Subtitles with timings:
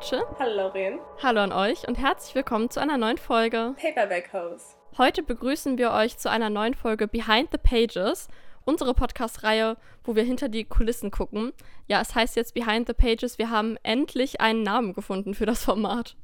[0.00, 0.22] Rachel.
[0.38, 0.98] Hallo Lauren.
[1.22, 4.74] Hallo an euch und herzlich willkommen zu einer neuen Folge Paperback Hose.
[4.96, 8.28] Heute begrüßen wir euch zu einer neuen Folge Behind the Pages,
[8.64, 11.52] unsere Podcast-Reihe, wo wir hinter die Kulissen gucken.
[11.86, 15.64] Ja, es heißt jetzt Behind the Pages, wir haben endlich einen Namen gefunden für das
[15.64, 16.16] Format.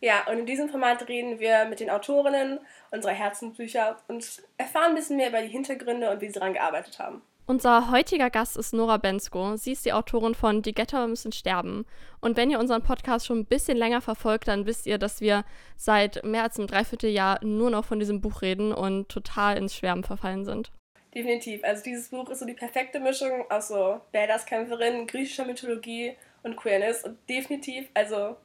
[0.00, 2.58] Ja, und in diesem Format reden wir mit den Autorinnen
[2.90, 6.98] unserer Herzensbücher und erfahren ein bisschen mehr über die Hintergründe und wie sie daran gearbeitet
[6.98, 7.22] haben.
[7.48, 9.56] Unser heutiger Gast ist Nora Bensko.
[9.56, 11.86] Sie ist die Autorin von Die Götter müssen sterben.
[12.20, 15.44] Und wenn ihr unseren Podcast schon ein bisschen länger verfolgt, dann wisst ihr, dass wir
[15.76, 20.02] seit mehr als einem Dreivierteljahr nur noch von diesem Buch reden und total ins Schwärmen
[20.02, 20.72] verfallen sind.
[21.14, 21.62] Definitiv.
[21.62, 27.04] Also dieses Buch ist so die perfekte Mischung aus so Badass-Kämpferin, griechischer Mythologie und Queerness.
[27.04, 28.36] Und definitiv, also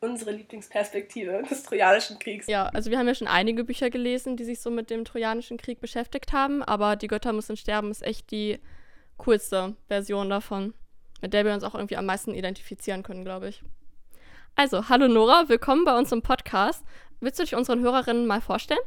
[0.00, 2.46] unsere Lieblingsperspektive des Trojanischen Kriegs.
[2.46, 5.56] Ja, also wir haben ja schon einige Bücher gelesen, die sich so mit dem Trojanischen
[5.56, 8.58] Krieg beschäftigt haben, aber Die Götter müssen sterben ist echt die
[9.16, 10.74] coolste Version davon,
[11.20, 13.62] mit der wir uns auch irgendwie am meisten identifizieren können, glaube ich.
[14.56, 16.84] Also, hallo Nora, willkommen bei uns im Podcast.
[17.20, 18.80] Willst du dich unseren Hörerinnen mal vorstellen?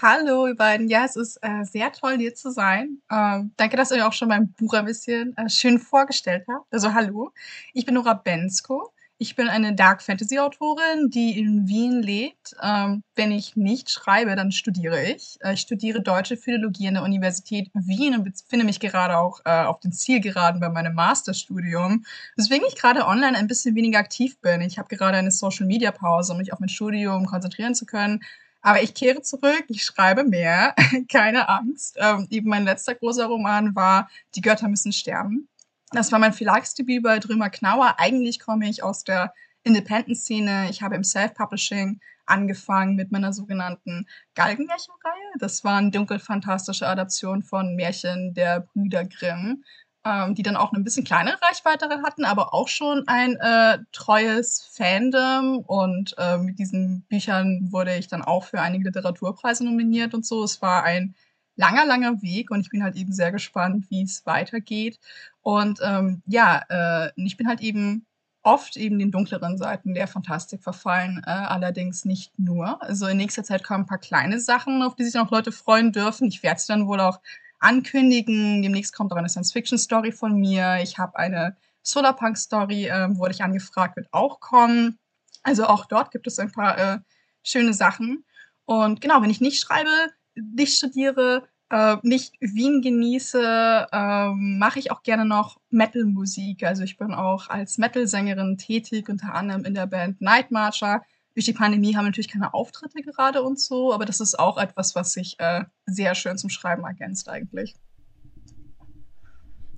[0.00, 0.88] Hallo, ihr beiden.
[0.88, 3.02] Ja, es ist äh, sehr toll, hier zu sein.
[3.10, 6.72] Ähm, danke, dass ihr euch auch schon mein Buch ein bisschen äh, schön vorgestellt habt.
[6.72, 7.32] Also, hallo.
[7.74, 8.92] Ich bin Nora Bensko.
[9.18, 12.54] Ich bin eine Dark Fantasy Autorin, die in Wien lebt.
[12.62, 15.38] Ähm, wenn ich nicht schreibe, dann studiere ich.
[15.40, 19.64] Äh, ich studiere Deutsche Philologie an der Universität Wien und befinde mich gerade auch äh,
[19.64, 22.04] auf den Zielgeraden bei meinem Masterstudium.
[22.36, 24.60] Deswegen ich gerade online ein bisschen weniger aktiv bin.
[24.60, 28.20] Ich habe gerade eine Social Media Pause, um mich auf mein Studium konzentrieren zu können.
[28.60, 30.74] Aber ich kehre zurück, ich schreibe mehr,
[31.10, 31.96] keine Angst.
[31.98, 35.48] Ähm, eben mein letzter großer Roman war Die Götter müssen sterben.
[35.92, 37.94] Das war mein Verlagsdebüt bei Drömer Knauer.
[37.98, 40.68] Eigentlich komme ich aus der Independent-Szene.
[40.70, 45.32] Ich habe im Self-Publishing angefangen mit meiner sogenannten Galgenmärchenreihe.
[45.38, 49.64] Das war eine dunkelfantastische Adaption von Märchen der Brüder Grimm,
[50.04, 54.68] ähm, die dann auch eine bisschen kleinere Reichweite hatten, aber auch schon ein äh, treues
[54.72, 55.58] Fandom.
[55.58, 60.42] Und äh, mit diesen Büchern wurde ich dann auch für einige Literaturpreise nominiert und so.
[60.42, 61.14] Es war ein
[61.56, 64.98] langer, langer Weg und ich bin halt eben sehr gespannt, wie es weitergeht.
[65.46, 68.04] Und ähm, ja, äh, ich bin halt eben
[68.42, 72.82] oft eben den dunkleren Seiten der Fantastik verfallen, äh, allerdings nicht nur.
[72.82, 75.92] Also in nächster Zeit kommen ein paar kleine Sachen, auf die sich noch Leute freuen
[75.92, 76.26] dürfen.
[76.26, 77.20] Ich werde sie dann wohl auch
[77.60, 78.60] ankündigen.
[78.60, 80.80] Demnächst kommt auch eine Science-Fiction-Story von mir.
[80.82, 84.98] Ich habe eine Solarpunk-Story, äh, wurde ich angefragt, wird auch kommen.
[85.44, 86.98] Also auch dort gibt es ein paar äh,
[87.44, 88.24] schöne Sachen.
[88.64, 94.90] Und genau, wenn ich nicht schreibe, nicht studiere, äh, nicht Wien genieße, äh, mache ich
[94.90, 96.62] auch gerne noch Metal-Musik.
[96.62, 101.02] Also ich bin auch als Metal-Sängerin tätig, unter anderem in der Band Night Marcher.
[101.34, 104.58] Durch die Pandemie haben wir natürlich keine Auftritte gerade und so, aber das ist auch
[104.58, 107.74] etwas, was sich äh, sehr schön zum Schreiben ergänzt eigentlich.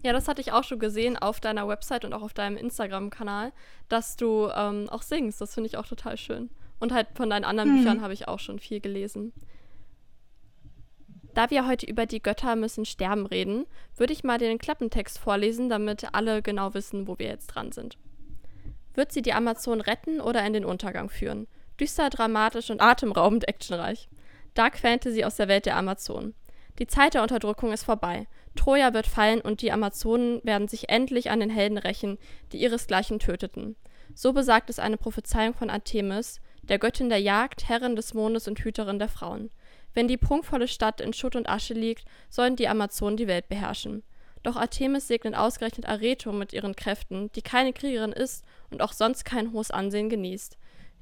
[0.04, 3.52] Ja, das hatte ich auch schon gesehen auf deiner Website und auch auf deinem Instagram-Kanal,
[3.88, 5.40] dass du ähm, auch singst.
[5.40, 6.50] Das finde ich auch total schön.
[6.78, 7.78] Und halt von deinen anderen hm.
[7.78, 9.32] Büchern habe ich auch schon viel gelesen.
[11.34, 13.66] Da wir heute über die Götter müssen sterben reden,
[13.96, 17.98] würde ich mal den Klappentext vorlesen, damit alle genau wissen, wo wir jetzt dran sind.
[18.94, 21.46] Wird sie die Amazon retten oder in den Untergang führen?
[21.78, 24.08] Düster, dramatisch und atemraubend actionreich.
[24.54, 26.34] Dark Fantasy aus der Welt der Amazonen.
[26.78, 28.26] Die Zeit der Unterdrückung ist vorbei.
[28.56, 32.18] Troja wird fallen und die Amazonen werden sich endlich an den Helden rächen,
[32.52, 33.76] die ihresgleichen töteten.
[34.14, 38.58] So besagt es eine Prophezeiung von Artemis, der Göttin der Jagd, Herrin des Mondes und
[38.60, 39.50] Hüterin der Frauen.
[39.98, 44.04] Wenn die prunkvolle Stadt in Schutt und Asche liegt, sollen die Amazonen die Welt beherrschen.
[44.44, 49.24] Doch Artemis segnet ausgerechnet Areto mit ihren Kräften, die keine Kriegerin ist und auch sonst
[49.24, 50.56] kein hohes Ansehen genießt.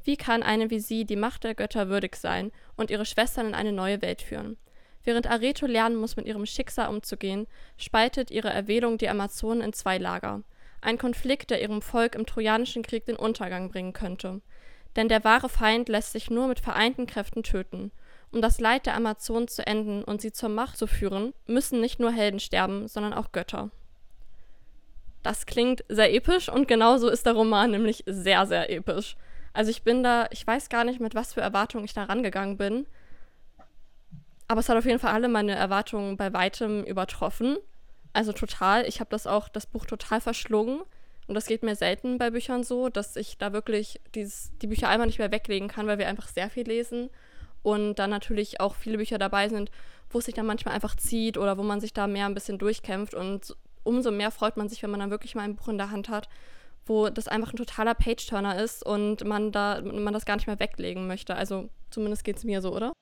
[0.04, 3.54] Wie kann eine wie sie die Macht der Götter würdig sein und ihre Schwestern in
[3.54, 4.56] eine neue Welt führen?
[5.04, 7.46] Während Areto lernen muss, mit ihrem Schicksal umzugehen,
[7.76, 10.42] spaltet ihre Erwählung die Amazonen in zwei Lager.
[10.80, 14.40] Ein Konflikt, der ihrem Volk im Trojanischen Krieg den Untergang bringen könnte.
[14.96, 17.92] Denn der wahre Feind lässt sich nur mit vereinten Kräften töten.
[18.36, 22.00] Um das Leid der Amazonen zu enden und sie zur Macht zu führen, müssen nicht
[22.00, 23.70] nur Helden sterben, sondern auch Götter.
[25.22, 29.16] Das klingt sehr episch und genauso ist der Roman nämlich sehr, sehr episch.
[29.54, 32.58] Also ich bin da, ich weiß gar nicht, mit was für Erwartungen ich da rangegangen
[32.58, 32.86] bin.
[34.48, 37.56] Aber es hat auf jeden Fall alle meine Erwartungen bei weitem übertroffen.
[38.12, 38.86] Also total.
[38.86, 40.82] Ich habe das auch, das Buch total verschlungen.
[41.26, 44.90] Und das geht mir selten bei Büchern so, dass ich da wirklich dieses, die Bücher
[44.90, 47.08] einmal nicht mehr weglegen kann, weil wir einfach sehr viel lesen
[47.66, 49.72] und dann natürlich auch viele Bücher dabei sind,
[50.10, 52.58] wo es sich dann manchmal einfach zieht oder wo man sich da mehr ein bisschen
[52.58, 55.76] durchkämpft und umso mehr freut man sich, wenn man dann wirklich mal ein Buch in
[55.76, 56.28] der Hand hat,
[56.86, 60.60] wo das einfach ein totaler Page-Turner ist und man da man das gar nicht mehr
[60.60, 61.34] weglegen möchte.
[61.34, 62.92] Also zumindest geht es mir so, oder?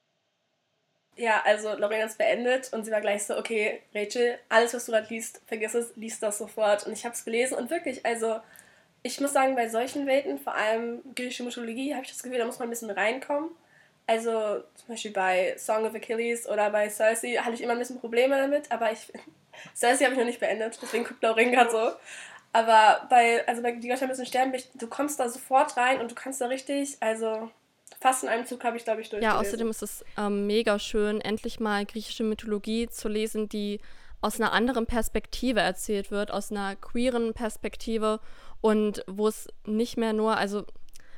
[1.17, 4.93] Ja, also Lorena ist beendet und sie war gleich so, okay, Rachel, alles, was du
[4.93, 6.87] gerade liest, vergiss es, liest das sofort.
[6.87, 8.41] Und ich habe es gelesen und wirklich, also
[9.03, 12.47] ich muss sagen, bei solchen Welten, vor allem griechische Mythologie, habe ich das Gefühl, da
[12.47, 13.51] muss man ein bisschen reinkommen.
[14.07, 18.01] Also zum Beispiel bei Song of Achilles oder bei Cersei hatte ich immer ein bisschen
[18.01, 19.13] Probleme damit, aber ich
[19.75, 21.93] Cersei habe ich noch nicht beendet, deswegen guckt Lauren gerade so.
[22.53, 26.15] Aber bei, also bei Die Götter müssen sterben, du kommst da sofort rein und du
[26.15, 27.51] kannst da richtig, also
[28.01, 29.37] fast in einem Zug habe ich, glaube ich, durchgelesen.
[29.37, 33.81] Ja, außerdem ist es ähm, mega schön, endlich mal griechische Mythologie zu lesen, die
[34.21, 38.21] aus einer anderen Perspektive erzählt wird, aus einer queeren Perspektive
[38.61, 40.65] und wo es nicht mehr nur, also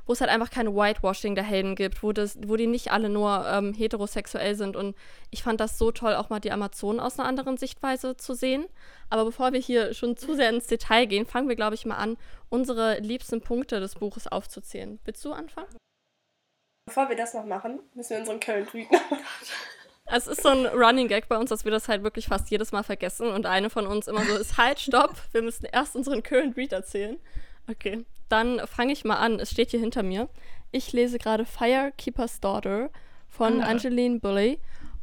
[0.07, 3.09] wo es halt einfach kein Whitewashing der Helden gibt, wo, das, wo die nicht alle
[3.09, 4.77] nur ähm, heterosexuell sind.
[4.77, 4.97] Und
[5.31, 8.67] ich fand das so toll, auch mal die Amazonen aus einer anderen Sichtweise zu sehen.
[9.11, 11.97] Aber bevor wir hier schon zu sehr ins Detail gehen, fangen wir, glaube ich, mal
[11.97, 12.17] an,
[12.49, 15.01] unsere liebsten Punkte des Buches aufzuzählen.
[15.05, 15.69] Willst du anfangen?
[16.87, 19.01] Bevor wir das noch machen, müssen wir unseren Current Read noch.
[20.09, 22.71] Es ist so ein Running Gag bei uns, dass wir das halt wirklich fast jedes
[22.71, 26.23] Mal vergessen und eine von uns immer so ist, halt, stopp, wir müssen erst unseren
[26.23, 27.19] Current Read erzählen.
[27.69, 29.41] Okay, dann fange ich mal an.
[29.41, 30.29] Es steht hier hinter mir.
[30.73, 32.91] Ich lese gerade Firekeeper's Daughter
[33.29, 33.67] von ah.
[33.67, 34.59] Angeline Bully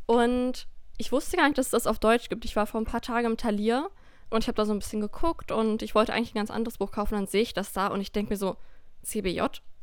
[0.06, 0.68] und
[0.98, 2.46] ich wusste gar nicht, dass es das auf Deutsch gibt.
[2.46, 3.90] Ich war vor ein paar Tagen im Talier
[4.30, 6.78] und ich habe da so ein bisschen geguckt und ich wollte eigentlich ein ganz anderes
[6.78, 7.16] Buch kaufen.
[7.16, 8.56] Dann sehe ich das da und ich denke mir so,
[9.04, 9.42] CBJ,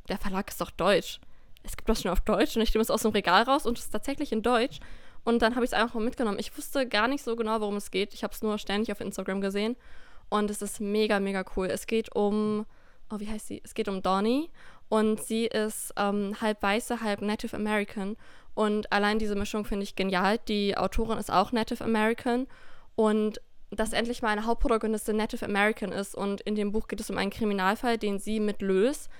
[0.08, 1.20] der Verlag ist doch deutsch.
[1.62, 3.78] Es gibt das schon auf Deutsch und ich nehme es aus dem Regal raus und
[3.78, 4.80] es ist tatsächlich in Deutsch.
[5.24, 6.38] Und dann habe ich es einfach mal mitgenommen.
[6.38, 8.14] Ich wusste gar nicht so genau, worum es geht.
[8.14, 9.76] Ich habe es nur ständig auf Instagram gesehen.
[10.30, 11.66] Und es ist mega, mega cool.
[11.66, 12.64] Es geht um,
[13.10, 13.60] oh, wie heißt sie?
[13.62, 14.48] Es geht um Donnie.
[14.88, 18.16] Und sie ist ähm, halb weiße, halb Native American.
[18.54, 20.38] Und allein diese Mischung finde ich genial.
[20.48, 22.46] Die Autorin ist auch Native American.
[22.96, 23.40] Und
[23.70, 26.14] dass endlich mal eine Hauptprotagonistin Native American ist.
[26.14, 29.10] Und in dem Buch geht es um einen Kriminalfall, den sie mitlöst.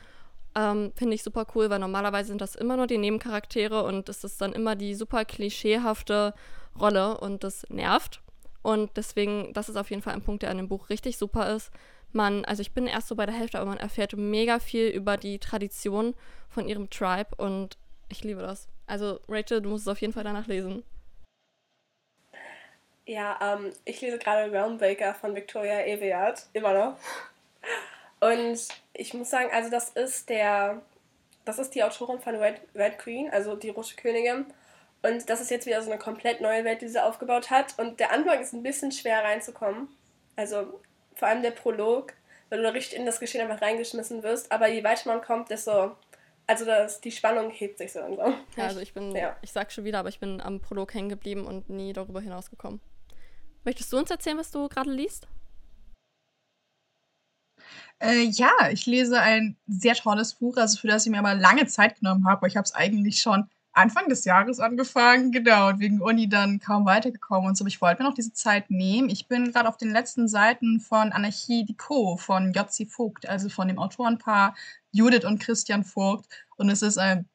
[0.57, 4.25] Ähm, Finde ich super cool, weil normalerweise sind das immer nur die Nebencharaktere und es
[4.25, 6.35] ist dann immer die super klischeehafte
[6.79, 8.21] Rolle und das nervt.
[8.63, 11.55] Und deswegen, das ist auf jeden Fall ein Punkt, der an dem Buch richtig super
[11.55, 11.71] ist.
[12.13, 15.17] Man, also ich bin erst so bei der Hälfte, aber man erfährt mega viel über
[15.17, 16.15] die Tradition
[16.49, 17.79] von ihrem Tribe und
[18.09, 18.69] ich liebe das.
[18.87, 20.83] Also Rachel, du musst es auf jeden Fall danach lesen.
[23.07, 26.99] Ja, ähm, ich lese gerade Realmbreaker von Victoria Eviard, immer noch.
[28.21, 30.83] Und ich muss sagen, also das ist der,
[31.45, 34.47] das ist die Autorin von Red, Red Queen, also die Rote Königin.
[35.03, 37.79] Und das ist jetzt wieder so eine komplett neue Welt, die sie aufgebaut hat.
[37.79, 39.89] Und der Anfang ist ein bisschen schwer reinzukommen.
[40.37, 40.81] Also
[41.15, 42.13] vor allem der Prolog,
[42.49, 44.53] weil du da richtig in das Geschehen einfach reingeschmissen wirst.
[44.53, 45.97] Aber je weiter man kommt, desto.
[46.47, 48.35] Also das, die Spannung hebt sich so langsam.
[48.57, 49.37] Ja, also ich bin, ja.
[49.41, 52.81] ich sag schon wieder, aber ich bin am Prolog hängen geblieben und nie darüber hinausgekommen.
[53.65, 55.29] Möchtest du uns erzählen, was du gerade liest?
[58.01, 61.67] Äh, ja, ich lese ein sehr tolles Buch, also für das ich mir aber lange
[61.67, 62.49] Zeit genommen habe.
[62.49, 66.85] Ich habe es eigentlich schon Anfang des Jahres angefangen, genau, und wegen Uni dann kaum
[66.87, 67.63] weitergekommen und so.
[67.63, 69.09] Aber ich wollte mir noch diese Zeit nehmen.
[69.09, 73.69] Ich bin gerade auf den letzten Seiten von Anarchie Dico von Jotzi Vogt, also von
[73.69, 74.55] dem Autorenpaar
[74.93, 76.27] Judith und Christian Vogt.
[76.57, 77.29] Und es ist ein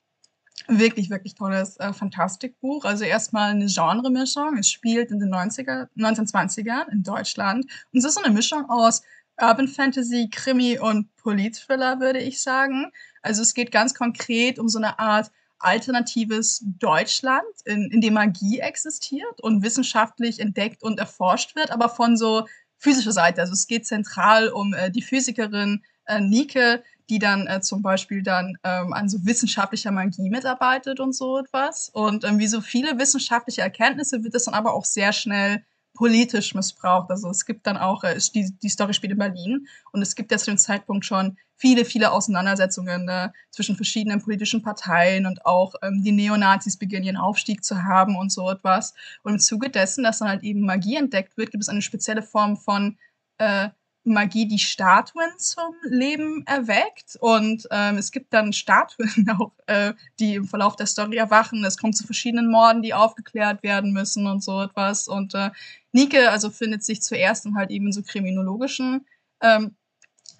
[0.68, 2.86] wirklich, wirklich tolles äh, Fantastikbuch.
[2.86, 4.58] Also erstmal eine Genremischung.
[4.58, 7.66] Es spielt in den 90er, 1920ern in Deutschland.
[7.66, 9.04] Und es ist so eine Mischung aus
[9.40, 12.92] Urban Fantasy, Krimi und Polit-Thriller, würde ich sagen.
[13.22, 18.59] Also es geht ganz konkret um so eine Art alternatives Deutschland, in, in dem Magie
[18.59, 22.45] existiert und wissenschaftlich entdeckt und erforscht wird, aber von so
[22.77, 23.41] physischer Seite.
[23.41, 28.24] Also es geht zentral um äh, die Physikerin äh, Nike, die dann äh, zum Beispiel
[28.24, 31.89] dann ähm, an so wissenschaftlicher Magie mitarbeitet und so etwas.
[31.89, 35.63] Und ähm, wie so viele wissenschaftliche Erkenntnisse wird das dann aber auch sehr schnell
[35.96, 37.10] politisch missbraucht.
[37.10, 40.32] Also es gibt dann auch, äh, die, die Story spielt in Berlin und es gibt
[40.32, 45.74] ja zu dem Zeitpunkt schon viele, viele Auseinandersetzungen äh, zwischen verschiedenen politischen Parteien und auch
[45.82, 48.94] ähm, die Neonazis beginnen ihren Aufstieg zu haben und so etwas.
[49.24, 52.22] Und im Zuge dessen, dass dann halt eben Magie entdeckt wird, gibt es eine spezielle
[52.22, 52.98] Form von
[53.38, 53.70] äh,
[54.05, 57.17] Magie die Statuen zum Leben erweckt.
[57.19, 61.63] Und ähm, es gibt dann Statuen auch, äh, die im Verlauf der Story erwachen.
[61.65, 65.07] Es kommt zu verschiedenen Morden, die aufgeklärt werden müssen und so etwas.
[65.07, 65.50] Und äh,
[65.91, 69.05] Nike also findet sich zuerst in halt eben so kriminologischen
[69.41, 69.75] ähm,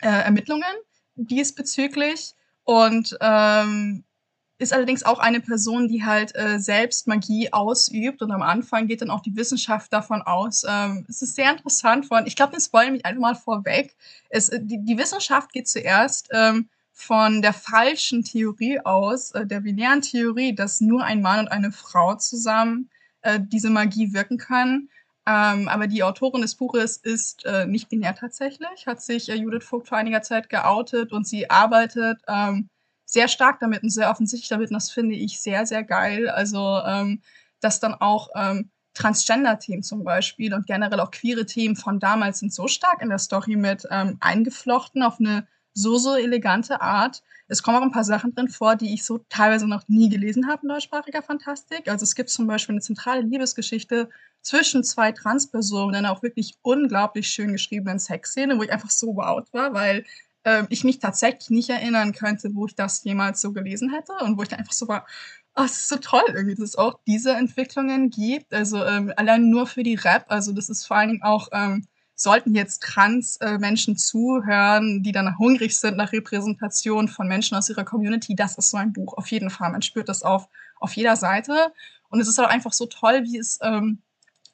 [0.02, 0.64] äh, Ermittlungen
[1.16, 2.34] diesbezüglich.
[2.64, 4.04] Und ähm,
[4.58, 9.02] ist allerdings auch eine Person, die halt äh, selbst Magie ausübt und am Anfang geht
[9.02, 10.66] dann auch die Wissenschaft davon aus.
[10.68, 13.96] Ähm, es ist sehr interessant von, ich glaube, wir spoilern mich einfach mal vorweg.
[14.30, 19.60] Es, äh, die, die Wissenschaft geht zuerst ähm, von der falschen Theorie aus, äh, der
[19.60, 22.90] binären Theorie, dass nur ein Mann und eine Frau zusammen
[23.22, 24.90] äh, diese Magie wirken können.
[25.28, 29.64] Ähm, aber die Autorin des Buches ist äh, nicht binär tatsächlich, hat sich äh, Judith
[29.66, 32.70] Vogt vor einiger Zeit geoutet und sie arbeitet ähm,
[33.06, 34.70] sehr stark damit und sehr offensichtlich damit.
[34.70, 36.30] Und das finde ich sehr, sehr geil.
[36.30, 37.22] Also, ähm,
[37.60, 42.54] dass dann auch ähm, Transgender-Themen zum Beispiel und generell auch queere Themen von damals sind
[42.54, 47.22] so stark in der Story mit ähm, eingeflochten auf eine so, so elegante Art.
[47.48, 50.48] Es kommen auch ein paar Sachen drin vor, die ich so teilweise noch nie gelesen
[50.48, 51.90] habe in deutschsprachiger Fantastik.
[51.90, 54.10] Also es gibt zum Beispiel eine zentrale Liebesgeschichte
[54.42, 59.16] zwischen zwei Transpersonen, in einer auch wirklich unglaublich schön geschriebenen Sexszene, wo ich einfach so
[59.16, 60.06] wowt war, weil
[60.46, 64.38] äh, ich mich tatsächlich nicht erinnern könnte, wo ich das jemals so gelesen hätte und
[64.38, 65.06] wo ich dann einfach so war,
[65.56, 68.54] oh, es ist so toll irgendwie, dass es auch diese Entwicklungen gibt.
[68.54, 71.86] Also ähm, allein nur für die Rap, also das ist vor allen Dingen auch ähm,
[72.16, 78.36] sollten jetzt Trans-Menschen zuhören, die dann hungrig sind nach Repräsentation von Menschen aus ihrer Community,
[78.36, 79.18] das ist so ein Buch.
[79.18, 79.72] Auf jeden Fall.
[79.72, 80.48] Man spürt das auf,
[80.80, 81.74] auf jeder Seite.
[82.10, 84.02] Und es ist auch einfach so toll, wie es, ähm,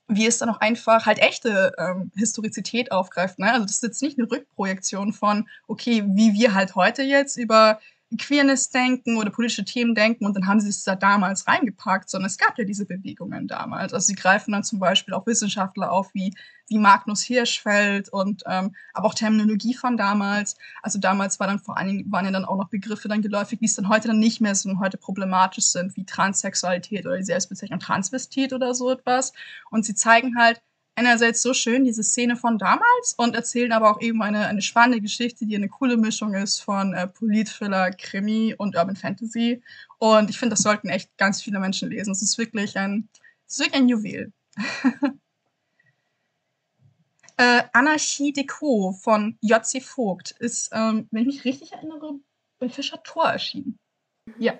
[0.08, 3.40] wie es dann auch einfach halt echte ähm, Historizität aufgreift.
[3.40, 3.52] Ne?
[3.52, 7.80] Also das ist jetzt nicht eine Rückprojektion von, okay, wie wir halt heute jetzt über
[8.18, 12.28] Queerness denken oder politische Themen denken und dann haben sie es da damals reingepackt, sondern
[12.28, 13.94] es gab ja diese Bewegungen damals.
[13.94, 16.34] Also sie greifen dann zum Beispiel auch Wissenschaftler auf wie,
[16.68, 20.58] wie Magnus Hirschfeld und ähm, aber auch Terminologie von damals.
[20.82, 23.60] Also damals war dann vor allen Dingen, waren ja dann auch noch Begriffe dann geläufig,
[23.60, 27.24] die es dann heute dann nicht mehr so heute problematisch sind, wie Transsexualität oder die
[27.24, 29.34] Selbstbezeichnung Transvestit oder so etwas.
[29.70, 30.62] Und sie zeigen halt,
[31.02, 35.02] einerseits so schön, diese Szene von damals, und erzählen aber auch eben eine, eine spannende
[35.02, 39.62] Geschichte, die eine coole Mischung ist von äh, Polit-Thriller, Krimi und Urban Fantasy.
[39.98, 42.12] Und ich finde, das sollten echt ganz viele Menschen lesen.
[42.12, 43.10] Es ist wirklich ein,
[43.48, 44.32] es ist wirklich ein Juwel.
[47.38, 49.82] äh, Anarchie Deco von J.C.
[49.82, 52.20] Vogt ist, ähm, wenn ich mich richtig erinnere,
[52.60, 53.80] bei Fischer Tor erschienen.
[54.38, 54.54] Ja.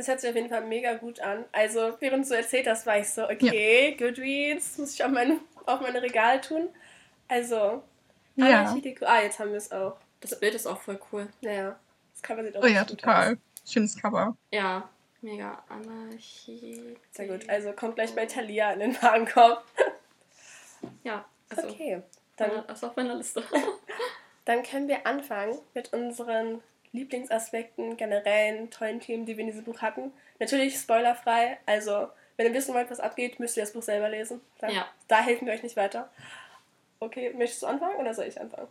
[0.00, 1.44] Das hört sich auf jeden Fall mega gut an.
[1.52, 3.96] Also, während du so erzählt hast, war ich so, okay, ja.
[3.98, 6.70] Goodreads, muss ich auf meine, auf meine Regale tun.
[7.28, 7.82] Also,
[8.34, 8.74] ja.
[9.02, 9.98] Ah, jetzt haben wir es auch.
[10.22, 11.28] Das Bild ist auch voll cool.
[11.42, 11.78] Naja,
[12.14, 13.32] das Cover sieht auch Oh ja, total.
[13.34, 13.70] Aus.
[13.70, 14.34] Schönes Cover.
[14.50, 14.88] Ja,
[15.20, 15.62] mega.
[15.68, 16.96] Anarchie.
[17.10, 17.46] Sehr gut.
[17.50, 19.62] Also, kommt gleich bei Thalia in den Warenkorb.
[21.04, 21.68] ja, also.
[21.68, 22.02] Okay.
[22.38, 23.44] Dann, das ist auf meiner Liste.
[24.46, 26.62] dann können wir anfangen mit unseren
[26.92, 30.12] Lieblingsaspekten, generellen tollen Themen, die wir in diesem Buch hatten.
[30.38, 34.40] Natürlich spoilerfrei, also wenn ihr wissen wollt, was abgeht, müsst ihr das Buch selber lesen.
[34.58, 34.86] Da, ja.
[35.08, 36.10] da helfen wir euch nicht weiter.
[36.98, 38.68] Okay, möchtest du anfangen oder soll ich anfangen?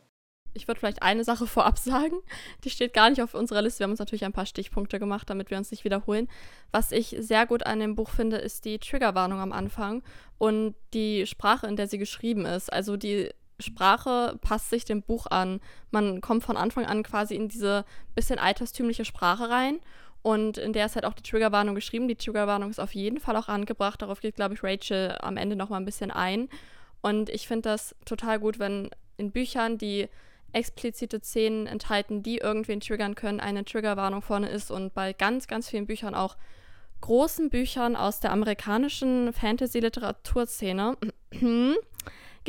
[0.54, 2.18] Ich würde vielleicht eine Sache vorab sagen.
[2.64, 3.80] Die steht gar nicht auf unserer Liste.
[3.80, 6.28] Wir haben uns natürlich ein paar Stichpunkte gemacht, damit wir uns nicht wiederholen.
[6.72, 10.04] Was ich sehr gut an dem Buch finde, ist die Triggerwarnung am Anfang
[10.38, 12.74] und die Sprache, in der sie geschrieben ist.
[12.74, 15.60] Also die Sprache passt sich dem Buch an.
[15.92, 17.86] Man kommt von Anfang an quasi in diese
[18.16, 19.80] bisschen alterstümliche Sprache rein.
[20.22, 22.08] Und in der ist halt auch die Triggerwarnung geschrieben.
[22.08, 24.02] Die Triggerwarnung ist auf jeden Fall auch angebracht.
[24.02, 26.50] Darauf geht, glaube ich, Rachel am Ende nochmal ein bisschen ein.
[27.02, 30.10] Und ich finde das total gut, wenn in Büchern, die
[30.52, 34.72] explizite Szenen enthalten, die irgendwen triggern können, eine Triggerwarnung vorne ist.
[34.72, 36.36] Und bei ganz, ganz vielen Büchern auch
[37.02, 40.98] großen Büchern aus der amerikanischen Fantasy-Literaturszene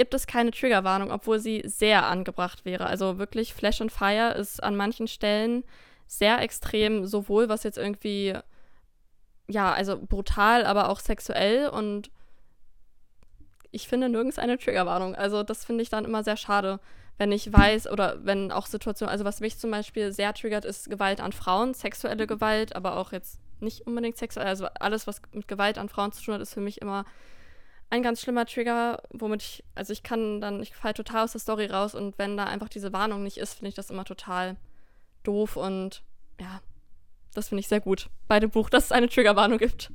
[0.01, 2.87] gibt es keine Triggerwarnung, obwohl sie sehr angebracht wäre.
[2.87, 5.63] Also wirklich Flash and Fire ist an manchen Stellen
[6.07, 8.33] sehr extrem, sowohl was jetzt irgendwie,
[9.47, 12.11] ja, also brutal, aber auch sexuell und
[13.73, 15.15] ich finde nirgends eine Triggerwarnung.
[15.17, 16.81] Also das finde ich dann immer sehr schade,
[17.19, 20.89] wenn ich weiß oder wenn auch Situationen, also was mich zum Beispiel sehr triggert, ist
[20.89, 25.47] Gewalt an Frauen, sexuelle Gewalt, aber auch jetzt nicht unbedingt sexuell, also alles, was mit
[25.47, 27.05] Gewalt an Frauen zu tun hat, ist für mich immer
[27.91, 31.41] ein ganz schlimmer Trigger, womit ich, also ich kann dann, ich falle total aus der
[31.41, 34.57] Story raus und wenn da einfach diese Warnung nicht ist, finde ich das immer total
[35.25, 36.03] doof und
[36.41, 36.61] ja,
[37.35, 39.91] das finde ich sehr gut bei dem Buch, dass es eine Triggerwarnung gibt.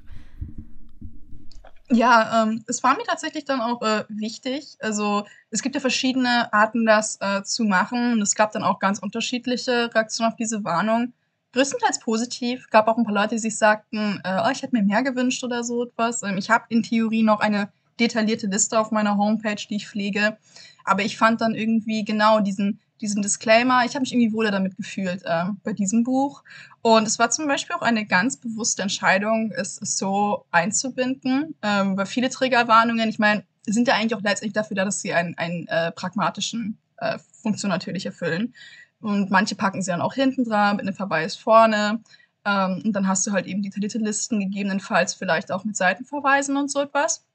[1.91, 4.75] Ja, ähm, es war mir tatsächlich dann auch äh, wichtig.
[4.79, 8.13] Also es gibt ja verschiedene Arten, das äh, zu machen.
[8.13, 11.13] Und es gab dann auch ganz unterschiedliche Reaktionen auf diese Warnung.
[11.53, 12.67] Größtenteils positiv.
[12.71, 15.43] Gab auch ein paar Leute, die sich sagten, äh, oh, ich hätte mir mehr gewünscht
[15.43, 16.23] oder so etwas.
[16.23, 20.37] Ähm, ich habe in Theorie noch eine detaillierte Liste auf meiner Homepage, die ich pflege.
[20.83, 24.77] Aber ich fand dann irgendwie genau diesen, diesen Disclaimer, ich habe mich irgendwie wohler damit
[24.77, 26.43] gefühlt äh, bei diesem Buch.
[26.81, 31.55] Und es war zum Beispiel auch eine ganz bewusste Entscheidung, es, so einzubinden.
[31.61, 35.13] Ähm, weil viele Triggerwarnungen, ich meine, sind ja eigentlich auch letztendlich dafür da, dass sie
[35.13, 38.53] einen, einen äh, pragmatischen äh, Funktion natürlich erfüllen.
[39.01, 42.01] Und manche packen sie dann auch hinten dran mit einem Verweis vorne.
[42.45, 46.71] Ähm, und dann hast du halt eben detaillierte Listen, gegebenenfalls vielleicht auch mit Seitenverweisen und
[46.71, 47.25] so etwas.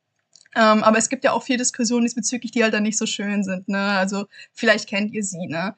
[0.56, 3.44] Ähm, aber es gibt ja auch viele Diskussionen diesbezüglich, die halt dann nicht so schön
[3.44, 3.68] sind.
[3.68, 3.78] Ne?
[3.78, 5.76] Also vielleicht kennt ihr sie, ne?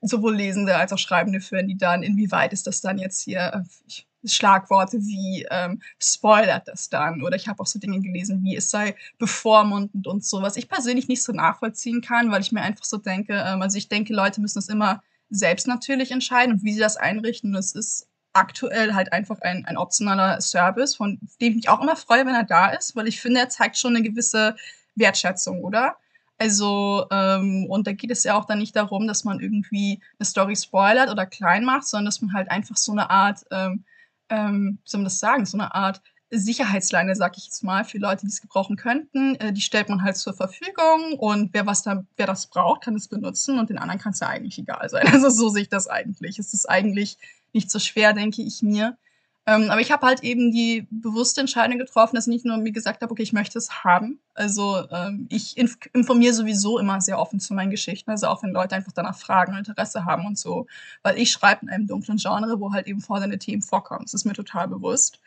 [0.00, 4.06] Sowohl Lesende als auch Schreibende führen die dann, inwieweit ist das dann jetzt hier ich,
[4.24, 7.22] Schlagworte wie ähm, spoilert das dann?
[7.22, 10.68] Oder ich habe auch so Dinge gelesen, wie es sei bevormundend und so, was ich
[10.68, 14.14] persönlich nicht so nachvollziehen kann, weil ich mir einfach so denke, ähm, also ich denke,
[14.14, 17.54] Leute müssen das immer selbst natürlich entscheiden und wie sie das einrichten.
[17.54, 21.96] Es ist aktuell halt einfach ein, ein optionaler Service, von dem ich mich auch immer
[21.96, 24.56] freue, wenn er da ist, weil ich finde, er zeigt schon eine gewisse
[24.94, 25.96] Wertschätzung, oder?
[26.38, 30.26] Also, ähm, und da geht es ja auch dann nicht darum, dass man irgendwie eine
[30.26, 33.84] Story spoilert oder klein macht, sondern dass man halt einfach so eine Art, ähm,
[34.28, 36.02] ähm, wie soll man das sagen, so eine Art
[36.34, 39.36] Sicherheitsleine, sag ich jetzt mal, für Leute, die es gebrauchen könnten.
[39.36, 42.96] Äh, die stellt man halt zur Verfügung und wer was da, wer das braucht, kann
[42.96, 45.06] es benutzen und den anderen kann es ja eigentlich egal sein.
[45.12, 46.38] Also so sehe ich das eigentlich.
[46.38, 47.18] Es ist eigentlich
[47.52, 48.96] nicht so schwer, denke ich mir.
[49.44, 52.70] Ähm, aber ich habe halt eben die bewusste Entscheidung getroffen, dass ich nicht nur mir
[52.70, 54.20] gesagt habe, okay, ich möchte es haben.
[54.34, 58.52] Also ähm, ich inf informiere sowieso immer sehr offen zu meinen Geschichten, also auch wenn
[58.52, 60.66] Leute einfach danach fragen und Interesse haben und so.
[61.02, 64.04] Weil ich schreibe in einem dunklen Genre, wo halt eben fordernde Themen vorkommen.
[64.04, 65.20] Das ist mir total bewusst.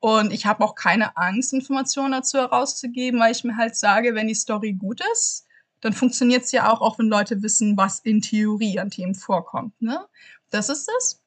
[0.00, 4.28] Und ich habe auch keine Angst, Informationen dazu herauszugeben, weil ich mir halt sage, wenn
[4.28, 5.46] die Story gut ist,
[5.80, 9.80] dann funktioniert es ja auch, auch wenn Leute wissen, was in Theorie an Themen vorkommt.
[9.80, 10.04] Ne?
[10.50, 11.20] Das ist es.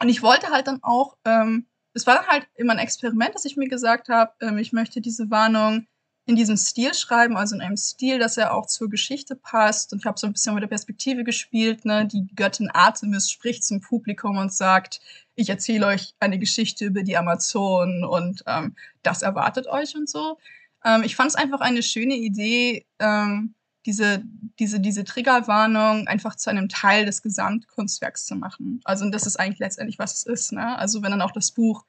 [0.00, 3.46] Und ich wollte halt dann auch ähm, es war dann halt immer ein Experiment, dass
[3.46, 5.86] ich mir gesagt habe, ähm, ich möchte diese Warnung
[6.26, 9.92] in diesem Stil schreiben, also in einem Stil, dass er auch zur Geschichte passt.
[9.92, 11.86] Und ich habe so ein bisschen mit der Perspektive gespielt.
[11.86, 12.06] Ne?
[12.06, 15.00] Die Göttin Artemis spricht zum Publikum und sagt,
[15.36, 20.36] ich erzähle euch eine Geschichte über die Amazonen und ähm, das erwartet euch und so.
[20.84, 23.54] Ähm, ich fand es einfach eine schöne Idee, ähm,
[23.86, 24.22] diese,
[24.58, 28.80] diese, diese Triggerwarnung einfach zu einem Teil des Gesamtkunstwerks zu machen.
[28.84, 30.52] Also und das ist eigentlich letztendlich, was es ist.
[30.52, 30.76] Ne?
[30.76, 31.84] Also wenn dann auch das Buch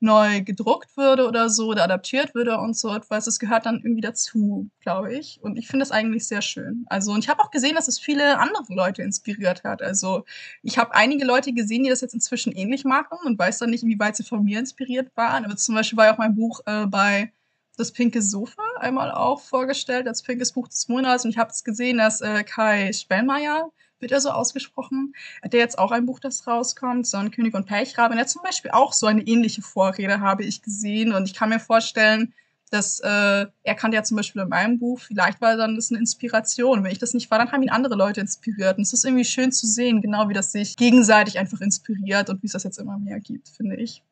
[0.00, 4.00] neu gedruckt würde oder so oder adaptiert würde und so etwas, das gehört dann irgendwie
[4.00, 5.38] dazu, glaube ich.
[5.42, 6.84] Und ich finde das eigentlich sehr schön.
[6.88, 9.80] Also und ich habe auch gesehen, dass es viele andere Leute inspiriert hat.
[9.80, 10.24] Also
[10.62, 13.84] ich habe einige Leute gesehen, die das jetzt inzwischen ähnlich machen und weiß dann nicht,
[13.84, 15.44] wie weit sie von mir inspiriert waren.
[15.44, 17.32] Aber zum Beispiel war ja auch mein Buch äh, bei
[17.76, 21.64] das pinke Sofa einmal auch vorgestellt als pinkes Buch des Monats und ich habe es
[21.64, 23.70] gesehen, dass äh, Kai Spellmeier,
[24.02, 25.14] wird er so ausgesprochen,
[25.44, 28.12] der jetzt auch ein Buch, das rauskommt, so ein König und Pechrabe.
[28.12, 31.48] Und er zum Beispiel auch so eine ähnliche Vorrede habe ich gesehen und ich kann
[31.48, 32.34] mir vorstellen,
[32.70, 35.98] dass äh, er kannte ja zum Beispiel in meinem Buch, vielleicht war dann das eine
[36.00, 36.82] Inspiration.
[36.82, 38.78] Wenn ich das nicht war, dann haben ihn andere Leute inspiriert.
[38.78, 42.42] Und es ist irgendwie schön zu sehen, genau wie das sich gegenseitig einfach inspiriert und
[42.42, 44.02] wie es das jetzt immer mehr gibt, finde ich.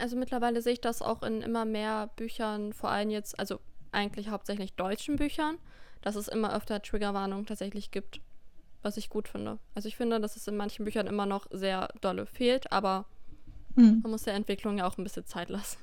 [0.00, 3.60] Also mittlerweile sehe ich das auch in immer mehr Büchern, vor allem jetzt, also
[3.92, 5.58] eigentlich hauptsächlich deutschen Büchern,
[6.02, 8.20] dass es immer öfter Triggerwarnungen tatsächlich gibt,
[8.82, 9.58] was ich gut finde.
[9.74, 13.06] Also ich finde, dass es in manchen Büchern immer noch sehr dolle fehlt, aber
[13.76, 14.00] hm.
[14.02, 15.78] man muss der Entwicklung ja auch ein bisschen Zeit lassen.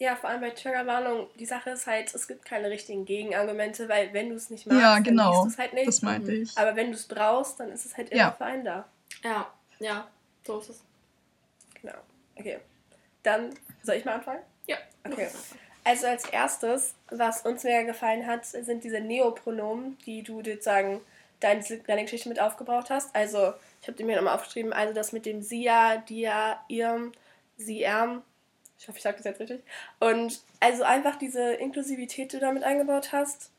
[0.00, 4.12] Ja, vor allem bei Triggerwarnung, die Sache ist halt, es gibt keine richtigen Gegenargumente, weil
[4.12, 5.24] wenn du es nicht magst, ja, genau.
[5.24, 5.88] dann liest du es halt nicht.
[5.88, 6.56] Das meinte ich.
[6.56, 8.30] Aber wenn du es brauchst, dann ist es halt immer ja.
[8.30, 8.88] für einen da.
[9.24, 9.52] Ja.
[9.78, 10.08] Ja,
[10.44, 10.84] so ist es.
[11.80, 11.94] Genau.
[12.36, 12.58] Okay.
[13.22, 14.42] Dann soll ich mal anfangen?
[14.66, 14.76] Ja.
[15.04, 15.28] Okay.
[15.84, 21.00] Also als erstes, was uns mega gefallen hat, sind diese Neopronomen, die du sozusagen
[21.40, 23.14] deine, deine Geschichte mit aufgebraucht hast.
[23.14, 27.12] Also, ich habe die mir nochmal aufgeschrieben, also das mit dem Sia, Dia, Irm,
[27.56, 28.22] Sie, Erm.
[28.78, 29.62] Ich hoffe, ich sage das jetzt richtig.
[29.98, 33.50] Und also einfach diese Inklusivität, die du damit eingebaut hast,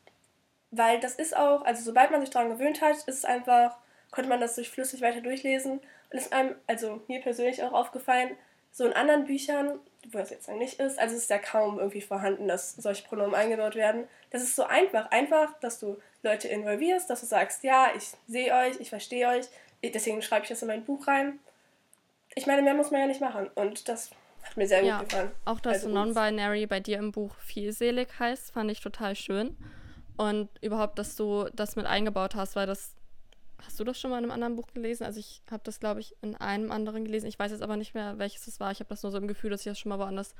[0.70, 3.76] weil das ist auch, also sobald man sich daran gewöhnt hat, ist es einfach,
[4.10, 8.36] konnte man das durchflüssig weiter durchlesen und ist einem, also mir persönlich auch aufgefallen,
[8.72, 9.78] so in anderen Büchern,
[10.10, 13.34] wo das jetzt nicht ist, also es ist ja kaum irgendwie vorhanden, dass solche Pronomen
[13.34, 14.04] eingebaut werden.
[14.30, 18.54] Das ist so einfach, einfach, dass du Leute involvierst, dass du sagst, ja, ich sehe
[18.54, 19.46] euch, ich verstehe euch,
[19.82, 21.38] deswegen schreibe ich das in mein Buch rein.
[22.34, 24.10] Ich meine, mehr muss man ja nicht machen und das
[24.42, 25.30] hat mir sehr ja, gut gefallen.
[25.44, 29.56] Auch dass also Non-Binary bei dir im Buch vielselig heißt, fand ich total schön.
[30.16, 32.92] Und überhaupt, dass du das mit eingebaut hast, weil das
[33.64, 35.04] Hast du das schon mal in einem anderen Buch gelesen?
[35.04, 37.26] Also ich habe das, glaube ich, in einem anderen gelesen.
[37.26, 38.70] Ich weiß jetzt aber nicht mehr, welches es war.
[38.72, 40.34] Ich habe das nur so im Gefühl, dass ich das schon mal woanders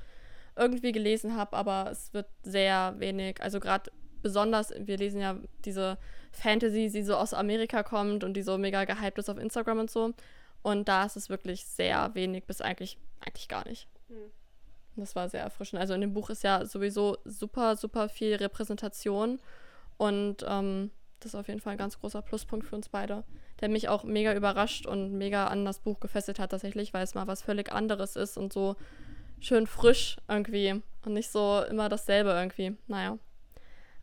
[0.56, 3.40] irgendwie gelesen habe, aber es wird sehr wenig.
[3.42, 3.90] Also gerade
[4.22, 5.98] besonders, wir lesen ja diese
[6.32, 9.90] Fantasy, die so aus Amerika kommt und die so mega gehypt ist auf Instagram und
[9.90, 10.12] so.
[10.62, 13.88] Und da ist es wirklich sehr wenig bis eigentlich, eigentlich gar nicht.
[14.08, 14.30] Mhm.
[14.96, 15.80] Das war sehr erfrischend.
[15.80, 19.40] Also in dem Buch ist ja sowieso super, super viel Repräsentation
[19.96, 23.24] und ähm, das ist auf jeden Fall ein ganz großer Pluspunkt für uns beide,
[23.60, 27.14] der mich auch mega überrascht und mega an das Buch gefesselt hat tatsächlich, weil es
[27.14, 28.76] mal was völlig anderes ist und so
[29.38, 32.76] schön frisch irgendwie und nicht so immer dasselbe irgendwie.
[32.86, 33.18] Naja.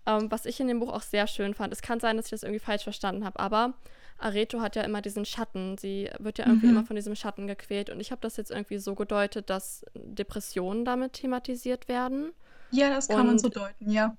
[0.05, 2.31] Ähm, was ich in dem Buch auch sehr schön fand, es kann sein, dass ich
[2.31, 3.73] das irgendwie falsch verstanden habe, aber
[4.19, 5.77] Areto hat ja immer diesen Schatten.
[5.77, 6.77] Sie wird ja irgendwie mhm.
[6.77, 7.89] immer von diesem Schatten gequält.
[7.89, 12.31] Und ich habe das jetzt irgendwie so gedeutet, dass Depressionen damit thematisiert werden.
[12.71, 14.17] Ja, das kann und, man so deuten, ja.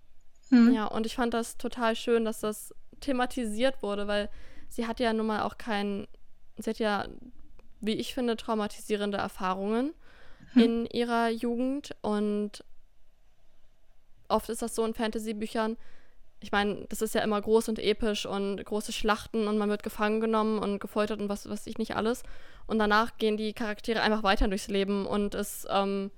[0.51, 0.73] Hm.
[0.73, 4.31] Ja, und ich fand das total schön, dass das thematisiert wurde, weil
[4.69, 6.07] sie hat ja nun mal auch keinen,
[6.57, 7.07] sie hat ja,
[7.81, 9.95] wie ich finde, traumatisierende Erfahrungen
[10.53, 10.63] hm.
[10.63, 12.65] in ihrer Jugend und
[14.29, 15.77] oft ist das so in Fantasy-Büchern,
[16.41, 19.83] ich meine, das ist ja immer groß und episch und große Schlachten und man wird
[19.83, 22.23] gefangen genommen und gefoltert und was weiß ich nicht alles.
[22.67, 26.11] Und danach gehen die Charaktere einfach weiter durchs Leben und es ähm,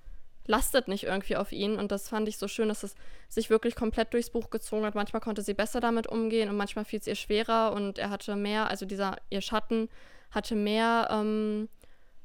[0.50, 1.78] lastet nicht irgendwie auf ihn.
[1.78, 2.94] Und das fand ich so schön, dass es
[3.28, 4.96] sich wirklich komplett durchs Buch gezogen hat.
[4.96, 8.36] Manchmal konnte sie besser damit umgehen und manchmal fiel es ihr schwerer und er hatte
[8.36, 9.88] mehr, also dieser, ihr Schatten
[10.32, 11.68] hatte mehr ähm,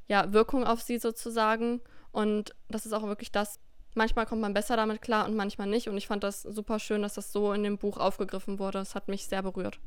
[0.08, 1.82] ja, Wirkung auf sie sozusagen.
[2.12, 3.60] Und das ist auch wirklich das,
[3.94, 5.88] manchmal kommt man besser damit klar und manchmal nicht.
[5.88, 8.80] Und ich fand das super schön, dass das so in dem Buch aufgegriffen wurde.
[8.80, 9.80] Das hat mich sehr berührt.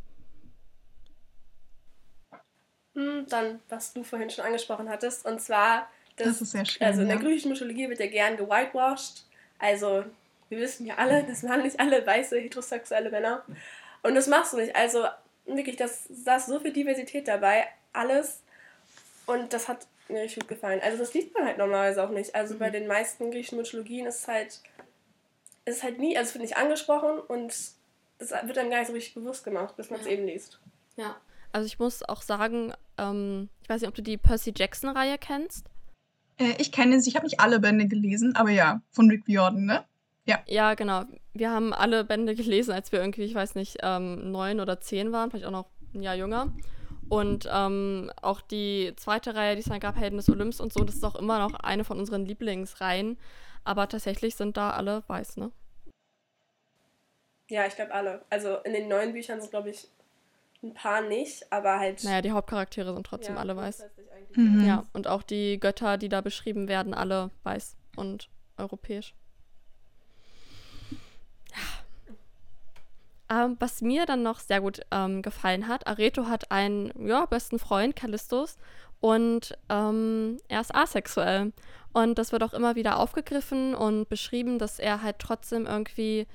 [2.94, 6.86] Hm, dann, was du vorhin schon angesprochen hattest, und zwar, das, das ist sehr schön.
[6.86, 7.14] Also in ja.
[7.14, 9.24] der griechischen Mythologie wird ja gern gewhitewashed.
[9.58, 10.04] Also,
[10.48, 13.44] wir wissen ja alle, das waren nicht alle weiße heterosexuelle Männer.
[14.02, 14.76] Und das machst du nicht.
[14.76, 15.04] Also,
[15.46, 18.42] wirklich, das, da ist so viel Diversität dabei, alles.
[19.26, 20.80] Und das hat mir richtig gut gefallen.
[20.82, 22.34] Also, das liest man halt normalerweise auch nicht.
[22.34, 22.58] Also, mhm.
[22.58, 24.60] bei den meisten griechischen Mythologien ist es halt,
[25.64, 27.74] ist halt nie, also, es wird nicht angesprochen und es
[28.18, 30.12] wird dann gar nicht so richtig bewusst gemacht, bis man es ja.
[30.12, 30.60] eben liest.
[30.96, 31.16] Ja.
[31.52, 35.66] Also ich muss auch sagen, ähm, ich weiß nicht, ob du die Percy Jackson-Reihe kennst.
[36.38, 39.64] Äh, ich kenne sie, ich habe nicht alle Bände gelesen, aber ja, von Rick Riordan,
[39.64, 39.84] ne?
[40.24, 40.40] Ja.
[40.46, 41.04] Ja, genau.
[41.34, 45.12] Wir haben alle Bände gelesen, als wir irgendwie, ich weiß nicht, ähm, neun oder zehn
[45.12, 46.52] waren, vielleicht auch noch ein Jahr jünger.
[47.08, 50.84] Und ähm, auch die zweite Reihe, die es dann gab, Helden des Olymps und so,
[50.84, 53.18] das ist auch immer noch eine von unseren Lieblingsreihen.
[53.64, 55.50] Aber tatsächlich sind da alle weiß, ne?
[57.48, 58.22] Ja, ich glaube alle.
[58.28, 59.88] Also in den neuen Büchern sind, glaube ich,
[60.62, 62.02] ein paar nicht, aber halt.
[62.04, 63.84] Naja, die Hauptcharaktere sind trotzdem ja, alle weiß.
[64.34, 64.66] Mhm.
[64.66, 69.14] Ja, und auch die Götter, die da beschrieben werden, alle weiß und europäisch.
[71.50, 73.44] Ja.
[73.44, 77.58] Ähm, was mir dann noch sehr gut ähm, gefallen hat, Areto hat einen ja, besten
[77.58, 78.56] Freund, Callistus,
[79.00, 81.52] und ähm, er ist asexuell.
[81.92, 86.26] Und das wird auch immer wieder aufgegriffen und beschrieben, dass er halt trotzdem irgendwie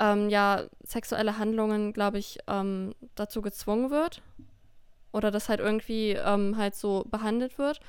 [0.00, 4.22] ähm, ja sexuelle Handlungen, glaube ich, ähm, dazu gezwungen wird.
[5.12, 7.80] Oder das halt irgendwie ähm, halt so behandelt wird.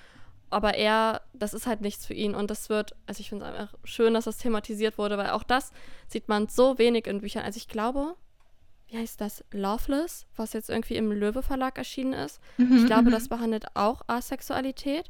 [0.49, 2.35] Aber er, das ist halt nichts für ihn.
[2.35, 5.43] Und das wird, also ich finde es einfach schön, dass das thematisiert wurde, weil auch
[5.43, 5.71] das
[6.07, 7.43] sieht man so wenig in Büchern.
[7.43, 8.15] Also ich glaube,
[8.87, 9.43] wie heißt das?
[9.51, 12.39] Loveless, was jetzt irgendwie im Löwe Verlag erschienen ist.
[12.57, 13.11] Mhm, ich glaube, mhm.
[13.11, 15.09] das behandelt auch Asexualität.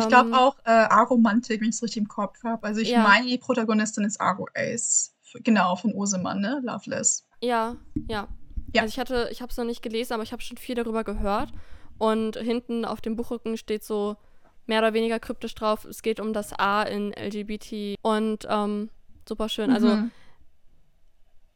[0.00, 2.66] Ich glaube ähm, auch äh, Aromantik, wenn ich es richtig im Kopf habe.
[2.66, 3.02] Also ich ja.
[3.02, 5.11] meine, die Protagonistin ist Argo Ace.
[5.40, 6.60] Genau, von Osemann, ne?
[6.64, 7.26] Loveless.
[7.40, 7.76] Ja,
[8.08, 8.28] ja.
[8.74, 8.82] ja.
[8.82, 11.04] Also ich hatte, ich habe es noch nicht gelesen, aber ich habe schon viel darüber
[11.04, 11.50] gehört.
[11.98, 14.16] Und hinten auf dem Buchrücken steht so
[14.66, 18.90] mehr oder weniger kryptisch drauf, es geht um das A in LGBT und ähm,
[19.28, 19.70] super schön.
[19.70, 19.92] Also mhm.
[19.92, 20.10] Also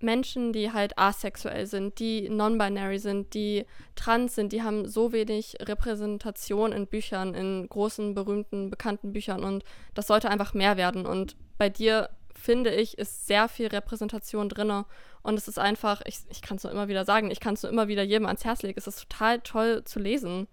[0.00, 5.56] Menschen, die halt asexuell sind, die non-binary sind, die trans sind, die haben so wenig
[5.60, 11.06] Repräsentation in Büchern, in großen, berühmten, bekannten Büchern und das sollte einfach mehr werden.
[11.06, 12.10] Und bei dir
[12.46, 14.84] finde ich, ist sehr viel Repräsentation drin.
[15.22, 17.62] Und es ist einfach, ich, ich kann es nur immer wieder sagen, ich kann es
[17.64, 18.78] nur immer wieder jedem ans Herz legen.
[18.78, 20.46] Es ist total toll zu lesen.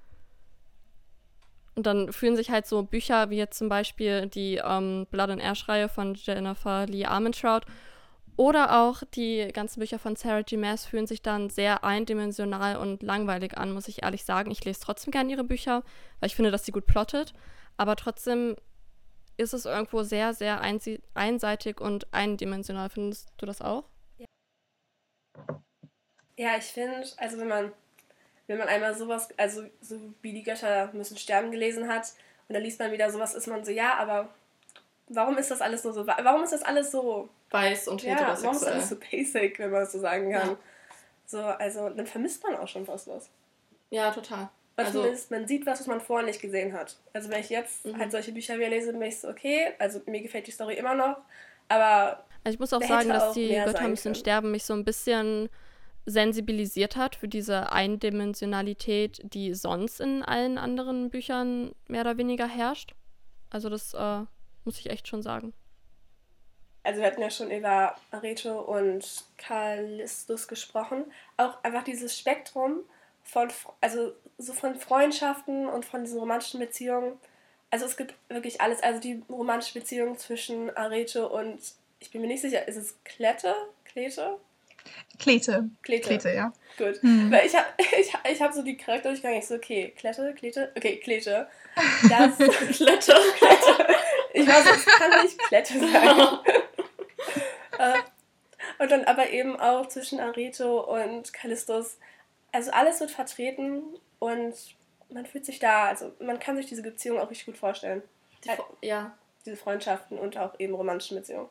[1.76, 5.42] Und dann fühlen sich halt so Bücher wie jetzt zum Beispiel die ähm, Blood and
[5.42, 7.62] Ash-Reihe von Jennifer Lee Armentrout
[8.36, 10.58] oder auch die ganzen Bücher von Sarah G.
[10.58, 14.50] Maas fühlen sich dann sehr eindimensional und langweilig an, muss ich ehrlich sagen.
[14.50, 15.84] Ich lese trotzdem gerne ihre Bücher,
[16.20, 17.34] weil ich finde, dass sie gut plottet.
[17.78, 18.56] Aber trotzdem
[19.38, 20.62] ist es irgendwo sehr, sehr
[21.14, 22.90] einseitig und eindimensional.
[22.90, 23.86] Findest du das auch?
[24.18, 24.26] Ja,
[26.38, 27.72] ja ich finde, also wenn man,
[28.48, 32.14] wenn man einmal sowas, also so wie die Götter müssen sterben gelesen hat
[32.48, 34.30] und dann liest man wieder sowas, ist man so, ja, aber
[35.10, 38.44] warum ist das alles nur so, warum ist das alles so weiß und ja, heterosexuell?
[38.44, 40.50] Warum ist das alles so basic, wenn man es so sagen kann?
[40.50, 40.58] Ja.
[41.26, 43.30] So, also dann vermisst man auch schon fast was.
[43.90, 44.50] Ja, total.
[44.76, 46.98] Weil also, zumindest man sieht was, was man vorher nicht gesehen hat.
[47.14, 47.98] Also wenn ich jetzt mhm.
[47.98, 50.96] halt solche Bücher wieder lese, bin ich so, okay, also mir gefällt die Story immer
[50.96, 51.18] noch,
[51.70, 54.84] aber also ich muss auch sagen, dass auch die Götter müssen sterben mich so ein
[54.84, 55.50] bisschen
[56.06, 62.94] sensibilisiert hat für diese Eindimensionalität, die sonst in allen anderen Büchern mehr oder weniger herrscht.
[63.50, 64.22] Also das äh,
[64.66, 65.54] muss ich echt schon sagen.
[66.84, 71.06] Also wir hatten ja schon über Areto und Callistus gesprochen.
[71.38, 72.82] Auch einfach dieses Spektrum
[73.24, 77.18] von, also so von Freundschaften und von diesen romantischen Beziehungen.
[77.70, 78.82] Also es gibt wirklich alles.
[78.84, 81.60] Also die romantische Beziehung zwischen Arete und,
[82.00, 83.56] ich bin mir nicht sicher, ist es Klette?
[83.86, 84.38] Klete?
[85.18, 85.70] Klete.
[85.82, 86.08] Klete.
[86.08, 86.54] Klete, ja.
[86.78, 87.02] Gut.
[87.02, 87.32] Mhm.
[87.32, 87.66] Weil ich habe
[88.00, 89.40] ich, ich hab so die Charakter durchgegangen.
[89.40, 91.48] Ich so, okay, Klette, Klete, okay, Klete.
[92.10, 93.96] Das, Klette, Klette.
[94.34, 96.40] Ich weiß, es kann nicht Klette sein.
[97.80, 97.98] Äh,
[98.78, 101.98] und dann aber eben auch zwischen Areto und Callistus
[102.54, 103.82] also alles wird vertreten
[104.24, 104.56] und
[105.10, 108.02] man fühlt sich da, also man kann sich diese Beziehung auch richtig gut vorstellen.
[108.46, 109.18] Die, halt, ja.
[109.46, 111.50] Diese Freundschaften und auch eben romantischen Beziehungen.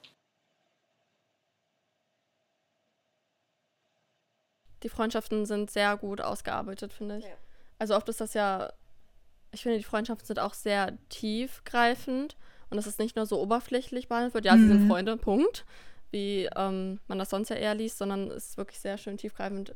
[4.82, 7.24] Die Freundschaften sind sehr gut ausgearbeitet, finde ich.
[7.26, 7.37] Ja.
[7.78, 8.72] Also oft ist das ja,
[9.50, 12.37] ich finde, die Freundschaften sind auch sehr tiefgreifend
[12.70, 15.66] und dass es nicht nur so oberflächlich behandelt wird, ja, sie sind Freunde, Punkt,
[16.11, 19.74] wie ähm, man das sonst ja eher liest, sondern es ist wirklich sehr schön tiefgreifend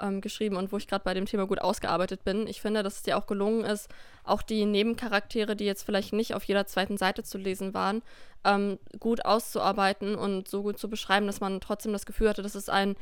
[0.00, 2.46] ähm, geschrieben und wo ich gerade bei dem Thema gut ausgearbeitet bin.
[2.46, 3.88] Ich finde, dass es dir auch gelungen ist,
[4.24, 8.02] auch die Nebencharaktere, die jetzt vielleicht nicht auf jeder zweiten Seite zu lesen waren,
[8.44, 12.54] ähm, gut auszuarbeiten und so gut zu beschreiben, dass man trotzdem das Gefühl hatte, das
[12.54, 12.96] ist ein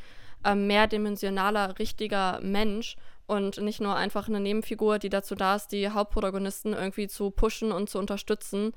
[0.45, 5.89] ähm, mehrdimensionaler, richtiger Mensch und nicht nur einfach eine Nebenfigur, die dazu da ist, die
[5.89, 8.73] Hauptprotagonisten irgendwie zu pushen und zu unterstützen,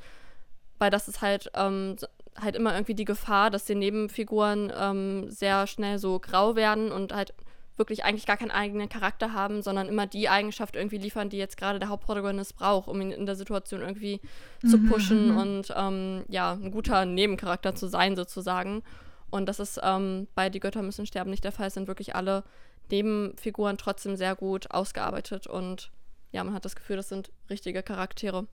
[0.78, 1.96] weil das ist halt ähm,
[2.40, 7.14] halt immer irgendwie die Gefahr, dass die Nebenfiguren ähm, sehr schnell so grau werden und
[7.14, 7.34] halt
[7.78, 11.58] wirklich eigentlich gar keinen eigenen Charakter haben, sondern immer die Eigenschaft irgendwie liefern, die jetzt
[11.58, 14.22] gerade der Hauptprotagonist braucht, um ihn in der Situation irgendwie
[14.62, 15.38] mhm, zu pushen mhm.
[15.38, 18.84] und ähm, ja, ein guter Nebencharakter zu sein, sozusagen.
[19.30, 21.68] Und das ist ähm, bei Die Götter müssen sterben nicht der Fall.
[21.68, 22.44] Es sind wirklich alle
[22.90, 25.92] Nebenfiguren trotzdem sehr gut ausgearbeitet und
[26.32, 28.48] ja, man hat das Gefühl, das sind richtige Charaktere.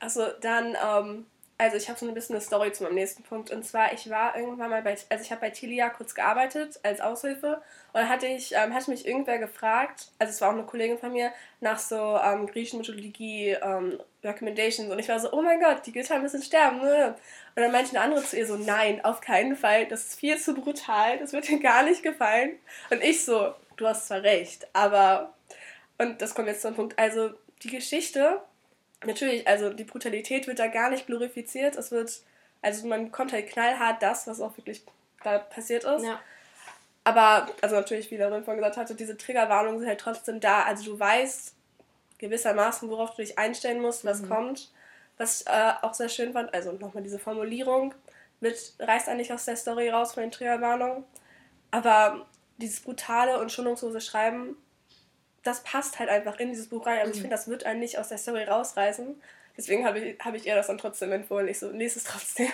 [0.00, 1.26] Also dann ähm,
[1.60, 3.50] also ich habe so ein bisschen eine Story zu meinem nächsten Punkt.
[3.50, 7.00] Und zwar, ich war irgendwann mal bei, also ich habe bei Tilia kurz gearbeitet als
[7.00, 7.60] Aushilfe.
[7.92, 10.98] Und dann hatte ich, ähm, hatte mich irgendwer gefragt, also es war auch eine Kollegin
[10.98, 14.88] von mir, nach so ähm, griechischen Mythologie ähm, Recommendations.
[14.88, 16.78] Und ich war so, oh mein Gott, die Götter müssen sterben.
[16.78, 17.16] Ne?
[17.56, 20.38] Und dann meinte eine andere zu ihr so, nein, auf keinen Fall, das ist viel
[20.38, 22.52] zu brutal, das wird dir gar nicht gefallen.
[22.90, 25.34] Und ich so, du hast zwar recht, aber,
[25.98, 27.30] und das kommt jetzt zum Punkt, also
[27.64, 28.40] die Geschichte
[29.04, 31.76] natürlich, also die Brutalität wird da gar nicht glorifiziert.
[31.76, 32.20] Es wird,
[32.62, 34.82] also man kommt halt knallhart das, was auch wirklich
[35.22, 36.04] da passiert ist.
[36.04, 36.20] Ja.
[37.04, 40.64] Aber, also natürlich, wie Lauren vorhin gesagt hatte, diese Triggerwarnungen sind halt trotzdem da.
[40.64, 41.54] Also du weißt
[42.18, 44.28] gewissermaßen, worauf du dich einstellen musst, was mhm.
[44.28, 44.70] kommt.
[45.16, 47.94] Was ich äh, auch sehr schön fand, also nochmal diese Formulierung,
[48.40, 51.04] mit, reißt eigentlich aus der Story raus von den Triggerwarnungen.
[51.70, 52.26] Aber
[52.58, 54.56] dieses brutale und schonungslose Schreiben
[55.42, 57.00] das passt halt einfach in dieses Buch rein.
[57.00, 57.22] Also ich mhm.
[57.22, 59.20] finde, das wird einen nicht aus der Story rausreißen.
[59.56, 61.48] Deswegen habe ich, hab ich ihr das dann trotzdem empfohlen.
[61.48, 62.50] Ich so, lese es trotzdem.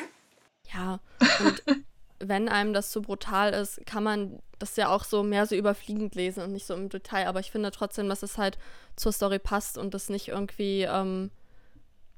[0.72, 1.00] Ja,
[1.40, 1.62] und
[2.18, 6.14] wenn einem das zu brutal ist, kann man das ja auch so mehr so überfliegend
[6.14, 7.26] lesen und nicht so im Detail.
[7.26, 8.58] Aber ich finde trotzdem, dass es halt
[8.96, 11.30] zur Story passt und das nicht irgendwie, ähm,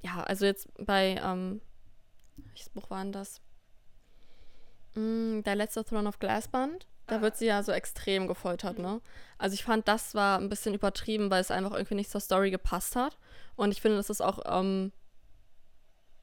[0.00, 1.61] ja, also jetzt bei, ähm,
[2.37, 3.40] welches Buch war denn das?
[4.94, 9.00] Mm, der letzte Throne of Glass Band da wird sie ja so extrem gefoltert, ne?
[9.38, 12.50] Also ich fand, das war ein bisschen übertrieben, weil es einfach irgendwie nicht zur Story
[12.50, 13.16] gepasst hat.
[13.54, 14.92] Und ich finde, das ist auch, ähm,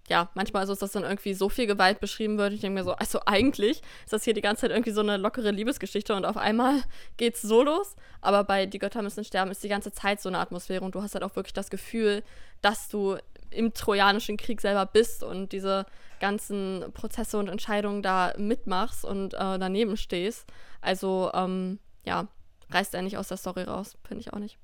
[0.10, 2.54] ja, manchmal ist es, dass dann irgendwie so viel Gewalt beschrieben wird.
[2.54, 5.16] Ich denke mir so, also eigentlich ist das hier die ganze Zeit irgendwie so eine
[5.18, 6.84] lockere Liebesgeschichte und auf einmal
[7.18, 7.96] geht's so los.
[8.20, 11.02] Aber bei Die Götter müssen sterben ist die ganze Zeit so eine Atmosphäre und du
[11.02, 12.24] hast halt auch wirklich das Gefühl,
[12.62, 13.18] dass du
[13.54, 15.86] im Trojanischen Krieg selber bist und diese
[16.20, 20.48] ganzen Prozesse und Entscheidungen da mitmachst und äh, daneben stehst.
[20.82, 22.28] Also, ähm, ja,
[22.70, 24.58] reißt er nicht aus der Story raus, finde ich auch nicht.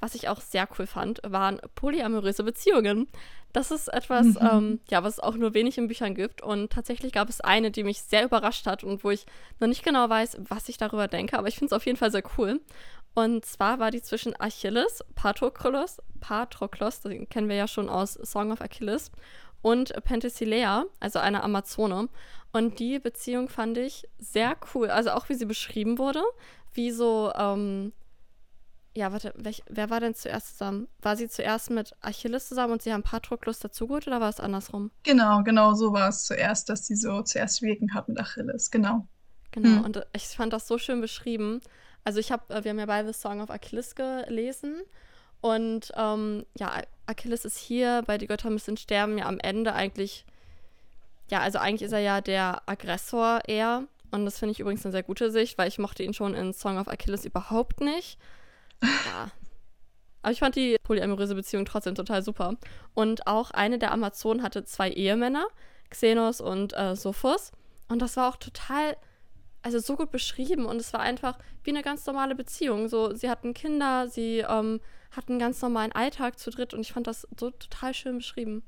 [0.00, 3.06] Was ich auch sehr cool fand, waren polyamoröse Beziehungen.
[3.52, 4.48] Das ist etwas, mhm.
[4.50, 6.40] ähm, ja, was es auch nur wenig in Büchern gibt.
[6.40, 9.26] Und tatsächlich gab es eine, die mich sehr überrascht hat und wo ich
[9.58, 12.10] noch nicht genau weiß, was ich darüber denke, aber ich finde es auf jeden Fall
[12.10, 12.60] sehr cool.
[13.14, 18.52] Und zwar war die zwischen Achilles, Patroklos, Patroklos, den kennen wir ja schon aus Song
[18.52, 19.10] of Achilles,
[19.62, 22.08] und Penthesilea, also einer Amazone.
[22.52, 24.90] Und die Beziehung fand ich sehr cool.
[24.90, 26.22] Also auch wie sie beschrieben wurde,
[26.72, 27.92] wie so, ähm,
[28.94, 30.88] ja, warte, welch, wer war denn zuerst zusammen?
[31.00, 34.90] War sie zuerst mit Achilles zusammen und sie haben Patroklos dazugeholt oder war es andersrum?
[35.04, 39.06] Genau, genau, so war es zuerst, dass sie so zuerst wirken hat mit Achilles, genau.
[39.52, 39.84] Genau, hm.
[39.84, 41.60] und ich fand das so schön beschrieben.
[42.04, 44.82] Also ich habe, äh, wir haben ja beide Song of Achilles gelesen
[45.40, 50.24] und ähm, ja, Achilles ist hier bei Die Götter müssen sterben ja am Ende eigentlich,
[51.30, 54.92] ja, also eigentlich ist er ja der Aggressor eher und das finde ich übrigens eine
[54.92, 58.18] sehr gute Sicht, weil ich mochte ihn schon in Song of Achilles überhaupt nicht.
[58.82, 59.30] Ja.
[60.22, 62.56] Aber ich fand die polyamoröse Beziehung trotzdem total super.
[62.94, 65.46] Und auch eine der Amazonen hatte zwei Ehemänner,
[65.88, 67.52] Xenos und äh, Sophos.
[67.88, 68.96] Und das war auch total
[69.62, 72.88] also so gut beschrieben und es war einfach wie eine ganz normale Beziehung.
[72.88, 76.92] So, sie hatten Kinder, sie ähm, hatten einen ganz normalen Alltag zu dritt und ich
[76.92, 78.62] fand das so total schön beschrieben.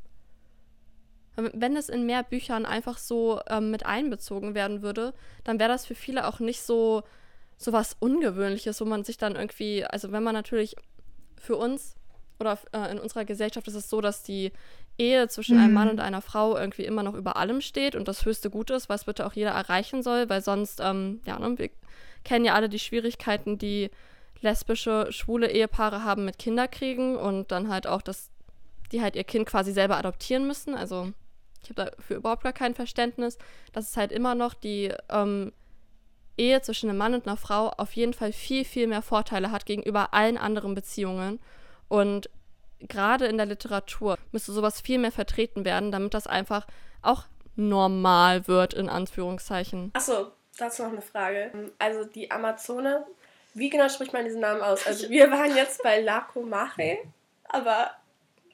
[1.37, 5.87] Wenn es in mehr Büchern einfach so ähm, mit einbezogen werden würde, dann wäre das
[5.87, 7.05] für viele auch nicht so,
[7.57, 10.77] so was Ungewöhnliches, wo man sich dann irgendwie, also wenn man natürlich
[11.39, 11.97] für uns
[12.39, 14.53] oder äh, in unserer Gesellschaft ist es so, dass die
[14.99, 15.65] Ehe zwischen mhm.
[15.65, 15.93] einem Mann mhm.
[15.93, 19.05] und einer Frau irgendwie immer noch über allem steht und das höchste Gut ist, was
[19.05, 21.71] bitte auch jeder erreichen soll, weil sonst, ähm, ja, ne, wir
[22.25, 23.91] kennen ja alle die Schwierigkeiten, die
[24.41, 28.31] lesbische, schwule Ehepaare haben mit Kinderkriegen und dann halt auch, dass
[28.91, 30.75] die halt ihr Kind quasi selber adoptieren müssen.
[30.75, 31.13] Also
[31.63, 33.39] ich habe dafür überhaupt gar kein Verständnis,
[33.73, 35.53] dass es halt immer noch die ähm,
[36.37, 39.67] Ehe zwischen einem Mann und einer Frau auf jeden Fall viel, viel mehr Vorteile hat
[39.67, 41.41] gegenüber allen anderen Beziehungen.
[41.89, 42.29] Und
[42.89, 46.67] gerade in der Literatur müsste sowas viel mehr vertreten werden, damit das einfach
[47.03, 47.25] auch
[47.57, 49.91] normal wird, in Anführungszeichen.
[49.95, 51.71] Achso, dazu noch eine Frage.
[51.79, 53.05] Also die Amazone,
[53.55, 54.87] wie genau spricht man diesen Namen aus?
[54.87, 56.99] Also wir waren jetzt bei Lacomache,
[57.45, 57.91] aber...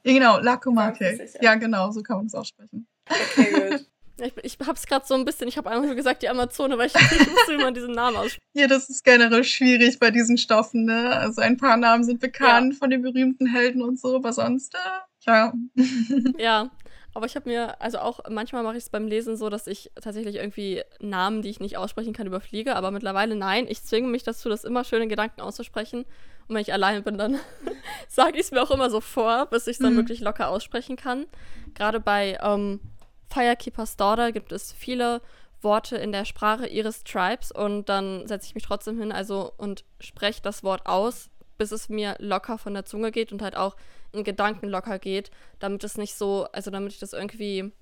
[0.02, 1.28] Ja, genau, Lacomache.
[1.40, 2.86] Ja, genau, so kann man es aussprechen.
[3.08, 3.86] Okay, gut.
[4.20, 6.76] Ich, ich habe es gerade so ein bisschen, ich habe einfach nur gesagt, die Amazone,
[6.78, 8.38] weil ich nicht wusste, wie man diesen Namen ausspricht.
[8.54, 11.16] Ja, das ist generell schwierig bei diesen Stoffen, ne?
[11.16, 12.78] Also ein paar Namen sind bekannt ja.
[12.78, 14.78] von den berühmten Helden und so, aber sonst, äh,
[15.26, 15.52] ja.
[16.38, 16.70] ja,
[17.14, 19.90] aber ich habe mir, also auch manchmal mache ich es beim Lesen so, dass ich
[20.00, 23.66] tatsächlich irgendwie Namen, die ich nicht aussprechen kann, überfliege, aber mittlerweile nein.
[23.68, 26.04] Ich zwinge mich dazu, das immer schön in Gedanken auszusprechen.
[26.48, 27.38] Und wenn ich alleine bin, dann
[28.08, 29.98] sage ich es mir auch immer so vor, bis ich es dann mhm.
[29.98, 31.26] wirklich locker aussprechen kann.
[31.74, 32.80] Gerade bei ähm,
[33.30, 35.20] Firekeeper's Daughter gibt es viele
[35.60, 39.84] Worte in der Sprache ihres Tribes und dann setze ich mich trotzdem hin also und
[40.00, 43.76] spreche das Wort aus, bis es mir locker von der Zunge geht und halt auch
[44.12, 47.72] in Gedanken locker geht, damit es nicht so, also damit ich das irgendwie,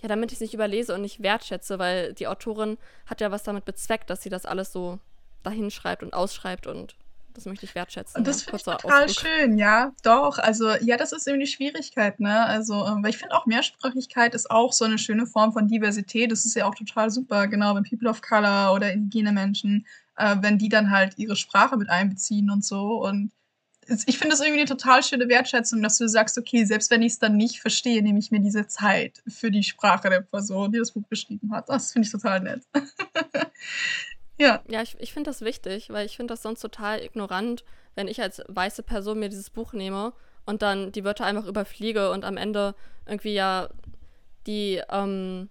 [0.00, 3.42] ja, damit ich es nicht überlese und nicht wertschätze, weil die Autorin hat ja was
[3.42, 4.98] damit bezweckt, dass sie das alles so
[5.42, 6.96] dahinschreibt und ausschreibt und
[7.36, 8.18] das möchte ich wertschätzen.
[8.18, 9.26] Und das finde ich total Ausdruck.
[9.26, 10.38] schön, ja, doch.
[10.38, 12.46] Also, ja, das ist eben die Schwierigkeit, ne?
[12.46, 16.32] Also, ähm, weil ich finde auch Mehrsprachigkeit ist auch so eine schöne Form von Diversität.
[16.32, 20.36] Das ist ja auch total super, genau, wenn People of Color oder indigene Menschen, äh,
[20.40, 23.04] wenn die dann halt ihre Sprache mit einbeziehen und so.
[23.04, 23.32] Und
[24.06, 27.12] ich finde das irgendwie eine total schöne Wertschätzung, dass du sagst, okay, selbst wenn ich
[27.12, 30.78] es dann nicht verstehe, nehme ich mir diese Zeit für die Sprache der Person, die
[30.78, 31.68] das Buch geschrieben hat.
[31.68, 32.62] Das finde ich total nett.
[34.38, 34.62] Ja.
[34.68, 38.20] Ja, ich, ich finde das wichtig, weil ich finde das sonst total ignorant, wenn ich
[38.20, 40.12] als weiße Person mir dieses Buch nehme
[40.44, 42.74] und dann die Wörter einfach überfliege und am Ende
[43.06, 43.68] irgendwie ja
[44.46, 45.48] die, ähm,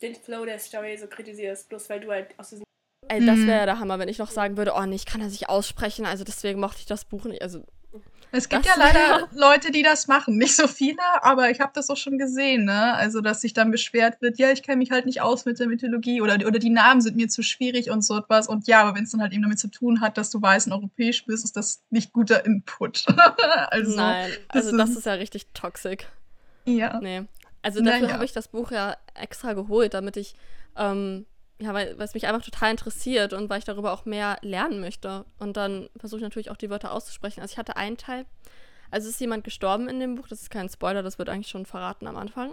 [0.00, 2.64] Den Flow der Story so kritisierst, bloß weil du halt aus diesem
[3.08, 5.32] Ey, das wäre der Hammer, wenn ich noch sagen würde, oh nee, ich kann das
[5.32, 7.42] nicht aussprechen, also deswegen mochte ich das Buch nicht.
[7.42, 7.62] Also
[8.34, 10.36] es gibt das, ja leider Leute, die das machen.
[10.36, 12.94] Nicht so viele, aber ich habe das auch schon gesehen, ne?
[12.94, 15.68] Also, dass sich dann beschwert wird, ja, ich kenne mich halt nicht aus mit der
[15.68, 18.48] Mythologie oder, oder die Namen sind mir zu schwierig und so etwas.
[18.48, 20.66] Und ja, aber wenn es dann halt eben damit zu tun hat, dass du weiß
[20.66, 23.06] und europäisch bist, ist das nicht guter Input.
[23.70, 26.06] also, Nein, also das, das ist ja richtig toxisch.
[26.64, 26.98] Ja.
[27.00, 27.22] Nee.
[27.62, 28.14] Also dafür naja.
[28.14, 30.34] habe ich das Buch ja extra geholt, damit ich
[30.76, 31.24] ähm,
[31.64, 35.24] ja, weil, es mich einfach total interessiert und weil ich darüber auch mehr lernen möchte.
[35.38, 37.40] Und dann versuche ich natürlich auch die Wörter auszusprechen.
[37.40, 38.26] Also ich hatte einen Teil,
[38.90, 41.64] also ist jemand gestorben in dem Buch, das ist kein Spoiler, das wird eigentlich schon
[41.64, 42.52] verraten am Anfang.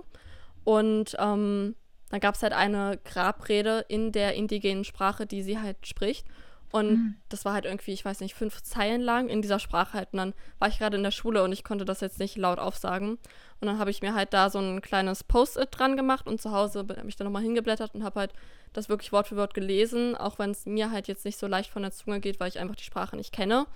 [0.64, 1.76] Und ähm,
[2.10, 6.26] dann gab es halt eine Grabrede in der indigenen Sprache, die sie halt spricht.
[6.72, 7.16] Und mhm.
[7.28, 10.10] das war halt irgendwie, ich weiß nicht, fünf Zeilen lang in dieser Sprache halt.
[10.14, 12.60] Und dann war ich gerade in der Schule und ich konnte das jetzt nicht laut
[12.60, 13.12] aufsagen.
[13.60, 16.52] Und dann habe ich mir halt da so ein kleines Post-it dran gemacht und zu
[16.52, 18.34] Hause habe ich dann nochmal hingeblättert und habe halt
[18.74, 21.70] das wirklich Wort für Wort gelesen, auch wenn es mir halt jetzt nicht so leicht
[21.70, 23.68] von der Zunge geht, weil ich einfach die Sprache nicht kenne,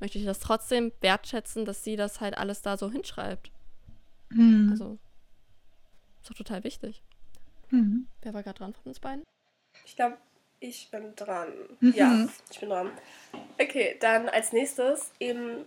[0.00, 3.50] möchte ich das trotzdem wertschätzen, dass sie das halt alles da so hinschreibt.
[4.30, 4.68] Mhm.
[4.72, 4.98] Also,
[6.20, 7.02] ist doch total wichtig.
[7.70, 8.06] Mhm.
[8.22, 9.24] Wer war gerade dran von uns beiden?
[9.84, 10.16] Ich glaube,
[10.60, 11.52] ich bin dran.
[11.80, 11.92] Mhm.
[11.94, 12.90] Ja, ich bin dran.
[13.60, 15.66] Okay, dann als nächstes eben.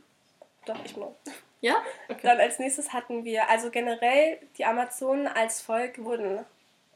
[0.66, 1.14] Doch, ich bin dran.
[1.62, 1.76] Ja?
[2.10, 2.20] Okay.
[2.22, 6.46] Dann als nächstes hatten wir, also generell, die Amazonen als Volk wurden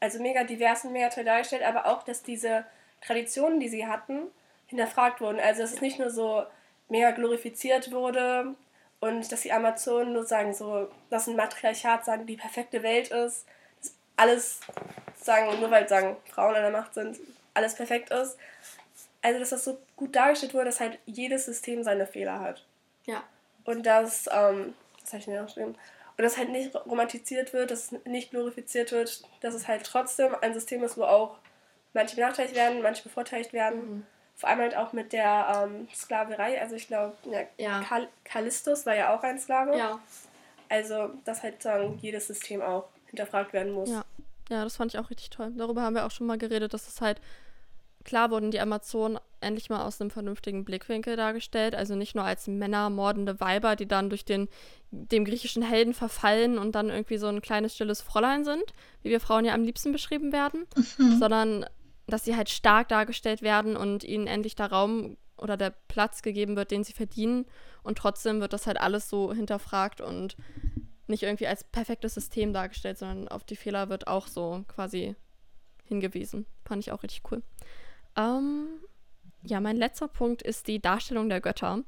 [0.00, 2.64] also mega divers und mega toll dargestellt, aber auch, dass diese
[3.00, 4.22] Traditionen, die sie hatten,
[4.66, 5.38] hinterfragt wurden.
[5.38, 6.44] Also dass es nicht nur so
[6.88, 8.54] mega glorifiziert wurde
[9.00, 13.46] und dass die Amazonen nur sagen, so, dass ein Matriarchat sagen, die perfekte Welt ist,
[13.80, 14.60] dass alles
[15.16, 17.18] sagen, nur weil sagen, Frauen an der Macht sind,
[17.54, 18.36] alles perfekt ist.
[19.22, 22.64] Also dass das so gut dargestellt wurde, dass halt jedes System seine Fehler hat.
[23.06, 23.22] Ja.
[23.64, 25.76] Und dass, ähm, das habe ich mir auch geschrieben,
[26.20, 30.36] und das halt nicht romantisiert wird, dass es nicht glorifiziert wird, dass es halt trotzdem
[30.42, 31.38] ein System ist, wo auch
[31.94, 33.78] manche benachteiligt werden, manche bevorteiligt werden.
[33.78, 34.06] Mhm.
[34.36, 36.60] Vor allem halt auch mit der ähm, Sklaverei.
[36.60, 37.80] Also ich glaube, ja, ja.
[37.80, 38.08] Kal
[38.84, 39.78] war ja auch ein Sklave.
[39.78, 39.98] Ja.
[40.68, 43.88] Also, dass halt sagen, jedes System auch hinterfragt werden muss.
[43.88, 44.04] Ja.
[44.50, 45.54] ja, das fand ich auch richtig toll.
[45.56, 47.18] Darüber haben wir auch schon mal geredet, dass es halt
[48.04, 51.74] klar wurden die Amazonen endlich mal aus einem vernünftigen Blickwinkel dargestellt.
[51.74, 54.48] Also nicht nur als männermordende Weiber, die dann durch den
[54.90, 58.64] dem griechischen Helden verfallen und dann irgendwie so ein kleines stilles Fräulein sind,
[59.02, 60.66] wie wir Frauen ja am liebsten beschrieben werden,
[60.98, 61.18] mhm.
[61.18, 61.66] sondern
[62.08, 66.56] dass sie halt stark dargestellt werden und ihnen endlich der Raum oder der Platz gegeben
[66.56, 67.46] wird, den sie verdienen.
[67.82, 70.36] Und trotzdem wird das halt alles so hinterfragt und
[71.06, 75.14] nicht irgendwie als perfektes System dargestellt, sondern auf die Fehler wird auch so quasi
[75.84, 76.46] hingewiesen.
[76.64, 77.42] Fand ich auch richtig cool.
[78.16, 78.68] Ähm,
[79.42, 81.82] ja, mein letzter Punkt ist die Darstellung der Götter.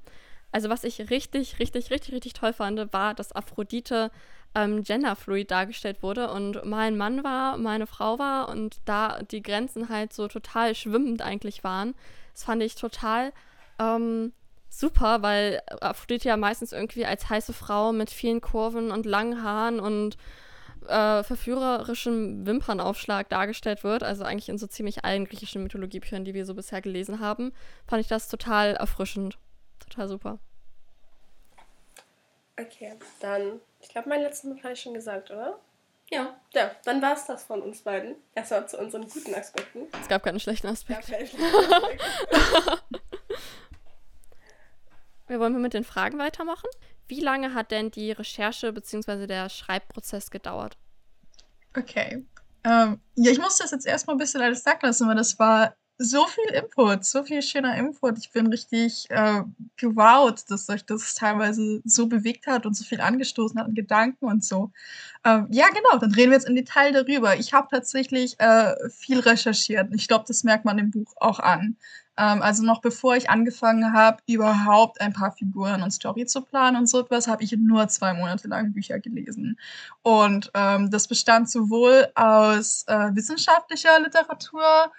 [0.52, 4.10] Also was ich richtig, richtig, richtig, richtig toll fand, war, dass Aphrodite
[4.54, 9.88] ähm, genderfluid dargestellt wurde und mein Mann war, meine Frau war und da die Grenzen
[9.88, 11.94] halt so total schwimmend eigentlich waren.
[12.34, 13.32] Das fand ich total
[13.78, 14.32] ähm,
[14.68, 19.80] super, weil Aphrodite ja meistens irgendwie als heiße Frau mit vielen Kurven und langen Haaren
[19.80, 20.16] und
[20.88, 26.46] äh, verführerischem Wimpernaufschlag dargestellt wird, also eigentlich in so ziemlich allen griechischen Mythologiebüchern, die wir
[26.46, 27.52] so bisher gelesen haben,
[27.86, 29.38] fand ich das total erfrischend.
[29.78, 30.38] Total super.
[32.60, 35.58] Okay, dann, ich glaube, meinen letzten Punkt habe ich schon gesagt, oder?
[36.10, 36.36] Ja.
[36.52, 38.16] Ja, dann war es das von uns beiden.
[38.34, 39.86] Erstmal zu unseren guten Aspekten.
[39.98, 41.10] Es gab keine schlechten Aspekte.
[41.10, 42.04] Keine schlechten Aspekte.
[45.28, 46.68] wir wollen mit den Fragen weitermachen.
[47.08, 49.26] Wie lange hat denn die Recherche bzw.
[49.26, 50.76] der Schreibprozess gedauert?
[51.76, 52.24] Okay.
[52.64, 55.74] Ähm, ja, ich muss das jetzt erstmal ein bisschen alles sagen lassen, weil das war
[55.98, 58.18] so viel Input, so viel schöner Input.
[58.18, 59.42] Ich bin richtig äh,
[59.76, 64.24] gewowt, dass euch das teilweise so bewegt hat und so viel angestoßen hat an Gedanken
[64.26, 64.72] und so.
[65.24, 67.36] Ähm, ja, genau, dann reden wir jetzt im Detail darüber.
[67.36, 69.88] Ich habe tatsächlich äh, viel recherchiert.
[69.94, 71.76] Ich glaube, das merkt man im Buch auch an.
[72.16, 76.76] Ähm, also noch bevor ich angefangen habe, überhaupt ein paar Figuren und Story zu planen
[76.76, 79.58] und so etwas, habe ich nur zwei Monate lang Bücher gelesen.
[80.02, 84.92] Und ähm, das bestand sowohl aus äh, wissenschaftlicher Literatur,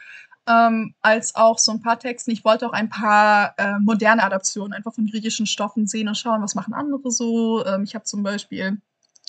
[0.47, 2.31] ähm, als auch so ein paar Texten.
[2.31, 6.41] Ich wollte auch ein paar äh, moderne Adaptionen einfach von griechischen Stoffen sehen und schauen,
[6.41, 7.65] was machen andere so.
[7.65, 8.81] Ähm, ich habe zum Beispiel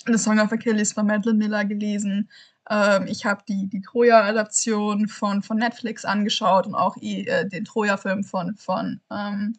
[0.05, 2.29] The Song of Achilles von Madeline Miller gelesen.
[2.69, 8.23] Ähm, ich habe die, die Troja-Adaption von, von Netflix angeschaut und auch äh, den Troja-Film
[8.23, 9.55] von, von, ähm,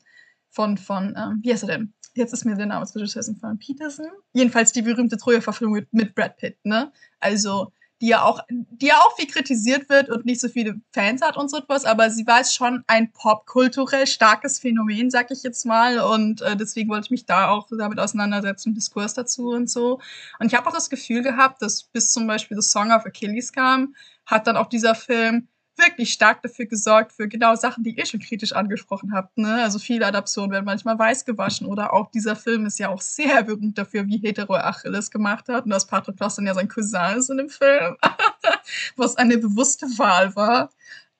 [0.51, 1.93] von, von ähm, wie heißt er denn?
[2.15, 4.07] Jetzt ist mir der Name des Regisseurs von Peterson.
[4.33, 6.91] Jedenfalls die berühmte Troja-Verfilmung mit, mit Brad Pitt, ne?
[7.21, 11.23] Also die ja auch, die ja auch viel kritisiert wird und nicht so viele Fans
[11.23, 15.43] hat und so etwas, aber sie war jetzt schon ein popkulturell starkes Phänomen, sag ich
[15.43, 15.99] jetzt mal.
[16.01, 20.01] Und äh, deswegen wollte ich mich da auch damit auseinandersetzen, Diskurs dazu und so.
[20.39, 23.53] Und ich habe auch das Gefühl gehabt, dass bis zum Beispiel The Song of Achilles
[23.53, 23.95] kam,
[24.27, 28.21] hat dann auch dieser Film wirklich stark dafür gesorgt, für genau Sachen, die ihr schon
[28.21, 29.37] kritisch angesprochen habt.
[29.39, 29.63] Ne?
[29.63, 33.43] Also viele Adaptionen werden manchmal weiß gewaschen oder auch dieser Film ist ja auch sehr
[33.43, 37.31] berühmt dafür, wie hetero Achilles gemacht hat und dass Patroklos dann ja sein Cousin ist
[37.31, 37.97] in dem Film,
[38.97, 40.71] was eine bewusste Wahl war.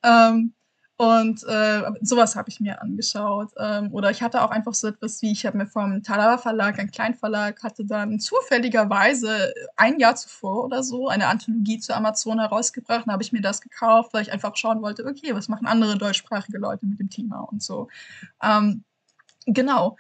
[0.03, 0.55] Ähm,
[0.99, 3.51] und äh, sowas habe ich mir angeschaut.
[3.59, 6.79] Ähm, oder ich hatte auch einfach so etwas wie, ich habe mir vom Talawa Verlag,
[6.79, 13.05] ein Kleinverlag, hatte dann zufälligerweise ein Jahr zuvor oder so eine Anthologie zu Amazon herausgebracht.
[13.07, 15.99] Da habe ich mir das gekauft, weil ich einfach schauen wollte, okay, was machen andere
[15.99, 17.89] deutschsprachige Leute mit dem Thema und so.
[18.43, 18.83] Ähm,
[19.45, 19.97] genau.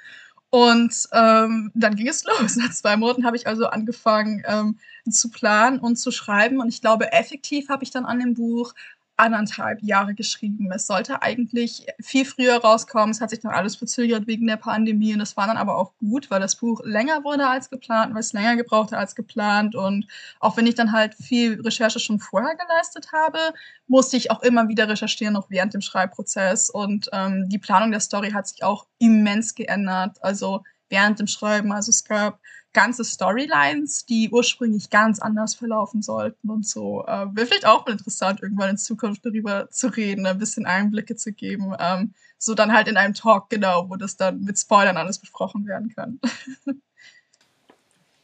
[0.48, 2.56] Und ähm, dann ging es los.
[2.56, 4.78] Nach zwei Monaten habe ich also angefangen ähm,
[5.10, 6.58] zu planen und zu schreiben.
[6.60, 8.72] Und ich glaube, effektiv habe ich dann an dem Buch
[9.16, 10.70] anderthalb Jahre geschrieben.
[10.72, 13.10] Es sollte eigentlich viel früher rauskommen.
[13.10, 15.12] Es hat sich dann alles verzögert wegen der Pandemie.
[15.12, 18.20] Und das war dann aber auch gut, weil das Buch länger wurde als geplant, weil
[18.20, 19.74] es länger gebrauchte als geplant.
[19.74, 20.06] Und
[20.40, 23.38] auch wenn ich dann halt viel Recherche schon vorher geleistet habe,
[23.86, 26.68] musste ich auch immer wieder recherchieren, noch während dem Schreibprozess.
[26.70, 30.18] Und ähm, die Planung der Story hat sich auch immens geändert.
[30.22, 31.72] Also während dem Schreiben.
[31.72, 32.40] Also es gab
[32.72, 37.04] ganze Storylines, die ursprünglich ganz anders verlaufen sollten und so.
[37.06, 41.16] Äh, Wäre vielleicht auch mal interessant, irgendwann in Zukunft darüber zu reden, ein bisschen Einblicke
[41.16, 41.74] zu geben.
[41.78, 45.66] Ähm, so dann halt in einem Talk, genau, wo das dann mit Spoilern alles besprochen
[45.66, 46.20] werden kann.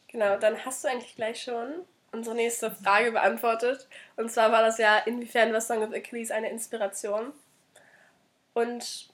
[0.09, 1.73] genau, dann hast du eigentlich gleich schon
[2.13, 3.89] unsere nächste Frage beantwortet.
[4.17, 7.33] Und zwar war das ja, inwiefern war Song of Achilles eine Inspiration?
[8.53, 9.09] Und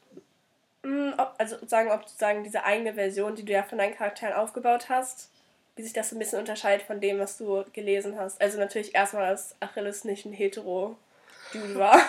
[1.39, 5.31] also sagen, ob sozusagen diese eigene Version, die du ja von deinen Charakteren aufgebaut hast,
[5.77, 8.41] wie sich das so ein bisschen unterscheidet von dem, was du gelesen hast.
[8.41, 12.01] Also natürlich erstmal, dass Achilles nicht ein hetero-Dude war.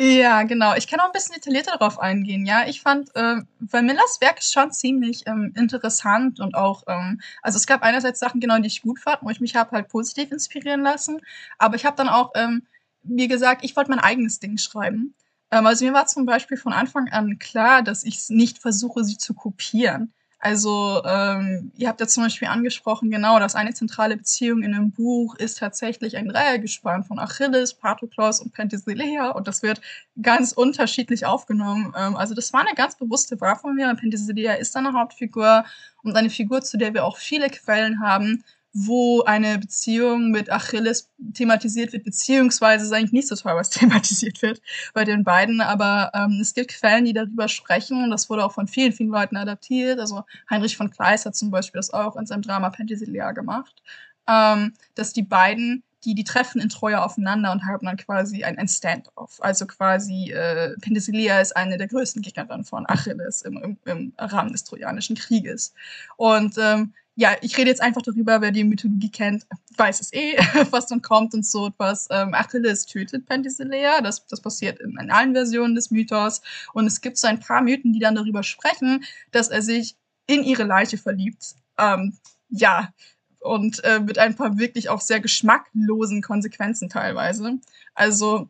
[0.00, 0.76] Ja, genau.
[0.76, 2.46] Ich kann auch ein bisschen detaillierter darauf eingehen.
[2.46, 7.20] Ja, ich fand, äh, weil Millers Werk ist schon ziemlich ähm, interessant und auch, ähm,
[7.42, 9.88] also es gab einerseits Sachen genau, die ich gut fand, wo ich mich habe halt
[9.88, 11.20] positiv inspirieren lassen,
[11.58, 12.64] aber ich habe dann auch ähm,
[13.02, 15.14] mir gesagt, ich wollte mein eigenes Ding schreiben.
[15.50, 19.18] Ähm, also mir war zum Beispiel von Anfang an klar, dass ich nicht versuche, sie
[19.18, 20.12] zu kopieren.
[20.40, 24.92] Also ähm, ihr habt ja zum Beispiel angesprochen, genau, dass eine zentrale Beziehung in dem
[24.92, 29.80] Buch ist tatsächlich ein Dreiergespann von Achilles, Patroklos und Penthesilea und das wird
[30.22, 31.92] ganz unterschiedlich aufgenommen.
[31.96, 33.92] Ähm, also das war eine ganz bewusste Wahl von mir.
[33.96, 35.64] Penthesilea ist eine Hauptfigur
[36.04, 41.10] und eine Figur, zu der wir auch viele Quellen haben, wo eine Beziehung mit Achilles
[41.34, 44.60] thematisiert wird, beziehungsweise ist eigentlich nicht so toll, was thematisiert wird
[44.94, 48.52] bei den beiden, aber ähm, es gibt Quellen, die darüber sprechen und das wurde auch
[48.52, 49.98] von vielen, vielen Leuten adaptiert.
[50.00, 53.82] Also Heinrich von Kleist hat zum Beispiel das auch in seinem Drama Penthesilea gemacht,
[54.28, 58.56] ähm, dass die beiden die, die treffen in Troja aufeinander und haben dann quasi ein,
[58.58, 59.38] ein Stand-off.
[59.42, 64.52] Also quasi äh, Penthesilea ist eine der größten Gegnerinnen von Achilles im, im, im Rahmen
[64.52, 65.74] des Trojanischen Krieges.
[66.16, 69.44] Und ähm, ja, ich rede jetzt einfach darüber, wer die Mythologie kennt,
[69.76, 70.36] weiß es eh,
[70.70, 72.06] was dann kommt und so etwas.
[72.12, 76.42] Ähm, Achilles tötet Penthesilea, das, das passiert in, in allen Versionen des Mythos.
[76.74, 79.02] Und es gibt so ein paar Mythen, die dann darüber sprechen,
[79.32, 79.96] dass er sich
[80.28, 81.56] in ihre Leiche verliebt.
[81.76, 82.16] Ähm,
[82.50, 82.94] ja,
[83.40, 87.58] und äh, mit ein paar wirklich auch sehr geschmacklosen Konsequenzen teilweise.
[87.96, 88.48] Also,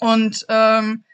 [0.00, 1.04] und ähm,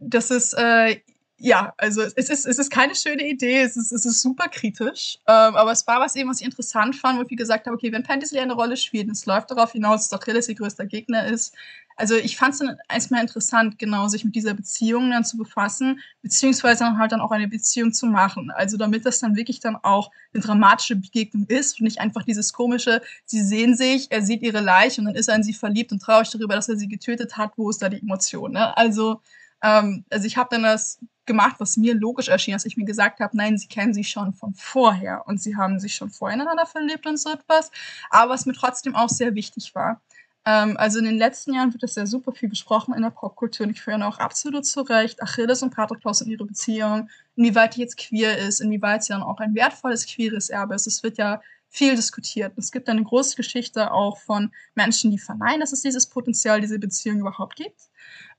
[0.00, 1.00] das ist, äh,
[1.42, 5.18] ja, also es ist, es ist keine schöne Idee, es ist, es ist super kritisch,
[5.26, 7.90] ähm, aber es war was eben, was ich interessant fand, wo ich gesagt habe, okay,
[7.92, 11.26] wenn Fantasy eine Rolle spielt und es läuft darauf hinaus, dass Achilles ihr größter Gegner
[11.26, 11.54] ist,
[11.96, 16.00] also ich fand es dann erstmal interessant, genau sich mit dieser Beziehung dann zu befassen,
[16.22, 18.50] beziehungsweise dann halt dann auch eine Beziehung zu machen.
[18.50, 22.54] Also damit das dann wirklich dann auch eine dramatische Begegnung ist und nicht einfach dieses
[22.54, 25.92] komische, sie sehen sich, er sieht ihre Leiche und dann ist er in sie verliebt
[25.92, 28.74] und traurig darüber, dass er sie getötet hat, wo ist da die Emotion, ne?
[28.78, 29.20] Also
[29.62, 33.20] ähm, also ich habe dann das gemacht, was mir logisch erschien, dass ich mir gesagt
[33.20, 36.66] habe, nein, sie kennen sich schon von vorher und sie haben sich schon vorher ineinander
[36.66, 37.70] verliebt und so etwas,
[38.10, 40.00] aber was mir trotzdem auch sehr wichtig war.
[40.44, 43.66] Ähm, also in den letzten Jahren wird das ja super viel besprochen in der Popkultur
[43.66, 47.80] und ich finde auch absolut zu Recht Achilles und Patroklos und ihre Beziehung, inwieweit die
[47.80, 50.86] jetzt queer ist, inwieweit sie dann auch ein wertvolles queeres Erbe ist.
[50.86, 52.54] Es wird ja viel diskutiert.
[52.56, 56.78] Es gibt eine große Geschichte auch von Menschen, die verneinen, dass es dieses Potenzial, diese
[56.78, 57.80] Beziehung überhaupt gibt.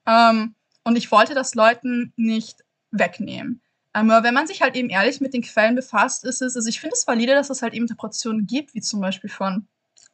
[0.06, 3.62] Ähm, und ich wollte das Leuten nicht wegnehmen.
[3.94, 6.80] Aber wenn man sich halt eben ehrlich mit den Quellen befasst, ist es, also ich
[6.80, 9.68] finde es valide, dass es halt eben Interpretationen gibt, wie zum Beispiel von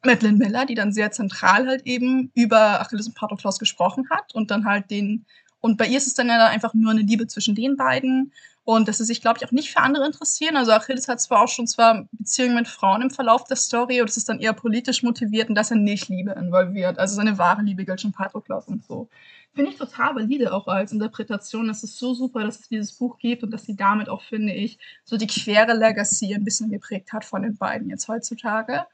[0.04, 4.50] Madeline Miller, die dann sehr zentral halt eben über Achilles und Patroklos gesprochen hat und
[4.50, 5.26] dann halt den,
[5.60, 8.32] und bei ihr ist es dann ja einfach nur eine Liebe zwischen den beiden
[8.68, 10.54] und dass sie sich, glaube ich, auch nicht für andere interessieren.
[10.54, 14.10] Also Achilles hat zwar auch schon zwar Beziehungen mit Frauen im Verlauf der Story, und
[14.10, 16.98] das ist dann eher politisch motiviert und dass er nicht Liebe involviert.
[16.98, 19.08] Also seine wahre Liebe gilt schon Patroklos und so.
[19.54, 21.70] Finde ich total valide auch als Interpretation.
[21.70, 24.52] Es ist so super, dass es dieses Buch gibt und dass sie damit auch, finde
[24.52, 28.84] ich, so die quere Legacy ein bisschen geprägt hat von den beiden jetzt heutzutage.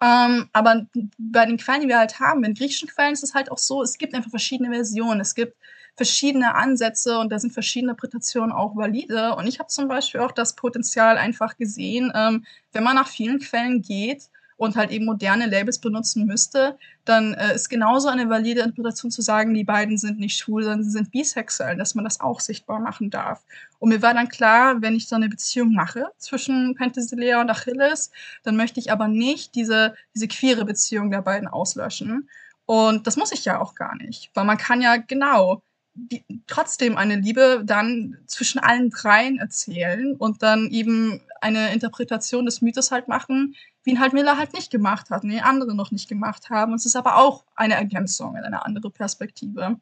[0.00, 0.86] Ähm, aber
[1.18, 3.82] bei den Quellen, die wir halt haben, in griechischen Quellen ist es halt auch so,
[3.82, 5.18] es gibt einfach verschiedene Versionen.
[5.20, 5.56] Es gibt
[5.96, 9.34] verschiedene Ansätze und da sind verschiedene Interpretationen auch valide.
[9.34, 13.40] Und ich habe zum Beispiel auch das Potenzial einfach gesehen, ähm, wenn man nach vielen
[13.40, 14.28] Quellen geht
[14.58, 19.22] und halt eben moderne Labels benutzen müsste, dann äh, ist genauso eine valide Interpretation zu
[19.22, 22.80] sagen, die beiden sind nicht schwul, sondern sie sind bisexuell, dass man das auch sichtbar
[22.80, 23.44] machen darf.
[23.78, 28.10] Und mir war dann klar, wenn ich so eine Beziehung mache zwischen Penthesilea und Achilles,
[28.44, 32.28] dann möchte ich aber nicht diese, diese queere Beziehung der beiden auslöschen.
[32.64, 35.62] Und das muss ich ja auch gar nicht, weil man kann ja genau
[35.96, 42.60] die, trotzdem eine Liebe dann zwischen allen dreien erzählen und dann eben eine Interpretation des
[42.60, 46.08] Mythos halt machen, wie ihn halt Miller halt nicht gemacht hat die andere noch nicht
[46.08, 46.72] gemacht haben.
[46.72, 49.80] Und es ist aber auch eine Ergänzung in eine andere Perspektive.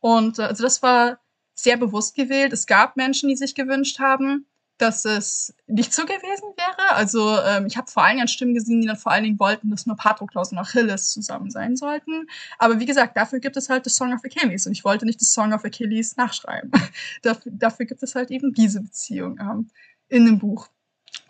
[0.00, 1.18] Und äh, also das war
[1.54, 2.52] sehr bewusst gewählt.
[2.52, 4.46] Es gab Menschen, die sich gewünscht haben,
[4.82, 6.92] dass es nicht so gewesen wäre.
[6.94, 9.70] Also ähm, ich habe vor allen Dingen Stimmen gesehen, die dann vor allen Dingen wollten,
[9.70, 12.26] dass nur Patroklos und Achilles zusammen sein sollten.
[12.58, 15.20] Aber wie gesagt, dafür gibt es halt das Song of Achilles und ich wollte nicht
[15.20, 16.72] das Song of Achilles nachschreiben.
[17.22, 19.70] dafür, dafür, gibt es halt eben diese Beziehung ähm,
[20.08, 20.68] in dem Buch.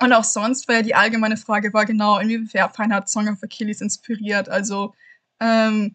[0.00, 4.48] Und auch sonst, weil die allgemeine Frage war genau, inwiefern hat Song of Achilles inspiriert.
[4.48, 4.94] Also
[5.40, 5.94] ähm,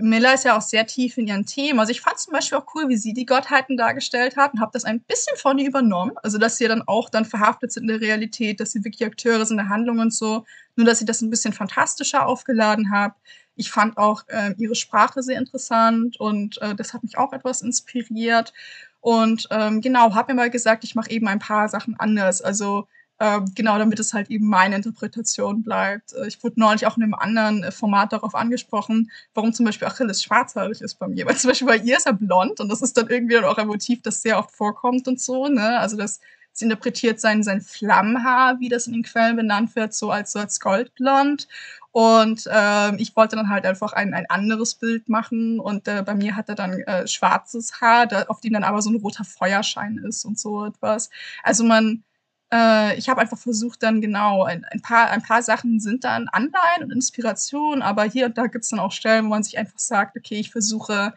[0.00, 1.80] Miller ist ja auch sehr tief in ihren Themen.
[1.80, 4.70] Also ich fand zum Beispiel auch cool, wie sie die Gottheiten dargestellt hat und habe
[4.72, 6.12] das ein bisschen von ihr übernommen.
[6.22, 9.44] Also dass sie dann auch dann verhaftet sind in der Realität, dass sie wirklich Akteure
[9.44, 10.44] sind in der Handlung und so.
[10.76, 13.14] Nur dass sie das ein bisschen fantastischer aufgeladen hat.
[13.56, 17.62] Ich fand auch äh, ihre Sprache sehr interessant und äh, das hat mich auch etwas
[17.62, 18.52] inspiriert.
[19.00, 22.40] Und ähm, genau, habe mir mal gesagt, ich mache eben ein paar Sachen anders.
[22.40, 22.86] Also
[23.20, 26.12] ähm, genau, damit es halt eben meine Interpretation bleibt.
[26.12, 29.88] Äh, ich wurde neulich auch in einem anderen äh, Format darauf angesprochen, warum zum Beispiel
[29.88, 31.26] Achilles schwarzhaarig ist bei mir.
[31.26, 33.66] Weil zum Beispiel bei ihr ist er blond und das ist dann irgendwie auch ein
[33.66, 35.48] Motiv, das sehr oft vorkommt und so.
[35.48, 35.78] Ne?
[35.80, 36.20] Also das,
[36.52, 40.38] sie interpretiert sein, sein Flammhaar, wie das in den Quellen benannt wird, so als, so
[40.38, 41.48] als goldblond.
[41.90, 45.58] Und ähm, ich wollte dann halt einfach ein, ein anderes Bild machen.
[45.58, 48.82] Und äh, bei mir hat er dann äh, schwarzes Haar, da, auf dem dann aber
[48.82, 51.10] so ein roter Feuerschein ist und so etwas.
[51.42, 52.04] Also man
[52.52, 56.28] äh, ich habe einfach versucht, dann genau, ein, ein, paar, ein paar Sachen sind dann
[56.28, 59.58] Anleihen und Inspiration, aber hier und da gibt es dann auch Stellen, wo man sich
[59.58, 61.14] einfach sagt, okay, ich versuche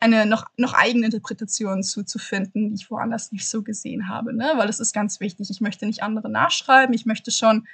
[0.00, 4.34] eine noch, noch eigene Interpretation zu, zu finden, die ich woanders nicht so gesehen habe,
[4.34, 4.54] ne?
[4.56, 5.50] weil es ist ganz wichtig.
[5.50, 7.66] Ich möchte nicht andere nachschreiben, ich möchte schon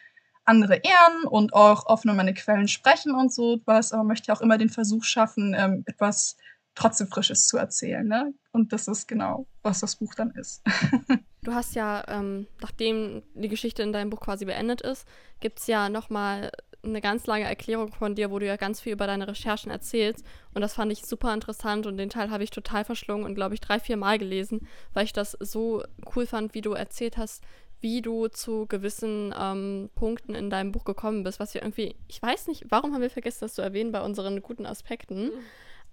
[0.45, 4.41] andere ehren und auch offen um meine Quellen sprechen und so was, aber möchte auch
[4.41, 6.37] immer den Versuch schaffen, ähm, etwas
[6.75, 8.07] trotzdem Frisches zu erzählen.
[8.07, 8.35] Ne?
[8.53, 10.63] Und das ist genau, was das Buch dann ist.
[11.47, 15.07] du hast ja, ähm, nachdem die Geschichte in deinem Buch quasi beendet ist,
[15.41, 16.51] gibt es ja nochmal
[16.83, 20.25] eine ganz lange Erklärung von dir, wo du ja ganz viel über deine Recherchen erzählst.
[20.55, 23.55] Und das fand ich super interessant und den Teil habe ich total verschlungen und glaube
[23.55, 25.83] ich drei, vier Mal gelesen, weil ich das so
[26.15, 27.43] cool fand, wie du erzählt hast,
[27.81, 32.23] wie du zu gewissen ähm, Punkten in deinem Buch gekommen bist, was wir irgendwie, ich
[32.23, 35.31] weiß nicht, warum haben wir vergessen, das zu erwähnen bei unseren guten Aspekten.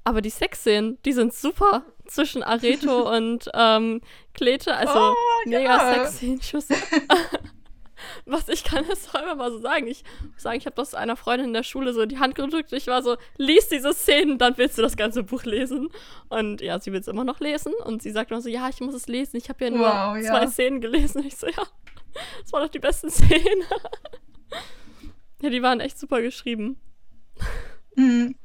[0.03, 4.01] Aber die Sexszenen, die sind super zwischen Areto und ähm,
[4.33, 5.13] Klete, also Oh,
[5.45, 6.07] mega ja.
[6.07, 6.39] Sexszenen.
[8.25, 9.87] Was ich kann doch einfach mal so sagen.
[9.87, 12.35] Ich muss sagen, ich habe das einer Freundin in der Schule so in die Hand
[12.35, 12.73] gedrückt.
[12.73, 15.89] Ich war so, lies diese Szenen, dann willst du das ganze Buch lesen.
[16.27, 17.73] Und ja, sie will es immer noch lesen.
[17.85, 19.37] Und sie sagt noch so, ja, ich muss es lesen.
[19.37, 20.23] Ich habe ja nur Wow, ja.
[20.23, 21.25] zwei Szenen gelesen.
[21.25, 21.63] Ich so, ja,
[22.41, 23.63] das waren doch die besten Szenen.
[25.41, 26.77] ja, die waren echt super geschrieben.
[27.95, 28.35] Mhm.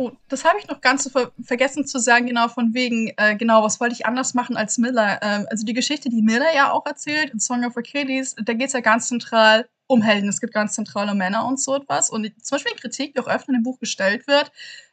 [0.00, 3.62] Oh, das habe ich noch ganz ver vergessen zu sagen, genau von wegen, äh, genau,
[3.62, 5.18] was wollte ich anders machen als Miller?
[5.20, 8.68] Ähm, also die Geschichte, die Miller ja auch erzählt in Song of Achilles, da geht
[8.68, 10.30] es ja ganz zentral um Helden.
[10.30, 12.08] Es gibt ganz zentral um Männer und so etwas.
[12.08, 14.50] Und zum Beispiel eine Kritik, die auch öfter in dem Buch gestellt wird.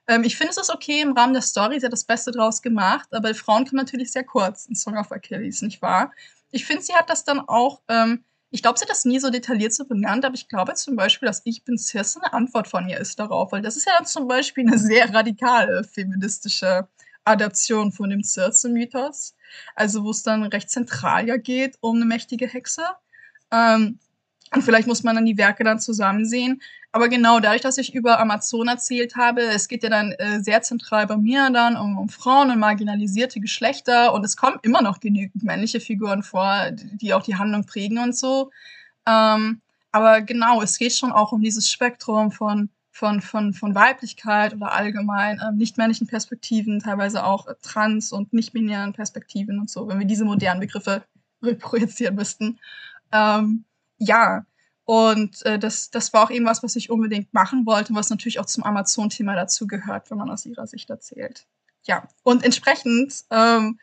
[0.10, 2.62] Ähm, ich finde, es ist okay im Rahmen der Story, sie hat das Beste draus
[2.62, 6.12] gemacht, aber Frauen kommen natürlich sehr kurz in Song of Achilles, nicht wahr?
[6.52, 9.30] Ich finde, sie hat das dann auch ähm, ich glaube, sie hat das nie so
[9.30, 12.88] detailliert so benannt, aber ich glaube zum Beispiel, dass Ich bin Circe eine Antwort von
[12.88, 16.88] ihr ist darauf, weil das ist ja dann zum Beispiel eine sehr radikale feministische
[17.26, 19.36] Adaption von dem Circe-Mythos.
[19.76, 22.84] Also wo es dann recht zentral ja geht um eine mächtige Hexe.
[23.52, 24.00] Ähm,
[24.54, 26.62] und vielleicht muss man dann die Werke dann zusammen sehen.
[26.92, 30.62] Aber genau dadurch, dass ich über Amazon erzählt habe, es geht ja dann äh, sehr
[30.62, 35.00] zentral bei mir dann um, um Frauen und marginalisierte Geschlechter und es kommen immer noch
[35.00, 38.52] genügend männliche Figuren vor, die auch die Handlung prägen und so.
[39.06, 44.54] Ähm, aber genau, es geht schon auch um dieses Spektrum von, von, von, von Weiblichkeit
[44.54, 50.00] oder allgemein ähm, nicht-männlichen Perspektiven, teilweise auch äh, trans- und nicht-binären Perspektiven und so, wenn
[50.00, 51.04] wir diese modernen Begriffe
[51.44, 52.60] reprojizieren müssten.
[53.12, 53.66] Ähm,
[53.98, 54.46] ja,
[54.86, 58.40] und äh, das, das war auch eben was, was ich unbedingt machen wollte, was natürlich
[58.40, 61.46] auch zum Amazon-Thema dazu gehört, wenn man aus ihrer Sicht erzählt.
[61.84, 63.80] Ja, und entsprechend ähm,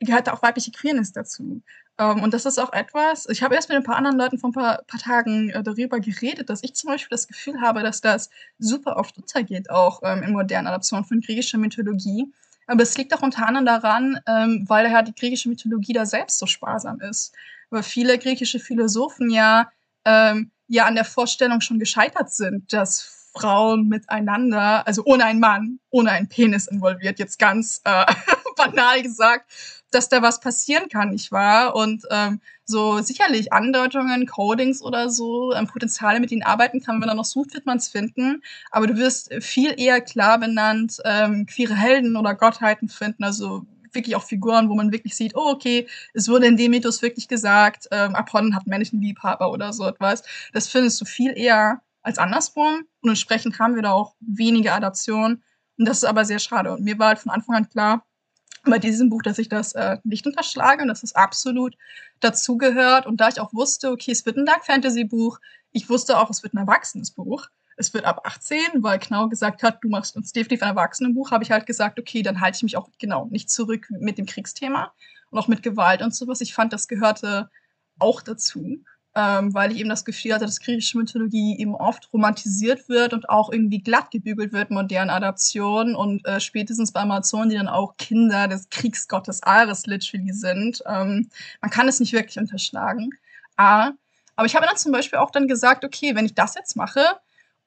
[0.00, 1.62] gehört auch weibliche Queerness dazu.
[1.98, 4.50] Ähm, und das ist auch etwas, ich habe erst mit ein paar anderen Leuten vor
[4.50, 8.00] ein paar, paar Tagen äh, darüber geredet, dass ich zum Beispiel das Gefühl habe, dass
[8.00, 12.32] das super oft untergeht, auch ähm, in modernen Adaptionen von griechischer Mythologie.
[12.66, 16.38] Aber es liegt auch unter anderem daran, ähm, weil ja die griechische Mythologie da selbst
[16.38, 17.34] so sparsam ist.
[17.70, 19.70] Weil viele griechische Philosophen ja,
[20.04, 25.80] ähm, ja an der Vorstellung schon gescheitert sind, dass Frauen miteinander, also ohne einen Mann,
[25.90, 28.04] ohne einen Penis involviert, jetzt ganz äh,
[28.56, 29.50] banal gesagt,
[29.90, 31.74] dass da was passieren kann, nicht wahr?
[31.74, 37.08] Und ähm, so sicherlich Andeutungen, Codings oder so, ähm, Potenziale, mit denen arbeiten kann, wenn
[37.08, 38.42] man noch sucht, wird man es finden.
[38.70, 44.16] Aber du wirst viel eher klar benannt ähm, queere Helden oder Gottheiten finden, also wirklich
[44.16, 47.88] auch Figuren, wo man wirklich sieht, oh, okay, es wurde in dem Mythos wirklich gesagt,
[47.90, 50.22] ähm, Apollon hat männlichen Liebhaber oder so etwas.
[50.52, 52.84] Das findest du viel eher als andersrum.
[53.00, 55.42] Und entsprechend haben wir da auch wenige Adaptionen.
[55.78, 56.72] Und das ist aber sehr schade.
[56.72, 58.04] Und mir war halt von Anfang an klar,
[58.64, 61.76] bei diesem Buch, dass ich das äh, nicht unterschlage und dass es absolut
[62.20, 63.06] dazugehört.
[63.06, 65.38] Und da ich auch wusste, okay, es wird ein Dark Fantasy Buch,
[65.70, 67.48] ich wusste auch, es wird ein erwachsenes Buch.
[67.78, 71.44] Es wird ab 18, weil Knau gesagt hat, du machst uns definitiv ein Erwachsenenbuch, habe
[71.44, 74.92] ich halt gesagt, okay, dann halte ich mich auch genau nicht zurück mit dem Kriegsthema
[75.30, 76.40] und auch mit Gewalt und sowas.
[76.40, 77.50] Ich fand, das gehörte
[78.00, 78.82] auch dazu,
[79.14, 83.28] ähm, weil ich eben das Gefühl hatte, dass griechische Mythologie eben oft romantisiert wird und
[83.28, 87.96] auch irgendwie glatt gebügelt wird, modernen Adaptionen und äh, spätestens bei Amazon, die dann auch
[87.96, 90.82] Kinder des Kriegsgottes Ares literally sind.
[90.86, 93.10] Ähm, man kann es nicht wirklich unterschlagen.
[93.56, 93.92] A,
[94.36, 97.00] aber ich habe dann zum Beispiel auch dann gesagt, okay, wenn ich das jetzt mache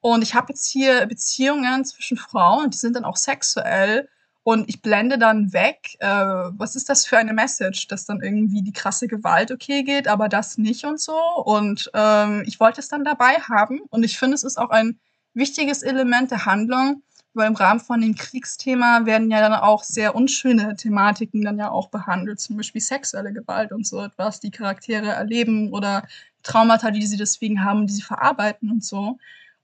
[0.02, 4.08] und ich habe jetzt hier Beziehungen zwischen Frauen, die sind dann auch sexuell
[4.42, 8.62] und ich blende dann weg, äh, was ist das für eine Message, dass dann irgendwie
[8.62, 11.16] die krasse Gewalt okay geht, aber das nicht und so.
[11.44, 14.98] Und ähm, ich wollte es dann dabei haben und ich finde, es ist auch ein
[15.34, 20.16] wichtiges Element der Handlung, weil im Rahmen von dem Kriegsthema werden ja dann auch sehr
[20.16, 25.10] unschöne Thematiken dann ja auch behandelt, zum Beispiel sexuelle Gewalt und so etwas, die Charaktere
[25.10, 26.02] erleben oder
[26.42, 29.18] Traumata, die sie deswegen haben, die sie verarbeiten und so.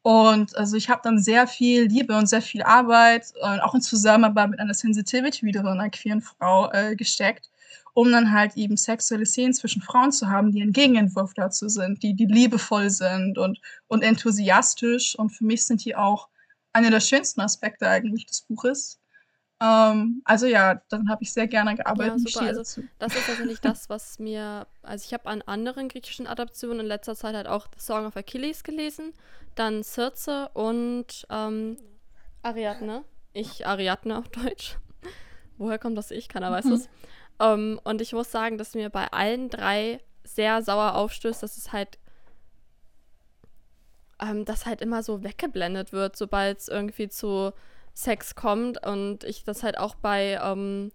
[0.09, 3.83] Und also ich habe dann sehr viel Liebe und sehr viel Arbeit, äh, auch in
[3.83, 7.51] Zusammenarbeit mit einer Sensitivity wieder einer queeren Frau äh, gesteckt,
[7.93, 12.03] um dann halt eben sexuelle Szenen zwischen Frauen zu haben, die ein Gegenentwurf dazu sind,
[12.03, 15.15] die, die liebevoll sind und, und enthusiastisch.
[15.15, 16.31] Und für mich sind die auch
[16.73, 18.99] einer der schönsten Aspekte eigentlich des Buches.
[19.61, 22.13] Ähm, also ja, dann habe ich sehr gerne gearbeitet.
[22.13, 22.47] Ja, super.
[22.47, 22.89] Also dazu.
[22.99, 27.17] das ist tatsächlich das, was mir, also ich habe an anderen griechischen Adaptionen in letzter
[27.17, 29.13] Zeit halt auch The Song of Achilles gelesen,
[29.57, 31.77] dann Circe und ähm,
[32.43, 33.05] Ariadne.
[33.33, 34.77] Ich Ariadne auf Deutsch.
[35.57, 36.29] Woher kommt das ich?
[36.29, 36.73] Keiner weiß Mhm.
[36.73, 36.89] es.
[37.41, 41.73] Ähm, und ich muss sagen, dass mir bei allen drei sehr sauer aufstößt, dass es
[41.73, 41.99] halt
[44.21, 47.53] ähm, dass halt immer so weggeblendet wird, sobald es irgendwie zu
[47.99, 48.85] Sex kommt.
[48.87, 50.93] Und ich das halt auch bei ähm,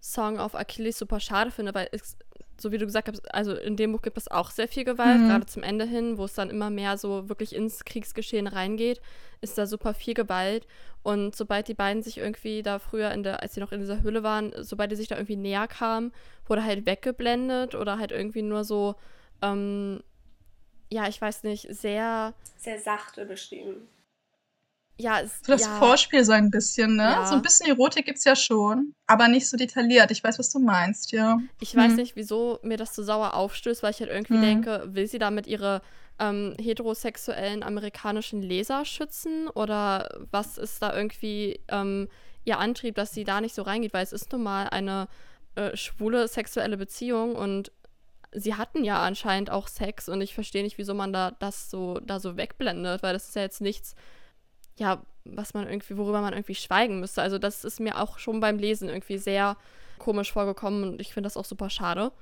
[0.00, 2.16] Song of Achilles super schade finde, weil es,
[2.60, 5.22] so wie du gesagt hast, also in dem Buch gibt es auch sehr viel Gewalt,
[5.22, 5.28] Mhm.
[5.28, 9.00] gerade zum Ende hin, wo es dann immer mehr so wirklich ins Kriegsgeschehen reingeht,
[9.40, 10.66] ist da super viel Gewalt.
[11.02, 14.02] Und sobald die beiden sich irgendwie da früher, in der, als sie noch in dieser
[14.02, 16.12] Höhle waren, sobald die sich da irgendwie näher kamen,
[16.46, 18.94] wurde halt weggeblendet oder halt irgendwie nur so,
[19.42, 20.02] ähm,
[20.90, 23.88] ja, ich weiß nicht, sehr, Sehr sachte beschrieben.
[24.96, 27.14] Ja, es, So das ja, Vorspiel so ein bisschen, ne?
[27.14, 27.26] Ja.
[27.26, 30.10] So ein bisschen Erotik gibt's ja schon, aber nicht so detailliert.
[30.10, 31.38] Ich weiß, was du meinst, ja.
[31.60, 31.96] Ich weiß Mhm.
[31.98, 34.42] nicht, wieso mir das so sauer aufstößt, weil ich halt irgendwie Mhm.
[34.42, 35.82] denke, will sie damit ihre
[36.20, 39.48] ähm, heterosexuellen amerikanischen Leser schützen?
[39.48, 42.08] Oder was ist da irgendwie ähm,
[42.44, 43.92] ihr Antrieb, dass sie da nicht so reingeht?
[43.92, 45.08] Weil es ist nun mal eine
[45.56, 47.72] äh, schwule sexuelle Beziehung und
[48.32, 51.98] sie hatten ja anscheinend auch Sex und ich verstehe nicht, wieso man da das so,
[52.00, 53.94] da so wegblendet, weil das ist ja jetzt nichts,
[54.76, 57.22] ja, was man irgendwie, worüber man irgendwie schweigen müsste.
[57.22, 59.56] Also das ist mir auch schon beim Lesen irgendwie sehr
[59.98, 62.12] komisch vorgekommen und ich finde das auch super schade.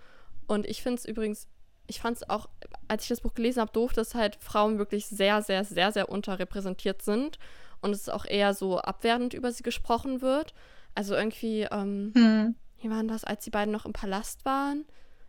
[0.46, 1.48] Und ich finde es übrigens,
[1.86, 2.48] ich fand es auch,
[2.88, 6.08] als ich das Buch gelesen habe, doof, dass halt Frauen wirklich sehr, sehr, sehr, sehr
[6.08, 7.38] unterrepräsentiert sind
[7.80, 10.54] und es auch eher so abwertend über sie gesprochen wird.
[10.94, 12.54] Also irgendwie, ähm, Hm.
[12.80, 14.84] wie waren das, als die beiden noch im Palast waren?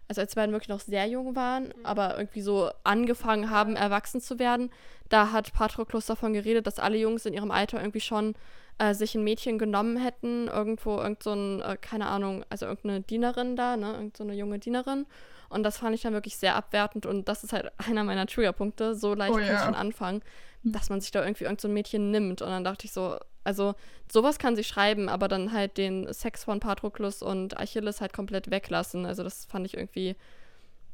[0.08, 4.38] Also als beiden wirklich noch sehr jung waren, aber irgendwie so angefangen haben, erwachsen zu
[4.38, 4.70] werden.
[5.10, 8.36] Da hat Patroklos davon geredet, dass alle Jungs in ihrem Alter irgendwie schon
[8.80, 10.48] äh, sich ein Mädchen genommen hätten.
[10.48, 13.94] Irgendwo, irgend so ein, äh, keine Ahnung, also irgendeine Dienerin da, ne?
[13.94, 15.06] Irgend so eine junge Dienerin.
[15.50, 18.96] Und das fand ich dann wirklich sehr abwertend und das ist halt einer meiner Triggerpunkte.
[18.96, 19.64] So leicht Oh kann ja.
[19.64, 20.22] schon anfangen,
[20.64, 22.42] dass man sich da irgendwie irgend so ein Mädchen nimmt.
[22.42, 23.76] Und dann dachte ich so, also
[24.12, 28.52] sowas kann sie schreiben, aber dann halt den Sex von Patroklos und Achilles halt komplett
[28.52, 29.06] weglassen.
[29.06, 30.16] Also das fand ich irgendwie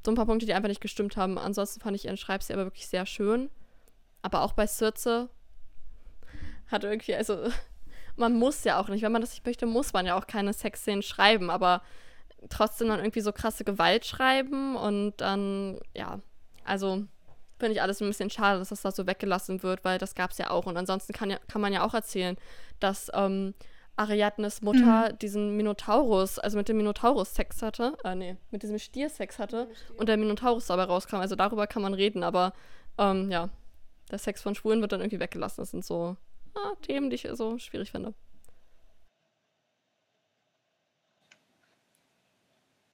[0.06, 1.38] so ein paar Punkte, die einfach nicht gestimmt haben.
[1.38, 3.50] Ansonsten fand ich ihren Schreibstil aber wirklich sehr schön.
[4.22, 5.30] Aber auch bei Circe
[6.68, 7.50] hat irgendwie, also
[8.16, 10.54] man muss ja auch nicht, wenn man das nicht möchte, muss man ja auch keine
[10.54, 11.82] Sexszenen schreiben, aber
[12.50, 16.20] trotzdem dann irgendwie so krasse Gewalt schreiben und dann, ja,
[16.64, 17.06] also
[17.60, 20.32] finde ich alles ein bisschen schade, dass das da so weggelassen wird, weil das gab
[20.32, 20.66] es ja auch.
[20.66, 22.38] Und ansonsten kann, ja, kann man ja auch erzählen,
[22.80, 23.54] dass ähm,
[23.98, 29.10] Ariadnes Mutter diesen Minotaurus, also mit dem Minotaurus Sex hatte, äh, nee, mit diesem Stier
[29.10, 31.18] Sex hatte und der Minotaurus dabei rauskam.
[31.18, 32.54] Also darüber kann man reden, aber
[32.98, 33.50] ähm, ja,
[34.10, 35.62] der Sex von Schwulen wird dann irgendwie weggelassen.
[35.62, 36.16] Das sind so
[36.56, 38.14] ah, Themen, die ich so schwierig finde.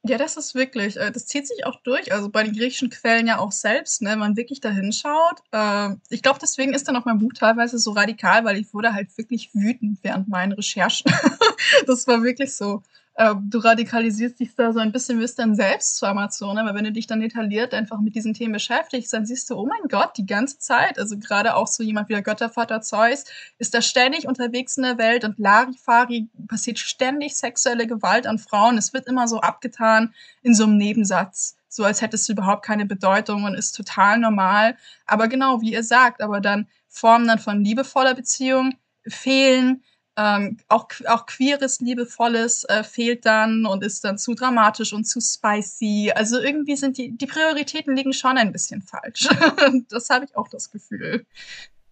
[0.08, 2.14] Ja, das ist wirklich, äh, das zieht sich auch durch.
[2.14, 5.42] Also bei den griechischen Quellen ja auch selbst, ne, wenn man wirklich da hinschaut.
[5.52, 8.94] Äh, ich glaube, deswegen ist dann auch mein Buch teilweise so radikal, weil ich wurde
[8.94, 11.12] halt wirklich wütend während meinen Recherchen.
[11.88, 12.84] das war wirklich so.
[13.18, 16.84] Äh, du radikalisierst dich da so ein bisschen, wirst dann selbst zur Amazone, weil wenn
[16.84, 20.18] du dich dann detailliert einfach mit diesen Themen beschäftigst, dann siehst du, oh mein Gott,
[20.18, 23.24] die ganze Zeit, also gerade auch so jemand wie der Göttervater Zeus,
[23.58, 28.78] ist da ständig unterwegs in der Welt und Larifari passiert ständig sexuelle Gewalt an Frauen.
[28.78, 32.86] Es wird immer so abgetan in so einem Nebensatz, so als hätte es überhaupt keine
[32.86, 34.76] Bedeutung und ist total normal.
[35.06, 38.74] Aber genau, wie ihr sagt, aber dann Formen dann von liebevoller Beziehung
[39.08, 39.84] fehlen.
[40.18, 45.20] Ähm, auch, auch queeres, liebevolles äh, fehlt dann und ist dann zu dramatisch und zu
[45.20, 46.12] spicy.
[46.16, 49.28] Also irgendwie sind die, die Prioritäten liegen schon ein bisschen falsch.
[49.90, 51.26] das habe ich auch das Gefühl.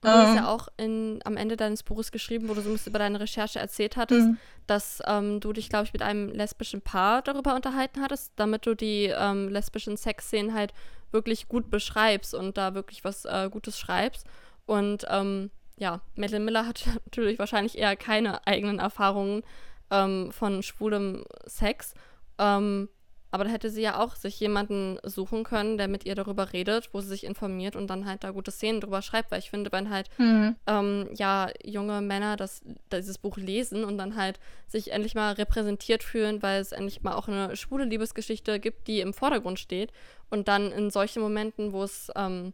[0.01, 0.35] Du hast Ähm.
[0.35, 3.19] ja auch in, am Ende deines Buches geschrieben, wo du so ein bisschen über deine
[3.19, 4.37] Recherche erzählt hattest, Mhm.
[4.67, 8.73] dass ähm, du dich, glaube ich, mit einem lesbischen Paar darüber unterhalten hattest, damit du
[8.75, 10.73] die ähm, lesbischen Sexszenen halt
[11.11, 14.25] wirklich gut beschreibst und da wirklich was äh, Gutes schreibst.
[14.65, 19.43] Und ähm, ja, Madeline Miller hat natürlich wahrscheinlich eher keine eigenen Erfahrungen
[19.91, 21.93] ähm, von schwulem Sex.
[22.39, 22.89] Ähm,
[23.31, 26.93] aber da hätte sie ja auch sich jemanden suchen können, der mit ihr darüber redet,
[26.93, 29.71] wo sie sich informiert und dann halt da gute Szenen drüber schreibt, weil ich finde,
[29.71, 30.55] wenn halt Mhm.
[30.67, 32.61] ähm, ja junge Männer das,
[32.91, 37.15] dieses Buch lesen und dann halt sich endlich mal repräsentiert fühlen, weil es endlich mal
[37.15, 39.91] auch eine schwule Liebesgeschichte gibt, die im Vordergrund steht
[40.29, 42.53] und dann in solchen Momenten, wo es ähm,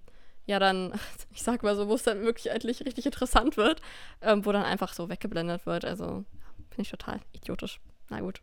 [0.49, 0.93] ja dann,
[1.33, 3.81] ich sag mal so, wo es dann wirklich endlich richtig interessant wird,
[4.21, 5.85] ähm, wo dann einfach so weggeblendet wird.
[5.85, 6.25] Also
[6.69, 7.79] finde ich total idiotisch.
[8.09, 8.41] Na gut.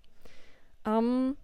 [0.87, 1.37] Ähm,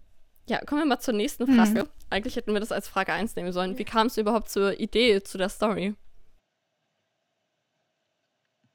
[0.47, 1.55] ja, kommen wir mal zur nächsten Mhm.
[1.55, 1.89] Frage.
[2.09, 3.77] Eigentlich hätten wir das als Frage 1 nehmen sollen.
[3.77, 5.95] Wie kam es überhaupt zur Idee zu der Story?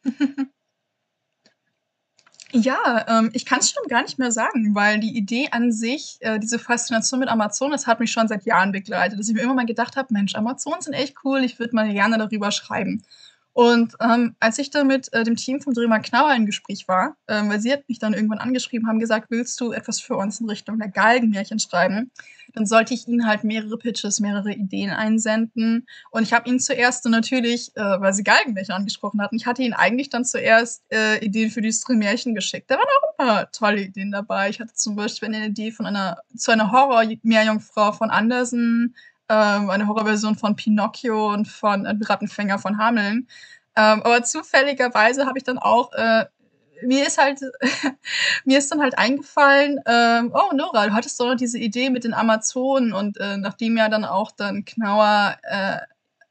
[2.52, 6.16] Ja, ähm, ich kann es schon gar nicht mehr sagen, weil die Idee an sich,
[6.20, 9.42] äh, diese Faszination mit Amazon, das hat mich schon seit Jahren begleitet, dass ich mir
[9.42, 13.02] immer mal gedacht habe, Mensch, Amazonen sind echt cool, ich würde mal gerne darüber schreiben.
[13.52, 17.16] Und ähm, als ich da mit äh, dem Team vom Drehmer Knauer in Gespräch war,
[17.26, 20.40] ähm, weil sie hat mich dann irgendwann angeschrieben, haben gesagt, willst du etwas für uns
[20.40, 22.10] in Richtung der Galgenmärchen schreiben?
[22.58, 25.86] Dann sollte ich ihnen halt mehrere Pitches, mehrere Ideen einsenden.
[26.10, 29.74] Und ich habe ihnen zuerst natürlich, äh, weil sie Galgenmärchen angesprochen hatten, ich hatte ihnen
[29.74, 32.68] eigentlich dann zuerst äh, Ideen für die Märchen geschickt.
[32.68, 34.48] Da waren auch ein super tolle Ideen dabei.
[34.48, 38.96] Ich hatte zum Beispiel eine Idee von einer, zu einer Horror-Meerjungfrau von Andersen,
[39.28, 43.28] ähm, eine Horrorversion von Pinocchio und von äh, Rattenfänger von Hameln.
[43.76, 46.24] Ähm, aber zufälligerweise habe ich dann auch äh,
[46.82, 47.40] mir ist halt,
[48.44, 52.04] mir ist dann halt eingefallen, ähm, oh Nora, du hattest doch noch diese Idee mit
[52.04, 55.78] den Amazonen und äh, nachdem ja dann auch dann Knauer äh,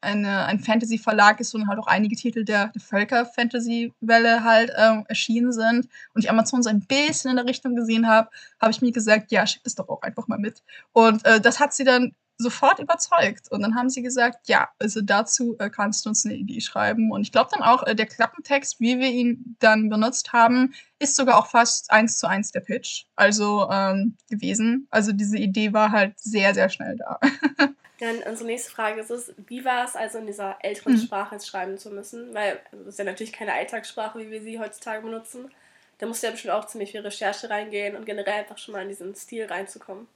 [0.02, 5.52] eine, ein Fantasy-Verlag ist und halt auch einige Titel der, der Völker-Fantasy-Welle halt ähm, erschienen
[5.52, 8.30] sind und ich Amazon so ein bisschen in der Richtung gesehen habe,
[8.62, 10.62] habe ich mir gesagt, ja, schick das doch auch einfach mal mit.
[10.94, 13.52] Und äh, das hat sie dann sofort überzeugt.
[13.52, 17.12] Und dann haben sie gesagt, ja, also dazu äh, kannst du uns eine Idee schreiben.
[17.12, 21.16] Und ich glaube dann auch, äh, der Klappentext, wie wir ihn dann benutzt haben, ist
[21.16, 23.06] sogar auch fast eins zu eins der Pitch.
[23.16, 24.88] Also ähm, gewesen.
[24.92, 27.20] Also diese Idee war halt sehr, sehr schnell da.
[28.00, 31.00] Dann unsere nächste Frage ist es, wie war es also in dieser älteren mhm.
[31.00, 32.32] Sprache schreiben zu müssen?
[32.34, 35.50] Weil also, das ist ja natürlich keine Alltagssprache, wie wir sie heutzutage benutzen.
[35.98, 38.90] Da musste ja bestimmt auch ziemlich viel Recherche reingehen und generell einfach schon mal in
[38.90, 40.08] diesen Stil reinzukommen.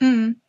[0.00, 0.40] Mhm.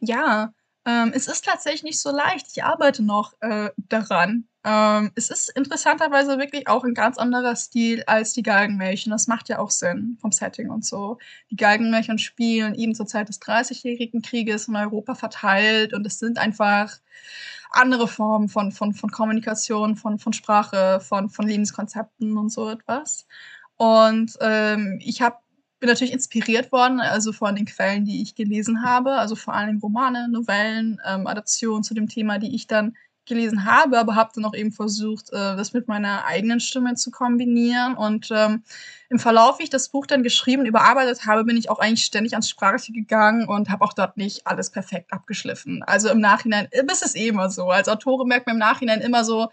[0.00, 0.52] Ja,
[0.86, 2.46] ähm, es ist tatsächlich nicht so leicht.
[2.52, 4.46] Ich arbeite noch äh, daran.
[4.64, 9.10] Ähm, es ist interessanterweise wirklich auch ein ganz anderer Stil als die Galgenmärchen.
[9.10, 11.18] Das macht ja auch Sinn vom Setting und so.
[11.50, 16.38] Die Galgenmärchen spielen eben zur Zeit des Dreißigjährigen Krieges in Europa verteilt und es sind
[16.38, 16.98] einfach
[17.70, 23.26] andere Formen von, von, von Kommunikation, von, von Sprache, von, von Lebenskonzepten und so etwas.
[23.76, 25.36] Und ähm, ich habe
[25.84, 29.80] bin natürlich inspiriert worden, also von den Quellen, die ich gelesen habe, also vor allem
[29.80, 34.46] Romane, Novellen, ähm, Adaptionen zu dem Thema, die ich dann gelesen habe, aber habe dann
[34.46, 37.96] auch eben versucht, äh, das mit meiner eigenen Stimme zu kombinieren.
[37.96, 38.62] Und ähm,
[39.10, 42.32] im Verlauf, wie ich das Buch dann geschrieben, überarbeitet habe, bin ich auch eigentlich ständig
[42.32, 45.82] ans Sprachliche gegangen und habe auch dort nicht alles perfekt abgeschliffen.
[45.82, 47.68] Also im Nachhinein, ist eh immer so.
[47.68, 49.50] Als Autorin merkt man im Nachhinein immer so,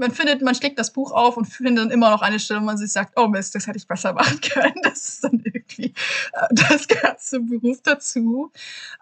[0.00, 2.64] man findet, man schlägt das Buch auf und findet dann immer noch eine Stelle, wo
[2.64, 4.80] man sich sagt, oh Mist, das hätte ich besser machen können.
[4.82, 5.94] Das ist dann irgendwie
[6.32, 8.50] äh, das ganze Beruf dazu.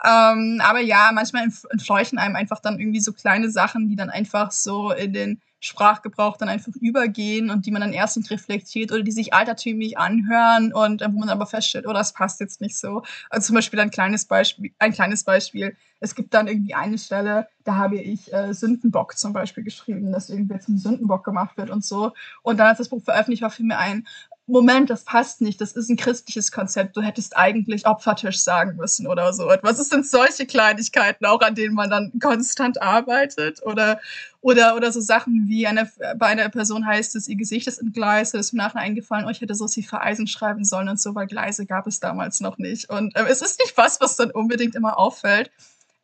[0.04, 4.50] Ähm, aber ja, manchmal entfleuchen einem einfach dann irgendwie so kleine Sachen, die dann einfach
[4.50, 9.02] so in den Sprachgebrauch dann einfach übergehen und die man dann erst nicht reflektiert oder
[9.02, 12.76] die sich altertümlich anhören und äh, wo man aber feststellt, oh, das passt jetzt nicht
[12.76, 13.02] so.
[13.30, 15.76] Also zum Beispiel ein kleines Beispiel, ein kleines Beispiel.
[16.00, 20.30] Es gibt dann irgendwie eine Stelle, da habe ich äh, Sündenbock zum Beispiel geschrieben, dass
[20.30, 22.12] irgendwie zum Sündenbock gemacht wird und so.
[22.42, 24.06] Und dann, als das Buch veröffentlicht war, fiel mir ein,
[24.50, 29.06] Moment, das passt nicht, das ist ein christliches Konzept, du hättest eigentlich Opfertisch sagen müssen
[29.06, 29.78] oder so etwas.
[29.78, 34.00] Es sind solche Kleinigkeiten auch, an denen man dann konstant arbeitet oder,
[34.40, 37.92] oder, oder so Sachen wie eine, bei einer Person heißt es, ihr Gesicht ist in
[37.92, 40.98] Gleise, ist mir nachher eingefallen, oh, ich hätte so sie für Eisen schreiben sollen und
[40.98, 42.88] so, weil Gleise gab es damals noch nicht.
[42.88, 45.50] Und äh, es ist nicht was, was dann unbedingt immer auffällt,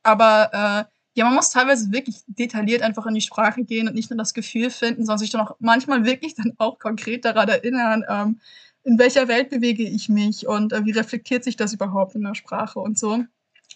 [0.03, 4.11] aber äh, ja, man muss teilweise wirklich detailliert einfach in die Sprache gehen und nicht
[4.11, 8.05] nur das Gefühl finden, sondern sich dann auch manchmal wirklich dann auch konkret daran erinnern,
[8.09, 8.41] ähm,
[8.83, 12.35] in welcher Welt bewege ich mich und äh, wie reflektiert sich das überhaupt in der
[12.35, 13.25] Sprache und so.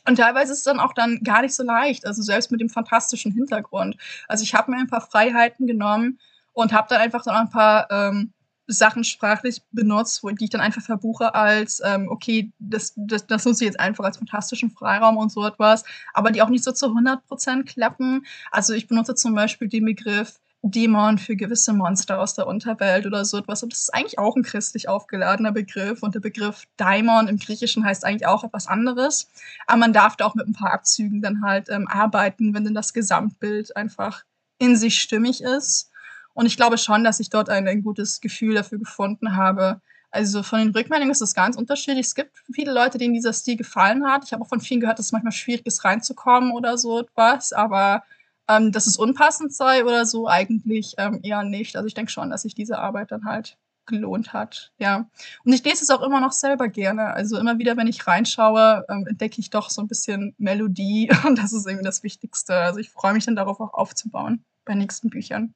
[0.07, 2.69] Und teilweise ist es dann auch dann gar nicht so leicht, also selbst mit dem
[2.69, 3.97] fantastischen Hintergrund.
[4.27, 6.19] Also ich habe mir ein paar Freiheiten genommen
[6.53, 8.33] und habe dann einfach so ein paar ähm,
[8.69, 13.45] Sachen sprachlich benutzt, wo, die ich dann einfach verbuche als, ähm, okay, das, das, das
[13.45, 16.73] nutze ich jetzt einfach als fantastischen Freiraum und so etwas, aber die auch nicht so
[16.73, 18.27] zu 100% klappen.
[18.51, 23.25] Also ich benutze zum Beispiel den Begriff Dämon für gewisse Monster aus der Unterwelt oder
[23.25, 23.63] so etwas.
[23.63, 26.03] Und das ist eigentlich auch ein christlich aufgeladener Begriff.
[26.03, 29.31] Und der Begriff Daimon im Griechischen heißt eigentlich auch etwas anderes.
[29.67, 32.75] Aber man darf da auch mit ein paar Abzügen dann halt ähm, arbeiten, wenn dann
[32.75, 34.25] das Gesamtbild einfach
[34.59, 35.91] in sich stimmig ist.
[36.39, 39.81] Und ich glaube schon, dass ich dort ein, ein gutes Gefühl dafür gefunden habe.
[40.13, 42.07] Also von den Rückmeldungen ist es ganz unterschiedlich.
[42.07, 44.23] Es gibt viele Leute, denen dieser Stil gefallen hat.
[44.25, 47.53] Ich habe auch von vielen gehört, dass es manchmal schwierig ist, reinzukommen oder so etwas.
[47.53, 48.05] Aber
[48.47, 51.75] ähm, dass es unpassend sei oder so, eigentlich ähm, eher nicht.
[51.75, 54.71] Also ich denke schon, dass sich diese Arbeit dann halt gelohnt hat.
[54.79, 55.09] Ja.
[55.45, 57.15] Und ich lese es auch immer noch selber gerne.
[57.15, 61.11] Also immer wieder, wenn ich reinschaue, ähm, entdecke ich doch so ein bisschen Melodie.
[61.27, 62.55] Und das ist irgendwie das Wichtigste.
[62.55, 65.53] Also ich freue mich dann darauf auch aufzubauen bei nächsten Büchern.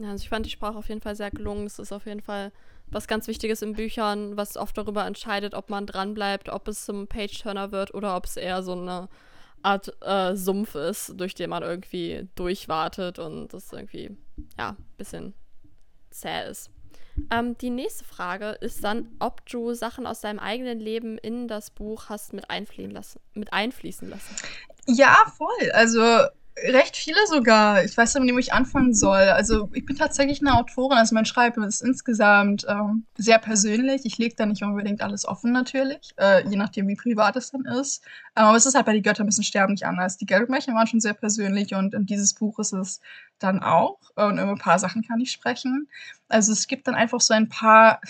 [0.00, 1.66] Ja, also ich fand die Sprache auf jeden Fall sehr gelungen.
[1.66, 2.52] Es ist auf jeden Fall
[2.86, 7.06] was ganz Wichtiges in Büchern, was oft darüber entscheidet, ob man dranbleibt, ob es zum
[7.08, 9.08] Page-Turner wird oder ob es eher so eine
[9.62, 14.16] Art äh, Sumpf ist, durch den man irgendwie durchwartet und das irgendwie,
[14.58, 15.34] ja, ein bisschen
[16.10, 16.70] zäh ist.
[17.30, 21.70] Ähm, die nächste Frage ist dann, ob du Sachen aus deinem eigenen Leben in das
[21.70, 24.34] Buch hast mit, einfließen lassen, mit einfließen lassen.
[24.86, 25.70] Ja, voll.
[25.72, 26.00] Also
[26.56, 27.82] Recht viele sogar.
[27.82, 29.22] Ich weiß nicht, wo ich anfangen soll.
[29.22, 30.98] Also ich bin tatsächlich eine Autorin.
[30.98, 34.02] Also mein Schreiben ist insgesamt ähm, sehr persönlich.
[34.04, 37.64] Ich lege da nicht unbedingt alles offen natürlich, äh, je nachdem wie privat es dann
[37.64, 38.04] ist.
[38.36, 40.18] Ähm, aber es ist halt bei Die Götter müssen sterben nicht anders.
[40.18, 43.00] Die Geldmärchen waren schon sehr persönlich und in dieses Buch ist es
[43.38, 43.98] dann auch.
[44.14, 45.88] Und über ein paar Sachen kann ich sprechen.
[46.28, 48.00] Also es gibt dann einfach so ein paar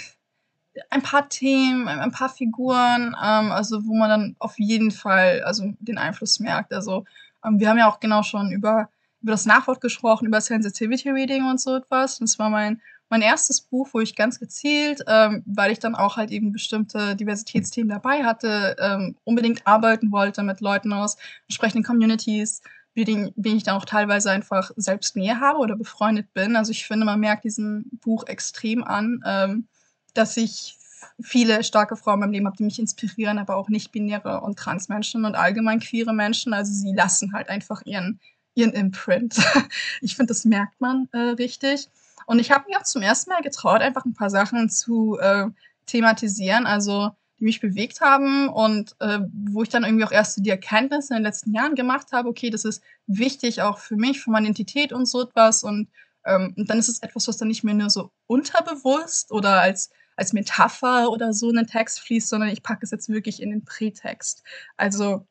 [0.90, 5.74] ein paar Themen, ein paar Figuren, ähm, also wo man dann auf jeden Fall also
[5.80, 6.72] den Einfluss merkt.
[6.72, 7.04] Also
[7.44, 8.88] wir haben ja auch genau schon über,
[9.20, 12.18] über das Nachwort gesprochen, über Sensitivity Reading und so etwas.
[12.18, 16.16] das war mein, mein erstes Buch, wo ich ganz gezielt, ähm, weil ich dann auch
[16.16, 21.16] halt eben bestimmte Diversitätsthemen dabei hatte, ähm, unbedingt arbeiten wollte mit Leuten aus
[21.46, 22.62] entsprechenden Communities,
[22.96, 26.56] denen, denen ich dann auch teilweise einfach selbst Nähe habe oder befreundet bin.
[26.56, 29.68] Also ich finde, man merkt diesem Buch extrem an, ähm,
[30.14, 30.76] dass ich
[31.20, 35.24] viele starke Frauen in meinem Leben habe, die mich inspirieren, aber auch nicht-binäre und Transmenschen
[35.24, 36.54] und allgemein queere Menschen.
[36.54, 38.20] Also sie lassen halt einfach ihren,
[38.54, 39.36] ihren Imprint.
[40.00, 41.88] ich finde, das merkt man äh, richtig.
[42.26, 45.46] Und ich habe mich auch zum ersten Mal getraut, einfach ein paar Sachen zu äh,
[45.86, 49.18] thematisieren, also die mich bewegt haben und äh,
[49.50, 52.50] wo ich dann irgendwie auch erst die Erkenntnisse in den letzten Jahren gemacht habe, okay,
[52.50, 55.64] das ist wichtig auch für mich, für meine Identität und so etwas.
[55.64, 55.88] Und,
[56.24, 59.90] ähm, und dann ist es etwas, was dann nicht mehr nur so unterbewusst oder als
[60.22, 63.50] als Metapher oder so in den Text fließt, sondern ich packe es jetzt wirklich in
[63.50, 64.44] den Prätext.
[64.76, 65.26] Also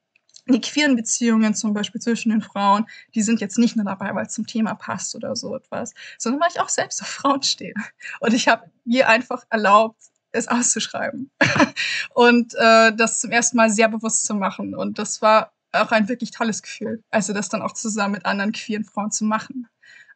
[0.47, 2.85] die queeren Beziehungen zum Beispiel zwischen den Frauen,
[3.15, 6.41] die sind jetzt nicht nur dabei, weil es zum Thema passt oder so etwas, sondern
[6.41, 7.73] weil ich auch selbst auf Frauen stehe.
[8.19, 10.01] Und ich habe mir einfach erlaubt,
[10.33, 11.31] es auszuschreiben
[12.13, 14.75] und äh, das zum ersten Mal sehr bewusst zu machen.
[14.75, 18.51] Und das war auch ein wirklich tolles Gefühl, also das dann auch zusammen mit anderen
[18.51, 19.69] queeren Frauen zu machen.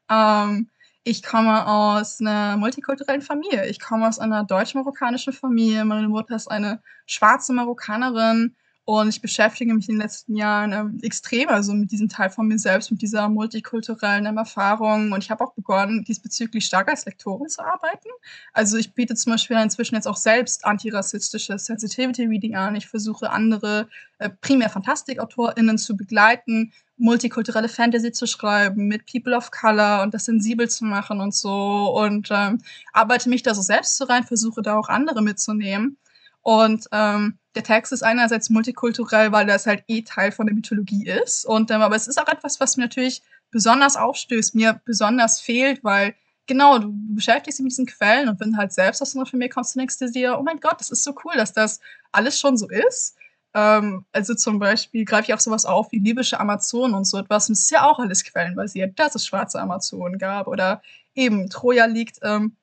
[0.09, 0.69] Ähm,
[1.06, 3.68] ich komme aus einer multikulturellen Familie.
[3.68, 5.86] Ich komme aus einer deutsch-marokkanischen Familie.
[5.86, 8.56] Meine Mutter ist eine schwarze Marokkanerin
[8.88, 12.48] und ich beschäftige mich in den letzten Jahren ähm, extrem also mit diesem Teil von
[12.48, 15.12] mir selbst, mit dieser multikulturellen ähm, Erfahrung.
[15.12, 18.10] Und ich habe auch begonnen, diesbezüglich stark als Lektorin zu arbeiten.
[18.54, 22.76] Also ich biete zum Beispiel inzwischen jetzt auch selbst antirassistisches Sensitivity Reading an.
[22.76, 29.50] Ich versuche andere äh, primär Fantastikautorinnen zu begleiten, multikulturelle Fantasy zu schreiben, mit People of
[29.50, 31.92] Color und das sensibel zu machen und so.
[31.98, 32.60] Und ähm,
[32.94, 35.98] arbeite mich da so selbst so rein, versuche da auch andere mitzunehmen.
[36.46, 41.08] Und ähm, der Text ist einerseits multikulturell, weil das halt eh Teil von der Mythologie
[41.08, 41.43] ist.
[41.43, 45.84] Und ähm, aber es ist auch etwas, was mir natürlich besonders aufstößt, mir besonders fehlt,
[45.84, 46.14] weil
[46.46, 49.50] genau, du, du beschäftigst dich mit diesen Quellen und wenn halt selbst aus einer Familie
[49.50, 51.80] kommst, du denkst du dir, oh mein Gott, das ist so cool, dass das
[52.12, 53.16] alles schon so ist.
[53.56, 57.50] Ähm, also zum Beispiel greife ich auch sowas auf wie libysche Amazonen und so etwas.
[57.50, 60.84] Und es ist ja auch alles quellenbasiert, dass es schwarze Amazonen gab oder
[61.16, 62.56] eben Troja liegt ähm,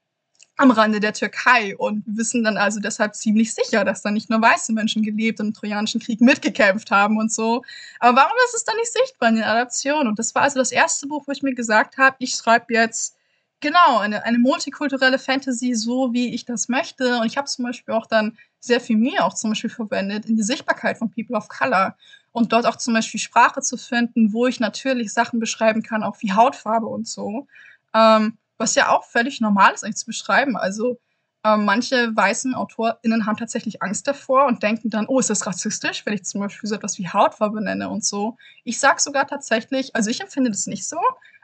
[0.56, 1.76] am Rande der Türkei.
[1.76, 5.40] Und wir wissen dann also deshalb ziemlich sicher, dass da nicht nur weiße Menschen gelebt
[5.40, 7.62] und im Trojanischen Krieg mitgekämpft haben und so.
[8.00, 10.08] Aber warum ist es dann nicht sichtbar in den Adaptionen?
[10.08, 13.16] Und das war also das erste Buch, wo ich mir gesagt habe, ich schreibe jetzt
[13.60, 17.18] genau eine, eine multikulturelle Fantasy, so wie ich das möchte.
[17.18, 20.36] Und ich habe zum Beispiel auch dann sehr viel mehr auch zum Beispiel verwendet in
[20.36, 21.96] die Sichtbarkeit von People of Color
[22.32, 26.16] und dort auch zum Beispiel Sprache zu finden, wo ich natürlich Sachen beschreiben kann, auch
[26.20, 27.46] wie Hautfarbe und so.
[27.94, 30.56] Ähm, was ja auch völlig normal ist, eigentlich zu beschreiben.
[30.56, 30.98] Also
[31.44, 36.06] ähm, manche weißen AutorInnen haben tatsächlich Angst davor und denken dann, oh, ist das rassistisch,
[36.06, 38.36] wenn ich zum Beispiel so etwas wie Hautfarbe nenne und so.
[38.64, 40.98] Ich sag sogar tatsächlich, also ich empfinde das nicht so.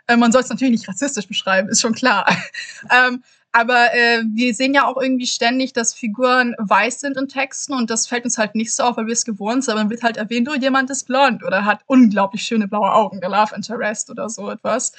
[0.06, 2.26] Äh, man soll es natürlich nicht rassistisch beschreiben, ist schon klar.
[2.90, 7.72] ähm, aber äh, wir sehen ja auch irgendwie ständig, dass Figuren weiß sind in Texten
[7.72, 9.72] und das fällt uns halt nicht so auf, weil wir es gewohnt sind.
[9.72, 13.20] Aber dann wird halt erwähnt, oh, jemand ist blond oder hat unglaublich schöne blaue Augen,
[13.20, 14.92] der Love Interest oder so etwas.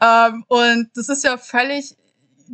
[0.00, 1.96] Ähm, und das ist ja völlig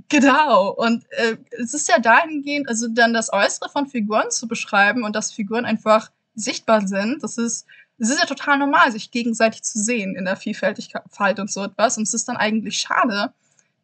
[0.09, 0.71] Genau.
[0.71, 5.17] Und äh, es ist ja dahingehend, also dann das Äußere von Figuren zu beschreiben und
[5.17, 7.23] dass Figuren einfach sichtbar sind.
[7.23, 7.67] Das ist,
[7.99, 11.99] es ist ja total normal, sich gegenseitig zu sehen in der Vielfältigkeit und so etwas.
[11.99, 13.33] Und es ist dann eigentlich schade,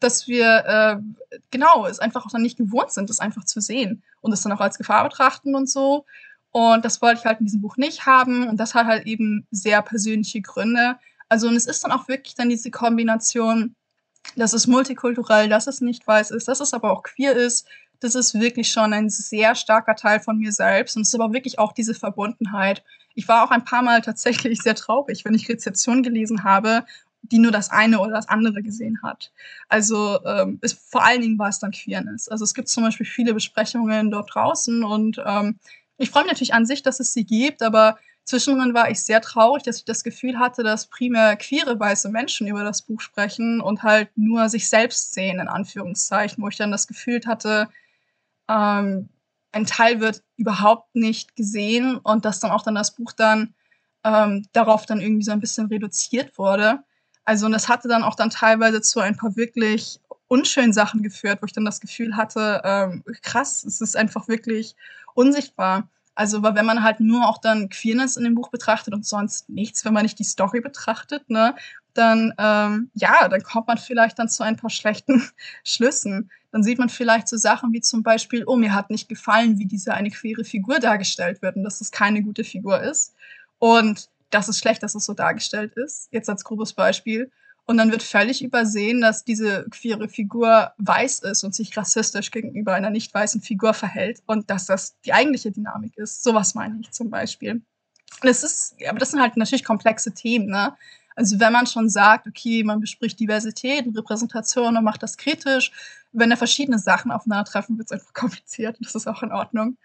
[0.00, 4.02] dass wir äh, genau es einfach auch dann nicht gewohnt sind, das einfach zu sehen
[4.20, 6.04] und es dann auch als Gefahr betrachten und so.
[6.52, 8.48] Und das wollte ich halt in diesem Buch nicht haben.
[8.48, 10.96] Und das hat halt eben sehr persönliche Gründe.
[11.28, 13.74] Also, und es ist dann auch wirklich dann diese Kombination,
[14.36, 17.66] dass es multikulturell, dass es nicht weiß ist, dass es aber auch queer ist.
[18.00, 20.96] Das ist wirklich schon ein sehr starker Teil von mir selbst.
[20.96, 22.82] Und es ist aber wirklich auch diese Verbundenheit.
[23.14, 26.84] Ich war auch ein paar Mal tatsächlich sehr traurig, wenn ich Rezeption gelesen habe
[27.30, 29.32] die nur das eine oder das andere gesehen hat.
[29.68, 32.28] Also ähm, es, vor allen Dingen war es dann Queerness.
[32.28, 35.58] Also es gibt zum Beispiel viele Besprechungen dort draußen und ähm,
[35.98, 39.20] ich freue mich natürlich an sich, dass es sie gibt, aber zwischendrin war ich sehr
[39.20, 43.60] traurig, dass ich das Gefühl hatte, dass primär queere weiße Menschen über das Buch sprechen
[43.60, 47.68] und halt nur sich selbst sehen, in Anführungszeichen, wo ich dann das Gefühl hatte,
[48.48, 49.08] ähm,
[49.52, 53.54] ein Teil wird überhaupt nicht gesehen und dass dann auch dann das Buch dann
[54.04, 56.80] ähm, darauf dann irgendwie so ein bisschen reduziert wurde.
[57.26, 61.42] Also, und das hatte dann auch dann teilweise zu ein paar wirklich unschönen Sachen geführt,
[61.42, 64.76] wo ich dann das Gefühl hatte, ähm, krass, es ist einfach wirklich
[65.14, 65.88] unsichtbar.
[66.14, 69.48] Also, weil wenn man halt nur auch dann Queerness in dem Buch betrachtet und sonst
[69.48, 71.56] nichts, wenn man nicht die Story betrachtet, ne,
[71.94, 75.28] dann, ähm, ja, dann kommt man vielleicht dann zu ein paar schlechten
[75.64, 76.30] Schlüssen.
[76.52, 79.66] Dann sieht man vielleicht so Sachen wie zum Beispiel, oh, mir hat nicht gefallen, wie
[79.66, 83.14] diese eine queere Figur dargestellt wird und dass es keine gute Figur ist.
[83.58, 86.08] Und das ist schlecht, dass es so dargestellt ist.
[86.10, 87.30] Jetzt als grobes Beispiel.
[87.64, 92.74] Und dann wird völlig übersehen, dass diese queere Figur weiß ist und sich rassistisch gegenüber
[92.74, 96.22] einer nicht weißen Figur verhält und dass das die eigentliche Dynamik ist.
[96.22, 97.62] Sowas meine ich zum Beispiel.
[98.22, 100.76] Und es ist, aber das sind halt natürlich komplexe Themen, ne?
[101.16, 105.72] Also wenn man schon sagt, okay, man bespricht Diversität und Repräsentation und macht das kritisch,
[106.12, 108.76] wenn da verschiedene Sachen aufeinandertreffen, wird es einfach kompliziert.
[108.80, 109.76] Das ist auch in Ordnung.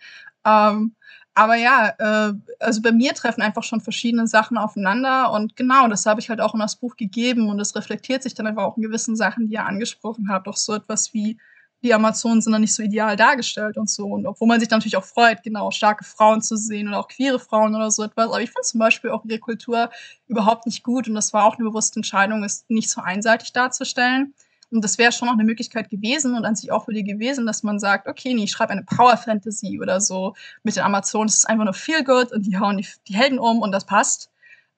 [0.45, 0.95] Ähm,
[1.34, 6.05] aber ja, äh, also bei mir treffen einfach schon verschiedene Sachen aufeinander und genau, das
[6.05, 8.77] habe ich halt auch in das Buch gegeben und es reflektiert sich dann einfach auch
[8.77, 11.38] in gewissen Sachen, die ihr angesprochen habt, auch so etwas wie
[11.84, 14.05] die Amazonen sind dann nicht so ideal dargestellt und so.
[14.05, 17.39] Und obwohl man sich natürlich auch freut, genau, starke Frauen zu sehen oder auch queere
[17.39, 18.27] Frauen oder so etwas.
[18.27, 19.89] Aber ich finde zum Beispiel auch ihre Kultur
[20.27, 21.07] überhaupt nicht gut.
[21.07, 24.34] Und das war auch eine bewusste Entscheidung, es nicht so einseitig darzustellen.
[24.72, 27.45] Und das wäre schon noch eine Möglichkeit gewesen und an sich auch für die gewesen,
[27.45, 31.28] dass man sagt, okay, nee, ich schreibe eine Power Fantasy oder so mit den Amazonen.
[31.28, 33.86] Es ist einfach nur feel good und die hauen die, die Helden um und das
[33.86, 34.32] passt.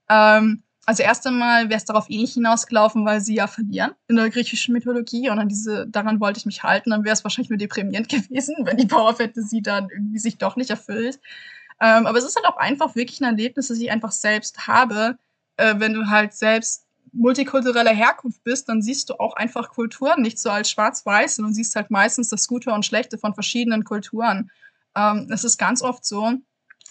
[0.10, 4.18] Ähm, also erst einmal wäre es darauf eh nicht hinausgelaufen, weil sie ja verlieren in
[4.18, 6.90] der griechischen Mythologie und an diese, daran wollte ich mich halten.
[6.90, 10.56] Dann wäre es wahrscheinlich nur deprimierend gewesen, wenn die Power Fantasy dann irgendwie sich doch
[10.56, 11.20] nicht erfüllt.
[11.80, 15.18] Ähm, aber es ist halt auch einfach wirklich ein Erlebnis, das ich einfach selbst habe,
[15.58, 16.83] äh, wenn du halt selbst
[17.14, 21.76] multikultureller Herkunft bist, dann siehst du auch einfach Kulturen nicht so als schwarz-weiß, sondern siehst
[21.76, 24.52] halt meistens das Gute und Schlechte von verschiedenen Kulturen.
[24.96, 26.34] Ähm, das ist ganz oft so,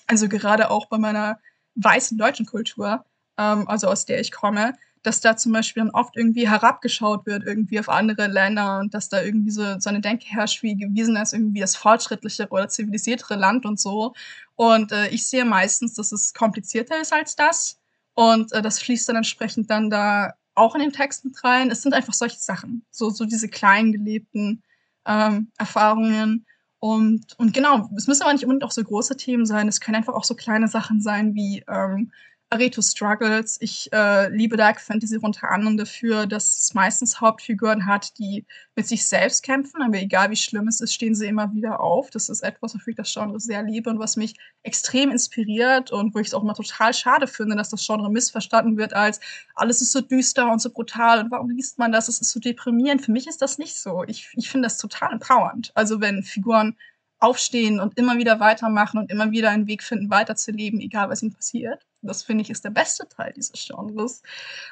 [0.06, 1.38] also gerade auch bei meiner
[1.74, 3.04] weißen deutschen Kultur,
[3.38, 7.44] ähm, also aus der ich komme, dass da zum Beispiel dann oft irgendwie herabgeschaut wird,
[7.44, 11.16] irgendwie auf andere Länder und dass da irgendwie so, so eine Denke herrscht, wie gewesen
[11.16, 14.14] ist, irgendwie das fortschrittlichere oder zivilisiertere Land und so.
[14.54, 17.81] Und äh, ich sehe meistens, dass es komplizierter ist als das.
[18.14, 21.70] Und äh, das fließt dann entsprechend dann da auch in den Text mit rein.
[21.70, 24.62] Es sind einfach solche Sachen, so, so diese kleinen gelebten
[25.06, 26.46] ähm, Erfahrungen.
[26.78, 29.68] Und, und genau, es müssen aber nicht unbedingt auch so große Themen sein.
[29.68, 32.12] Es können einfach auch so kleine Sachen sein wie ähm,
[32.52, 33.56] Areto Struggles.
[33.62, 38.44] Ich äh, liebe Dark Fantasy unter anderem dafür, dass es meistens Hauptfiguren hat, die
[38.76, 42.10] mit sich selbst kämpfen, aber egal wie schlimm es ist, stehen sie immer wieder auf.
[42.10, 46.14] Das ist etwas, wofür ich das Genre sehr liebe und was mich extrem inspiriert und
[46.14, 49.20] wo ich es auch immer total schade finde, dass das Genre missverstanden wird als
[49.54, 52.08] alles ist so düster und so brutal und warum liest man das?
[52.08, 53.02] Es ist so deprimierend.
[53.02, 54.04] Für mich ist das nicht so.
[54.06, 55.72] Ich, ich finde das total empowernd.
[55.74, 56.76] Also wenn Figuren
[57.18, 61.32] aufstehen und immer wieder weitermachen und immer wieder einen Weg finden, weiterzuleben, egal was ihnen
[61.32, 61.82] passiert.
[62.02, 64.22] Das finde ich ist der beste Teil dieses Genres.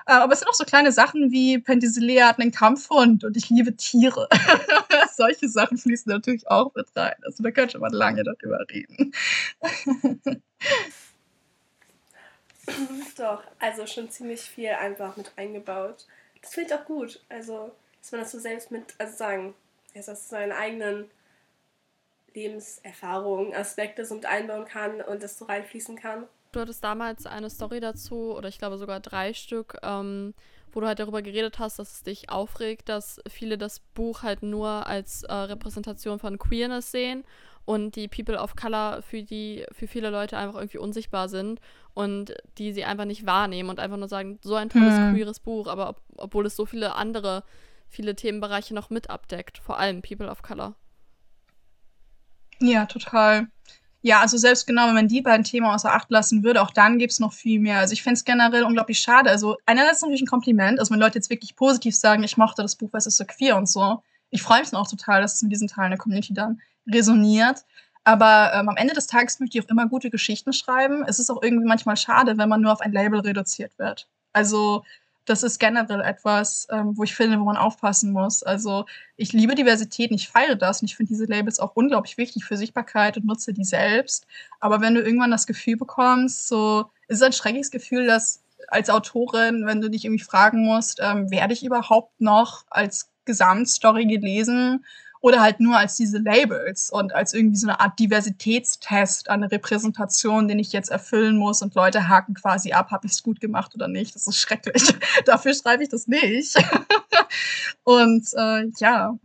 [0.07, 3.49] Äh, aber es sind auch so kleine Sachen wie Penthesilea hat einen Kampfhund und ich
[3.51, 4.29] liebe Tiere.
[5.17, 7.17] Solche Sachen fließen natürlich auch mit rein.
[7.23, 9.13] Also da könnte man lange darüber reden.
[13.17, 16.07] Doch, also schon ziemlich viel einfach mit eingebaut.
[16.43, 17.21] Das finde ich auch gut.
[17.29, 19.55] Also, dass man das so selbst mit, also sagen,
[19.95, 21.11] dass das seinen eigenen
[22.35, 26.27] Lebenserfahrungen, Aspekte so mit einbauen kann und das so reinfließen kann.
[26.53, 30.35] Du hattest damals eine Story dazu, oder ich glaube sogar drei Stück, ähm,
[30.73, 34.43] wo du halt darüber geredet hast, dass es dich aufregt, dass viele das Buch halt
[34.43, 37.25] nur als äh, Repräsentation von Queerness sehen
[37.65, 41.61] und die People of Color für die für viele Leute einfach irgendwie unsichtbar sind
[41.95, 45.15] und die sie einfach nicht wahrnehmen und einfach nur sagen, so ein tolles hm.
[45.15, 47.45] queeres Buch, aber ob, obwohl es so viele andere,
[47.89, 50.75] viele Themenbereiche noch mit abdeckt, vor allem People of Color.
[52.61, 53.47] Ja, total.
[54.03, 56.99] Ja, also selbst genau, wenn man die beiden Themen außer Acht lassen würde, auch dann
[56.99, 57.79] gibt's noch viel mehr.
[57.79, 59.31] Also ich fände es generell unglaublich schade.
[59.31, 62.77] Also einerseits natürlich ein Kompliment, also wenn Leute jetzt wirklich positiv sagen, ich mochte das
[62.77, 64.03] Buch, es ist so queer und so.
[64.31, 66.61] Ich freue mich dann auch total, dass es mit diesen Teilen der Community dann
[66.91, 67.65] resoniert.
[68.05, 71.05] Aber ähm, am Ende des Tages möchte ich auch immer gute Geschichten schreiben.
[71.07, 74.09] Es ist auch irgendwie manchmal schade, wenn man nur auf ein Label reduziert wird.
[74.33, 74.85] Also
[75.31, 78.43] das ist generell etwas, ähm, wo ich finde, wo man aufpassen muss.
[78.43, 78.87] Also
[79.17, 82.45] ich liebe Diversität und ich feiere das und ich finde diese Labels auch unglaublich wichtig
[82.45, 84.27] für Sichtbarkeit und nutze die selbst.
[84.59, 88.91] Aber wenn du irgendwann das Gefühl bekommst, so ist es ein schreckliches Gefühl, dass als
[88.91, 94.85] Autorin, wenn du dich irgendwie fragen musst, ähm, werde ich überhaupt noch als Gesamtstory gelesen
[95.21, 100.49] oder halt nur als diese Labels und als irgendwie so eine Art Diversitätstest, eine Repräsentation,
[100.49, 103.75] den ich jetzt erfüllen muss und Leute haken quasi ab, habe ich es gut gemacht
[103.75, 104.15] oder nicht.
[104.15, 104.83] Das ist schrecklich.
[105.27, 106.57] Dafür schreibe ich das nicht.
[107.85, 109.19] und äh, ja.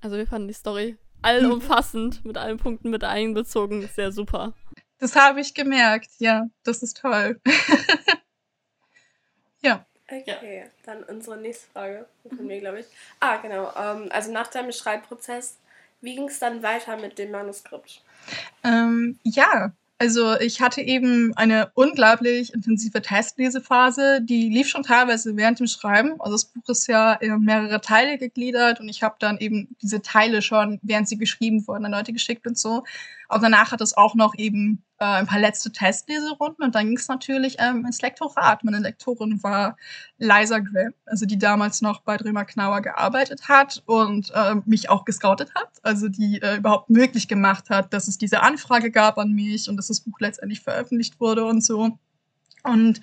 [0.00, 4.54] Also wir fanden die Story allumfassend, mit allen Punkten mit einbezogen, sehr super.
[4.98, 7.40] Das habe ich gemerkt, ja, das ist toll.
[9.62, 9.86] ja.
[10.10, 10.64] Okay, ja.
[10.84, 12.86] dann unsere nächste Frage von mir, glaube ich.
[13.20, 13.70] Ah, genau.
[13.76, 15.58] Ähm, also nach deinem Schreibprozess,
[16.00, 18.02] wie ging es dann weiter mit dem Manuskript?
[18.64, 25.58] Ähm, ja, also ich hatte eben eine unglaublich intensive Testlesephase, die lief schon teilweise während
[25.58, 26.20] dem Schreiben.
[26.20, 30.00] Also das Buch ist ja in mehrere Teile gegliedert und ich habe dann eben diese
[30.00, 32.84] Teile schon, während sie geschrieben wurden, an Leute geschickt und so.
[33.28, 36.96] Und danach hat es auch noch eben äh, ein paar letzte Testleserunden und dann ging
[36.96, 38.64] es natürlich ähm, ins Lektorat.
[38.64, 39.76] Meine Lektorin war
[40.18, 45.04] Liza Graham, also die damals noch bei Drömer Knauer gearbeitet hat und äh, mich auch
[45.04, 49.32] gescoutet hat, also die äh, überhaupt möglich gemacht hat, dass es diese Anfrage gab an
[49.32, 51.98] mich und dass das Buch letztendlich veröffentlicht wurde und so.
[52.64, 53.00] Und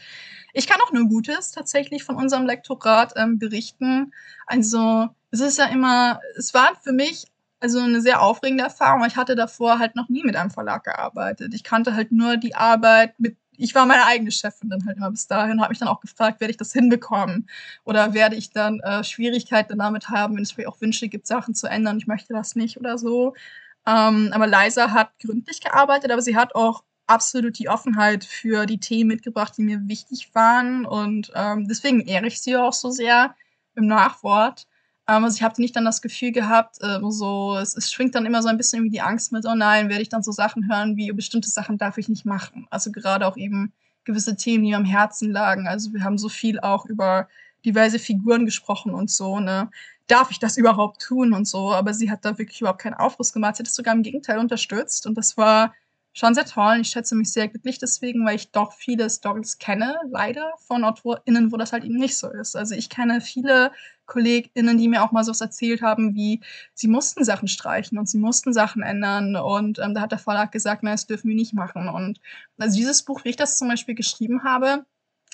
[0.53, 4.13] ich kann auch nur Gutes tatsächlich von unserem Lektorat ähm, berichten.
[4.47, 7.25] Also es ist ja immer, es war für mich
[7.59, 9.05] also eine sehr aufregende Erfahrung.
[9.05, 11.53] Ich hatte davor halt noch nie mit einem Verlag gearbeitet.
[11.53, 15.11] Ich kannte halt nur die Arbeit mit ich war meine eigene Chefin dann halt immer
[15.11, 17.49] bis dahin, habe mich dann auch gefragt, werde ich das hinbekommen
[17.83, 21.55] oder werde ich dann äh, Schwierigkeiten damit haben, wenn es vielleicht auch Wünsche gibt, Sachen
[21.55, 23.33] zu ändern, ich möchte das nicht oder so.
[23.87, 28.79] Ähm, aber Liza hat gründlich gearbeitet, aber sie hat auch absolut die Offenheit für die
[28.79, 33.35] Themen mitgebracht, die mir wichtig waren und ähm, deswegen ehre ich sie auch so sehr
[33.75, 34.67] im Nachwort.
[35.07, 38.25] Ähm, also ich habe nicht dann das Gefühl gehabt, äh, so, es, es schwingt dann
[38.25, 40.69] immer so ein bisschen wie die Angst mit, oh nein, werde ich dann so Sachen
[40.69, 42.67] hören, wie bestimmte Sachen darf ich nicht machen.
[42.69, 43.73] Also gerade auch eben
[44.03, 45.67] gewisse Themen, die mir am Herzen lagen.
[45.67, 47.27] Also wir haben so viel auch über
[47.65, 49.69] diverse Figuren gesprochen und so, ne?
[50.07, 51.73] Darf ich das überhaupt tun und so?
[51.73, 53.55] Aber sie hat da wirklich überhaupt keinen Aufriss gemacht.
[53.55, 55.73] Sie hat es sogar im Gegenteil unterstützt und das war
[56.13, 56.77] schon sehr toll.
[56.81, 61.51] Ich schätze mich sehr glücklich deswegen, weil ich doch viele Stories kenne, leider, von AutorInnen,
[61.51, 62.55] wo das halt eben nicht so ist.
[62.55, 63.71] Also ich kenne viele
[64.05, 66.41] KollegInnen, die mir auch mal so was erzählt haben, wie
[66.73, 70.51] sie mussten Sachen streichen und sie mussten Sachen ändern und ähm, da hat der Verlag
[70.51, 71.89] gesagt, nein, das dürfen wir nicht machen.
[71.89, 72.19] Und
[72.57, 74.85] also dieses Buch, wie ich das zum Beispiel geschrieben habe,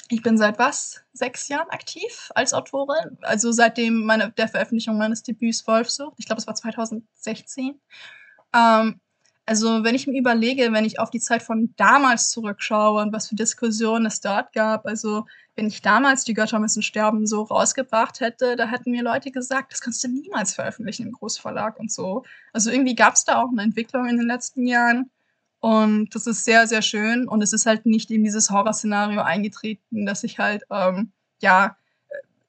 [0.10, 1.04] ich bin seit was?
[1.14, 3.18] Sechs Jahren aktiv als Autorin.
[3.22, 6.16] Also seitdem meine, der Veröffentlichung meines Debüts Wolfsucht.
[6.18, 7.80] Ich glaube, es war 2016.
[8.54, 9.00] Ähm,
[9.52, 13.28] also wenn ich mir überlege, wenn ich auf die Zeit von damals zurückschaue und was
[13.28, 15.26] für Diskussionen es dort gab, also
[15.58, 19.74] wenn ich damals die Götter müssen sterben so rausgebracht hätte, da hätten mir Leute gesagt,
[19.74, 22.24] das kannst du niemals veröffentlichen im Großverlag und so.
[22.54, 25.12] Also irgendwie gab es da auch eine Entwicklung in den letzten Jahren
[25.60, 30.06] und das ist sehr, sehr schön und es ist halt nicht in dieses Horrorszenario eingetreten,
[30.06, 31.12] dass ich halt, ähm,
[31.42, 31.76] ja,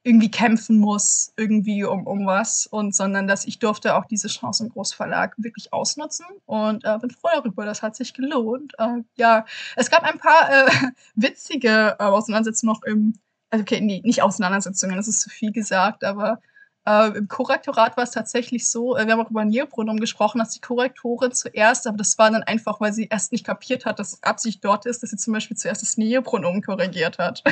[0.05, 4.65] irgendwie kämpfen muss, irgendwie um, um was, und sondern dass ich durfte auch diese Chance
[4.65, 8.75] im Großverlag wirklich ausnutzen und äh, bin froh darüber, das hat sich gelohnt.
[8.79, 9.45] Äh, ja,
[9.77, 10.71] es gab ein paar äh,
[11.15, 13.15] witzige äh, Auseinandersetzungen noch im,
[13.51, 16.41] also okay, nee, nicht Auseinandersetzungen, das ist zu viel gesagt, aber
[16.85, 20.51] äh, Im Korrektorat war es tatsächlich so, äh, wir haben auch über Neopronomen gesprochen, dass
[20.51, 24.23] die Korrektorin zuerst, aber das war dann einfach, weil sie erst nicht kapiert hat, dass
[24.23, 27.45] Absicht dort ist, dass sie zum Beispiel zuerst das Neopronomen korrigiert hat.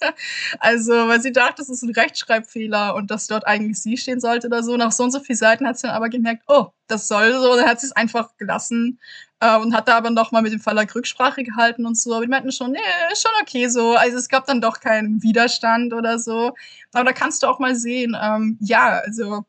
[0.60, 4.46] also, weil sie dachte, das ist ein Rechtschreibfehler und dass dort eigentlich sie stehen sollte
[4.46, 4.76] oder so.
[4.76, 7.56] Nach so und so vielen Seiten hat sie dann aber gemerkt, oh, das soll so,
[7.56, 8.98] dann hat sie es einfach gelassen
[9.40, 12.14] äh, und hat da aber noch mal mit dem Verlag Rücksprache gehalten und so.
[12.14, 12.78] Aber die meinten schon, nee,
[13.12, 13.94] ist schon okay so.
[13.94, 16.54] Also es gab dann doch keinen Widerstand oder so.
[16.92, 19.44] Aber da kannst du auch mal sehen, ähm, ja, also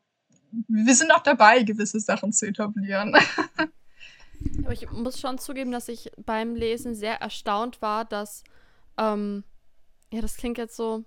[0.68, 3.16] wir sind auch dabei, gewisse Sachen zu etablieren.
[4.64, 8.42] Aber ich muss schon zugeben, dass ich beim Lesen sehr erstaunt war, dass,
[8.96, 9.44] ähm,
[10.10, 11.04] ja, das klingt jetzt so,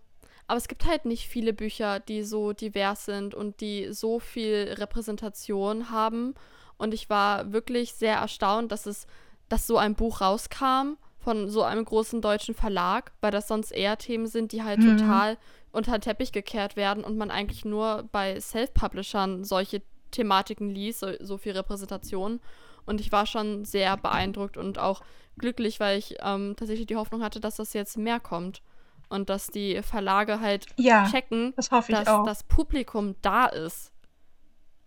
[0.47, 4.75] aber es gibt halt nicht viele Bücher, die so divers sind und die so viel
[4.77, 6.35] Repräsentation haben
[6.77, 9.07] und ich war wirklich sehr erstaunt, dass es,
[9.49, 13.97] dass so ein Buch rauskam von so einem großen deutschen Verlag, weil das sonst eher
[13.97, 14.97] Themen sind, die halt mhm.
[14.97, 15.37] total
[15.71, 21.07] unter den Teppich gekehrt werden und man eigentlich nur bei Self-Publishern solche Thematiken liest, so,
[21.21, 22.41] so, viel Repräsentation.
[22.85, 25.01] Und ich war schon sehr beeindruckt und auch
[25.37, 28.61] glücklich, weil ich ähm, tatsächlich die Hoffnung hatte, dass das jetzt mehr kommt.
[29.09, 32.25] Und dass die Verlage halt ja, checken, das dass auch.
[32.25, 33.91] das Publikum da ist.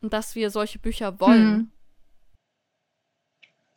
[0.01, 1.57] Und dass wir solche Bücher wollen.
[1.57, 1.73] Mhm.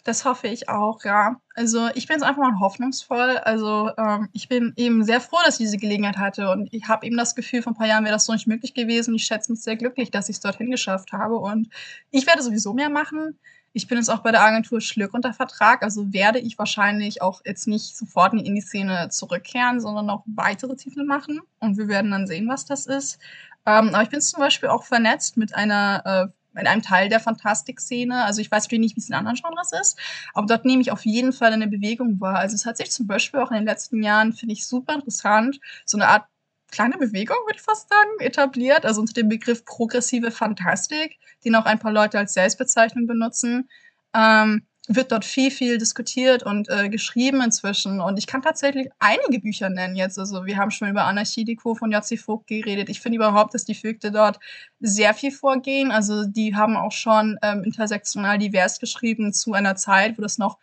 [0.03, 1.39] Das hoffe ich auch, ja.
[1.55, 3.37] Also ich bin jetzt einfach mal hoffnungsvoll.
[3.37, 7.05] Also ähm, ich bin eben sehr froh, dass ich diese Gelegenheit hatte und ich habe
[7.05, 9.13] eben das Gefühl, vor ein paar Jahren wäre das so nicht möglich gewesen.
[9.13, 11.69] Ich schätze mich sehr glücklich, dass ich es dorthin geschafft habe und
[12.11, 13.37] ich werde sowieso mehr machen.
[13.73, 17.41] Ich bin jetzt auch bei der Agentur Schlück unter Vertrag, also werde ich wahrscheinlich auch
[17.45, 22.11] jetzt nicht sofort in die Szene zurückkehren, sondern noch weitere Titel machen und wir werden
[22.11, 23.19] dann sehen, was das ist.
[23.65, 27.19] Ähm, aber ich bin zum Beispiel auch vernetzt mit einer äh, in einem Teil der
[27.19, 28.23] Fantastik-Szene.
[28.25, 29.97] Also ich weiß natürlich nicht, wie es in anderen Genres ist,
[30.33, 32.37] aber dort nehme ich auf jeden Fall eine Bewegung wahr.
[32.39, 35.59] Also es hat sich zum Beispiel auch in den letzten Jahren, finde ich super interessant,
[35.85, 36.25] so eine Art
[36.71, 41.65] kleine Bewegung, würde ich fast sagen, etabliert, also unter dem Begriff progressive Fantastik, den auch
[41.65, 43.69] ein paar Leute als Selbstbezeichnung benutzen.
[44.13, 48.01] Ähm, wird dort viel, viel diskutiert und äh, geschrieben inzwischen.
[48.01, 50.17] Und ich kann tatsächlich einige Bücher nennen jetzt.
[50.17, 52.89] Also wir haben schon über Anarchie Deco von Jotzi Vogt geredet.
[52.89, 54.39] Ich finde überhaupt, dass die Vögte dort
[54.79, 55.91] sehr viel vorgehen.
[55.91, 60.57] Also die haben auch schon ähm, intersektional divers geschrieben zu einer Zeit, wo das noch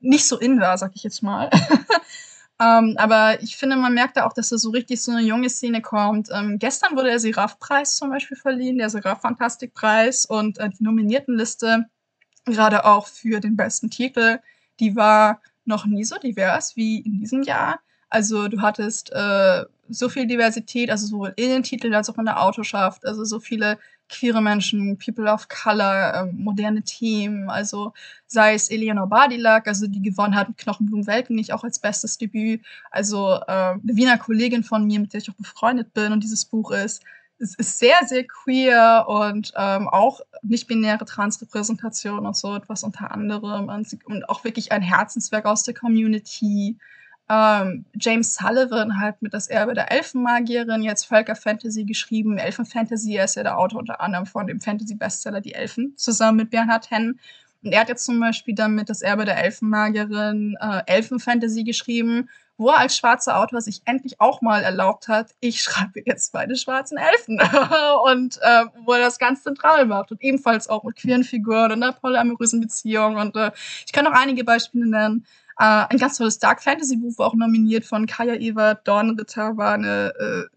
[0.00, 1.48] nicht so in war, sag ich jetzt mal.
[2.60, 5.48] ähm, aber ich finde, man merkt da auch, dass da so richtig so eine junge
[5.48, 6.28] Szene kommt.
[6.32, 11.86] Ähm, gestern wurde der Seraph-Preis zum Beispiel verliehen, der Seraph-Fantastik-Preis und äh, die Nominiertenliste
[12.44, 14.38] gerade auch für den besten Titel,
[14.80, 17.80] die war noch nie so divers wie in diesem Jahr.
[18.08, 22.24] Also du hattest äh, so viel Diversität, also sowohl in den Titeln als auch in
[22.24, 23.78] der Autorschaft, also so viele
[24.08, 27.92] queere Menschen, People of Color, äh, moderne Themen, also
[28.26, 32.64] sei es Eleanor Badilak, also die gewonnen hat mit Knochenblumenwelken, nicht auch als bestes Debüt,
[32.90, 36.44] also äh, eine Wiener Kollegin von mir, mit der ich auch befreundet bin und dieses
[36.44, 37.02] Buch ist,
[37.38, 43.68] es ist sehr, sehr queer und ähm, auch nicht-binäre Transrepräsentation und so etwas unter anderem
[43.68, 46.76] und auch wirklich ein Herzenswerk aus der Community.
[47.30, 52.38] Ähm, James Sullivan hat mit Das Erbe der Elfenmagierin jetzt Völkerfantasy geschrieben.
[52.38, 56.50] Elfenfantasy, er ist ja der Autor unter anderem von dem Fantasy-Bestseller Die Elfen, zusammen mit
[56.50, 57.20] Bernhard Henn.
[57.62, 62.28] Und er hat jetzt zum Beispiel dann mit Das Erbe der Elfenmagierin äh, Elfenfantasy geschrieben
[62.58, 66.56] wo er als schwarzer Autor sich endlich auch mal erlaubt hat, ich schreibe jetzt meine
[66.56, 67.40] schwarzen Elfen.
[68.04, 70.10] und äh, wo er das ganz zentral macht.
[70.10, 73.16] Und ebenfalls auch mit queeren Figuren und einer polyamorösen Beziehung.
[73.16, 73.52] Und äh,
[73.86, 75.24] ich kann noch einige Beispiele nennen.
[75.58, 79.74] Äh, ein ganz tolles Dark Fantasy Buch war auch nominiert von Kaya Eva Dornritter, war
[79.74, 80.48] eine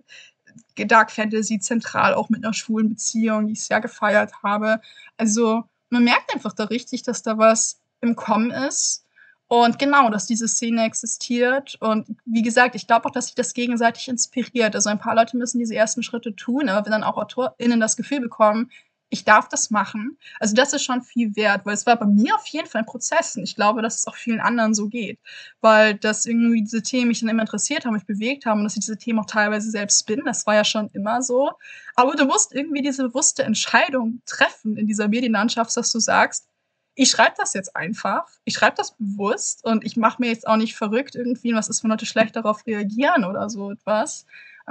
[0.77, 4.79] äh, Dark Fantasy zentral, auch mit einer schwulen Beziehung, die ich sehr gefeiert habe.
[5.17, 9.05] Also man merkt einfach da richtig, dass da was im Kommen ist
[9.47, 11.75] und genau, dass diese Szene existiert.
[11.81, 14.75] Und wie gesagt, ich glaube auch, dass sich das gegenseitig inspiriert.
[14.75, 17.97] Also ein paar Leute müssen diese ersten Schritte tun, aber wenn dann auch AutorInnen das
[17.97, 18.71] Gefühl bekommen,
[19.11, 20.17] ich darf das machen.
[20.39, 22.85] Also das ist schon viel wert, weil es war bei mir auf jeden Fall ein
[22.85, 23.35] Prozess.
[23.35, 25.19] Und ich glaube, dass es auch vielen anderen so geht.
[25.59, 28.77] Weil das irgendwie diese Themen mich dann immer interessiert haben, mich bewegt haben und dass
[28.77, 30.21] ich diese Themen auch teilweise selbst bin.
[30.25, 31.51] Das war ja schon immer so.
[31.95, 36.47] Aber du musst irgendwie diese bewusste Entscheidung treffen in dieser Medienlandschaft, dass du sagst,
[36.95, 38.27] ich schreibe das jetzt einfach.
[38.45, 41.83] Ich schreibe das bewusst und ich mache mir jetzt auch nicht verrückt irgendwie, was ist,
[41.83, 44.25] wenn Leute schlecht darauf reagieren oder so etwas.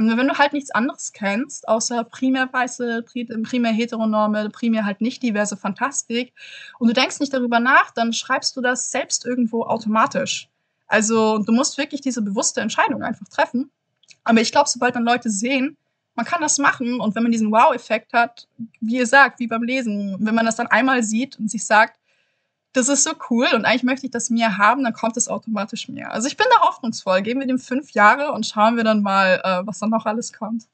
[0.08, 3.04] Wenn du halt nichts anderes kennst, außer primär weiße,
[3.42, 6.32] primär heteronorme, primär halt nicht diverse Fantastik
[6.78, 10.48] und du denkst nicht darüber nach, dann schreibst du das selbst irgendwo automatisch.
[10.86, 13.70] Also du musst wirklich diese bewusste Entscheidung einfach treffen.
[14.24, 15.76] Aber ich glaube, sobald dann Leute sehen,
[16.14, 18.48] man kann das machen und wenn man diesen Wow-Effekt hat,
[18.80, 21.99] wie ihr sagt, wie beim Lesen, wenn man das dann einmal sieht und sich sagt,
[22.72, 25.88] das ist so cool und eigentlich möchte ich das mehr haben, dann kommt es automatisch
[25.88, 26.12] mehr.
[26.12, 27.22] Also ich bin da hoffnungsvoll.
[27.22, 30.32] Geben wir dem fünf Jahre und schauen wir dann mal, äh, was dann noch alles
[30.32, 30.68] kommt.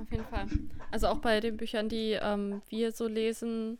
[0.00, 0.46] Auf jeden Fall.
[0.90, 3.78] Also auch bei den Büchern, die ähm, wir so lesen,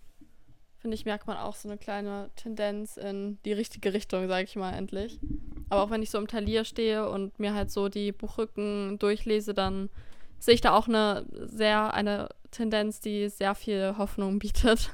[0.79, 4.57] finde ich, merkt man auch so eine kleine Tendenz in die richtige Richtung, sage ich
[4.57, 5.21] mal endlich.
[5.69, 9.53] Aber auch wenn ich so im Talier stehe und mir halt so die Buchrücken durchlese,
[9.53, 9.91] dann
[10.39, 14.91] sehe ich da auch eine sehr eine Tendenz, die sehr viel Hoffnung bietet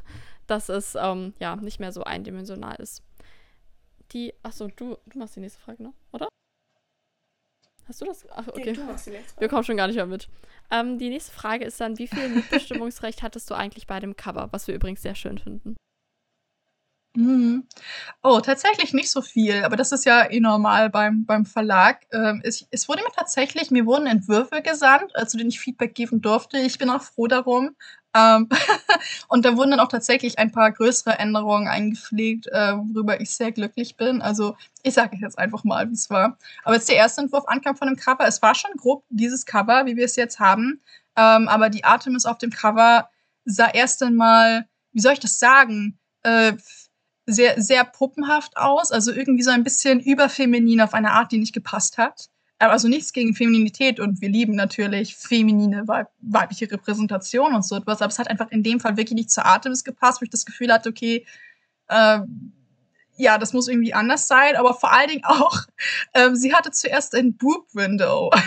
[0.48, 3.02] dass es ähm, ja nicht mehr so eindimensional ist.
[4.12, 5.92] Die, achso, du, du machst die nächste Frage, ne?
[6.12, 6.28] Oder?
[7.86, 8.26] Hast du das?
[8.30, 8.76] Ach, okay.
[9.38, 10.28] Wir kommen schon gar nicht mehr mit.
[10.70, 14.48] Ähm, die nächste Frage ist dann, wie viel Mitbestimmungsrecht hattest du eigentlich bei dem Cover,
[14.50, 15.76] was wir übrigens sehr schön finden?
[17.18, 17.66] Mhm.
[18.22, 22.06] Oh, tatsächlich nicht so viel, aber das ist ja eh normal beim, beim Verlag.
[22.12, 25.96] Ähm, es, es wurde mir tatsächlich, mir wurden Entwürfe gesandt, äh, zu denen ich Feedback
[25.96, 26.58] geben durfte.
[26.58, 27.74] Ich bin auch froh darum.
[28.14, 28.48] Ähm,
[29.28, 33.50] und da wurden dann auch tatsächlich ein paar größere Änderungen eingepflegt, äh, worüber ich sehr
[33.50, 34.22] glücklich bin.
[34.22, 36.38] Also ich sage jetzt einfach mal, wie es war.
[36.62, 39.86] Aber als der erste Entwurf ankam von dem Cover, es war schon grob dieses Cover,
[39.86, 40.80] wie wir es jetzt haben.
[41.16, 43.08] Ähm, aber die Artemis auf dem Cover
[43.44, 46.52] sah erst einmal, wie soll ich das sagen, äh,
[47.30, 51.52] sehr, sehr puppenhaft aus, also irgendwie so ein bisschen überfeminin auf eine Art, die nicht
[51.52, 52.30] gepasst hat.
[52.58, 58.10] Also nichts gegen Femininität und wir lieben natürlich feminine weibliche Repräsentation und so etwas, aber
[58.10, 60.72] es hat einfach in dem Fall wirklich nicht zur Artemis gepasst, wo ich das Gefühl
[60.72, 61.24] hatte, okay,
[61.88, 62.20] äh,
[63.16, 65.60] ja, das muss irgendwie anders sein, aber vor allen Dingen auch,
[66.14, 68.32] ähm, sie hatte zuerst ein Boob-Window.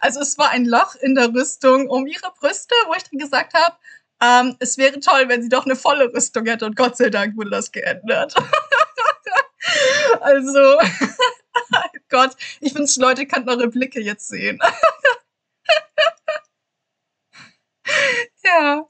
[0.00, 3.54] Also es war ein Loch in der Rüstung um ihre Brüste, wo ich dann gesagt
[3.54, 3.74] habe,
[4.22, 7.36] ähm, es wäre toll, wenn sie doch eine volle Rüstung hätte und Gott sei Dank
[7.36, 8.34] wurde das geändert.
[10.20, 10.78] also,
[12.10, 14.58] Gott, ich wünsche, Leute könnten eure Blicke jetzt sehen.
[18.44, 18.84] ja.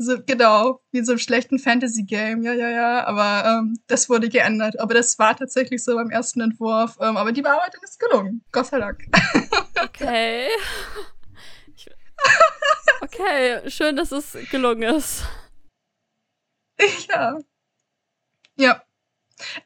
[0.00, 4.28] So, genau, wie in so einem schlechten Fantasy-Game, ja, ja, ja, aber ähm, das wurde
[4.28, 4.78] geändert.
[4.78, 6.96] Aber das war tatsächlich so beim ersten Entwurf.
[7.00, 9.04] Ähm, aber die Bearbeitung ist gelungen, Gott sei Dank.
[9.82, 10.46] okay.
[13.00, 15.24] Okay, schön, dass es gelungen ist.
[17.08, 17.38] Ja.
[18.56, 18.82] Ja.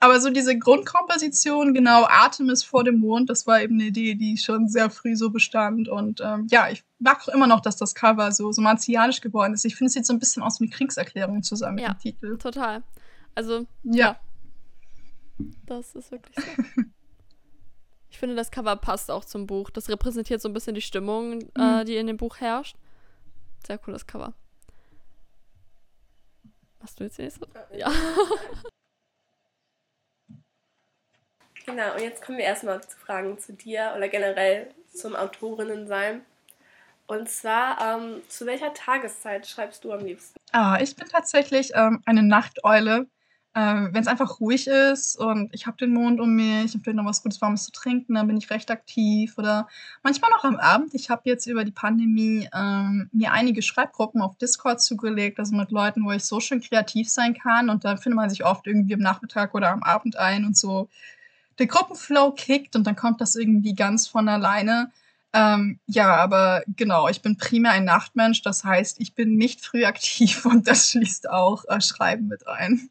[0.01, 4.37] Aber so diese Grundkomposition, genau, Artemis vor dem Mond, das war eben eine Idee, die
[4.37, 5.89] schon sehr früh so bestand.
[5.89, 9.55] Und ähm, ja, ich mag auch immer noch, dass das Cover so, so martialisch geworden
[9.55, 9.65] ist.
[9.65, 11.99] Ich finde, es sieht so ein bisschen aus wie eine Kriegserklärung zusammen mit Ja, dem
[12.01, 12.37] Titel.
[12.39, 12.83] total.
[13.35, 14.19] Also, Ja.
[15.39, 16.43] ja, das ist wirklich so.
[18.11, 19.71] Ich finde, das Cover passt auch zum Buch.
[19.71, 21.87] Das repräsentiert so ein bisschen die Stimmung, äh, Mhm.
[21.87, 22.77] die in dem Buch herrscht.
[23.67, 24.33] Sehr cooles Cover.
[26.81, 27.47] Hast du jetzt die nächste?
[27.75, 27.93] Ja.
[31.65, 36.23] Genau, und jetzt kommen wir erstmal zu Fragen zu dir oder generell zum Autorinnensein.
[37.07, 40.39] Und zwar, ähm, zu welcher Tageszeit schreibst du am liebsten?
[40.53, 43.07] Ah, ich bin tatsächlich ähm, eine Nachteule.
[43.55, 46.97] Ähm, Wenn es einfach ruhig ist und ich habe den Mond um mich und vielleicht
[46.97, 49.37] noch was Gutes Warmes zu trinken, dann bin ich recht aktiv.
[49.37, 49.69] Oder
[50.03, 50.95] manchmal noch am Abend.
[50.95, 55.71] Ich habe jetzt über die Pandemie ähm, mir einige Schreibgruppen auf Discord zugelegt, also mit
[55.71, 57.69] Leuten, wo ich so schön kreativ sein kann.
[57.69, 60.89] Und da findet man sich oft irgendwie am Nachmittag oder am Abend ein und so
[61.59, 64.91] der Gruppenflow kickt und dann kommt das irgendwie ganz von alleine.
[65.35, 69.85] Ähm, ja, aber genau, ich bin primär ein Nachtmensch, das heißt, ich bin nicht früh
[69.85, 72.91] aktiv und das schließt auch äh, Schreiben mit ein.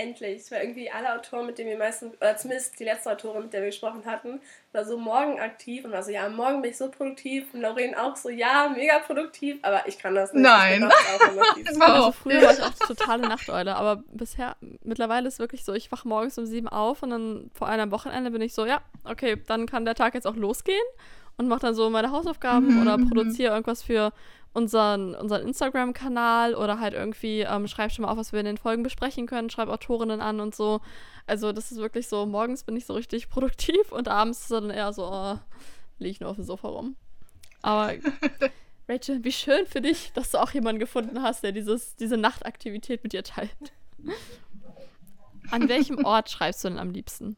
[0.00, 3.52] Endlich, weil irgendwie alle Autoren, mit denen wir meistens, oder zumindest die letzte Autorin, mit
[3.52, 4.40] der wir gesprochen hatten,
[4.72, 7.94] war so morgen aktiv und war so, ja, morgen bin ich so produktiv und Lauren
[7.94, 10.42] auch so, ja, mega produktiv, aber ich kann das nicht.
[10.42, 10.80] Nein.
[10.80, 15.64] Nachts auch Also früher war ich auch die totale Nachteule, aber bisher, mittlerweile ist wirklich
[15.64, 18.64] so, ich wache morgens um sieben auf und dann vor einem Wochenende bin ich so,
[18.64, 20.80] ja, okay, dann kann der Tag jetzt auch losgehen
[21.36, 24.12] und mache dann so meine Hausaufgaben Mhm, oder produziere irgendwas für
[24.52, 28.58] unseren, unseren Instagram-Kanal oder halt irgendwie ähm, schreibe schon mal auf, was wir in den
[28.58, 30.80] Folgen besprechen können, schreibe Autorinnen an und so.
[31.26, 34.70] Also das ist wirklich so, morgens bin ich so richtig produktiv und abends ist dann
[34.70, 35.38] eher so, oh,
[35.98, 36.96] liege ich nur auf dem Sofa rum.
[37.62, 37.94] Aber
[38.88, 43.04] Rachel, wie schön für dich, dass du auch jemanden gefunden hast, der dieses, diese Nachtaktivität
[43.04, 43.72] mit dir teilt.
[45.50, 47.36] An welchem Ort schreibst du denn am liebsten?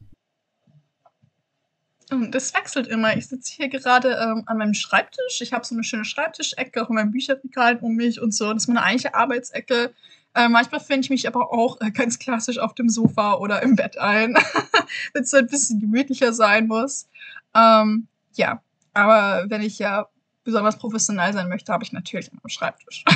[2.13, 3.17] Und das wechselt immer.
[3.17, 5.41] Ich sitze hier gerade ähm, an meinem Schreibtisch.
[5.41, 8.53] Ich habe so eine schöne Schreibtischecke, auch in meinem Bücherregal um mich und so.
[8.53, 9.93] Das ist meine eigentliche Arbeitsecke.
[10.35, 13.75] Äh, manchmal finde ich mich aber auch äh, ganz klassisch auf dem Sofa oder im
[13.75, 14.35] Bett ein,
[15.13, 17.07] wenn es so ein bisschen gemütlicher sein muss.
[17.55, 18.61] Ähm, ja,
[18.93, 20.07] aber wenn ich ja
[20.43, 23.05] besonders professionell sein möchte, habe ich natürlich einen Schreibtisch.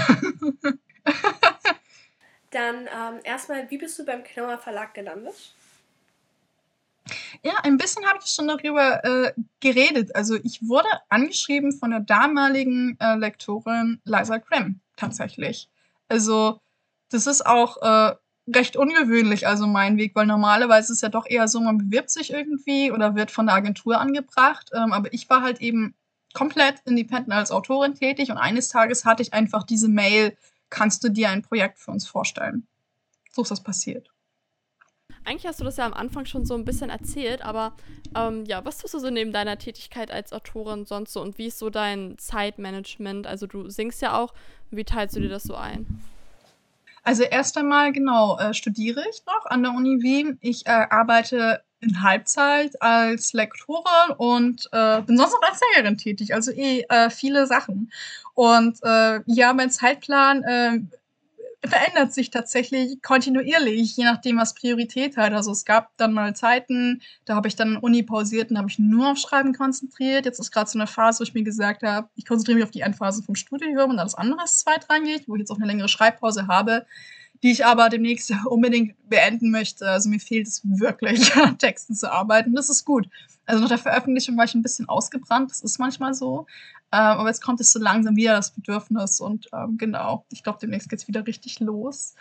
[2.51, 5.53] Dann ähm, erstmal, wie bist du beim Knauer Verlag gelandet?
[7.43, 10.15] Ja, ein bisschen habe ich schon darüber äh, geredet.
[10.15, 15.69] Also ich wurde angeschrieben von der damaligen äh, Lektorin Liza Grimm tatsächlich.
[16.09, 16.59] Also
[17.09, 18.15] das ist auch äh,
[18.53, 22.31] recht ungewöhnlich, also mein Weg, weil normalerweise ist ja doch eher so, man bewirbt sich
[22.31, 24.71] irgendwie oder wird von der Agentur angebracht.
[24.73, 25.95] Ähm, aber ich war halt eben
[26.33, 30.37] komplett independent als Autorin tätig und eines Tages hatte ich einfach diese Mail,
[30.69, 32.67] kannst du dir ein Projekt für uns vorstellen?
[33.31, 34.09] So ist das passiert.
[35.27, 37.73] Eigentlich hast du das ja am Anfang schon so ein bisschen erzählt, aber
[38.15, 41.47] ähm, ja, was tust du so neben deiner Tätigkeit als Autorin sonst so und wie
[41.47, 43.27] ist so dein Zeitmanagement?
[43.27, 44.33] Also du singst ja auch,
[44.71, 45.85] wie teilst du dir das so ein?
[47.03, 50.37] Also erst einmal, genau, äh, studiere ich noch an der Uni Wien.
[50.39, 56.33] Ich äh, arbeite in Halbzeit als Lektorin und äh, bin sonst noch als Sängerin tätig,
[56.33, 57.91] also eh äh, viele Sachen.
[58.33, 60.79] Und äh, ja, mein Zeitplan äh,
[61.65, 65.33] verändert sich tatsächlich kontinuierlich, je nachdem, was Priorität hat.
[65.33, 68.79] Also es gab dann mal Zeiten, da habe ich dann Uni pausiert und habe mich
[68.79, 70.25] nur auf Schreiben konzentriert.
[70.25, 72.71] Jetzt ist gerade so eine Phase, wo ich mir gesagt habe, ich konzentriere mich auf
[72.71, 75.89] die Endphase vom Studium und alles andere ist zweitrangig, wo ich jetzt auch eine längere
[75.89, 76.85] Schreibpause habe,
[77.43, 79.89] die ich aber demnächst unbedingt beenden möchte.
[79.89, 82.53] Also mir fehlt es wirklich, an Texten zu arbeiten.
[82.53, 83.09] Das ist gut.
[83.47, 86.45] Also nach der Veröffentlichung war ich ein bisschen ausgebrannt, das ist manchmal so.
[86.91, 90.59] Ähm, aber jetzt kommt es so langsam wieder das Bedürfnis und ähm, genau, ich glaube,
[90.61, 92.15] demnächst geht's wieder richtig los.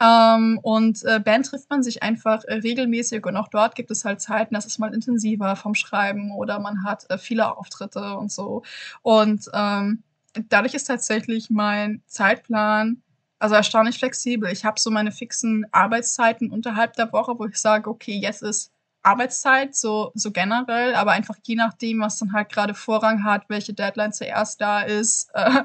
[0.00, 4.04] Ähm, und äh, Band trifft man sich einfach äh, regelmäßig und auch dort gibt es
[4.04, 8.30] halt Zeiten, das ist mal intensiver vom Schreiben oder man hat äh, viele Auftritte und
[8.30, 8.62] so.
[9.02, 10.02] Und ähm,
[10.48, 13.02] dadurch ist tatsächlich mein Zeitplan
[13.40, 14.50] also erstaunlich flexibel.
[14.52, 18.70] Ich habe so meine fixen Arbeitszeiten unterhalb der Woche, wo ich sage, okay, jetzt ist
[19.02, 23.72] Arbeitszeit, so, so generell, aber einfach je nachdem, was dann halt gerade Vorrang hat, welche
[23.72, 25.62] Deadline zuerst da ist, äh,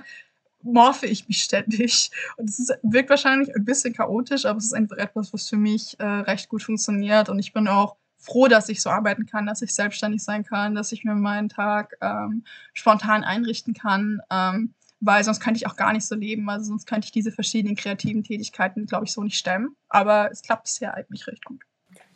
[0.66, 2.12] morphe ich mich ständig.
[2.38, 5.99] Und es wirkt wahrscheinlich ein bisschen chaotisch, aber es ist einfach etwas, was für mich
[5.99, 7.30] äh, recht gut funktioniert.
[7.30, 10.76] Und ich bin auch froh, dass ich so arbeiten kann, dass ich selbstständig sein kann,
[10.76, 12.44] dass ich mir meinen Tag ähm,
[12.74, 14.22] spontan einrichten kann.
[14.32, 16.49] Ähm, weil sonst könnte ich auch gar nicht so leben.
[16.49, 19.76] Also sonst könnte ich diese verschiedenen kreativen Tätigkeiten, glaube ich, so nicht stemmen.
[19.90, 21.62] Aber es klappt bisher eigentlich recht gut.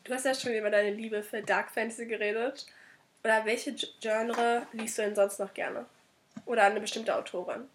[0.03, 2.65] Du hast ja schon über deine Liebe für Dark Fantasy geredet.
[3.23, 5.85] Oder welche Genre liest du denn sonst noch gerne?
[6.45, 7.67] Oder eine bestimmte Autorin?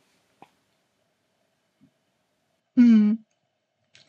[2.77, 3.25] Hm.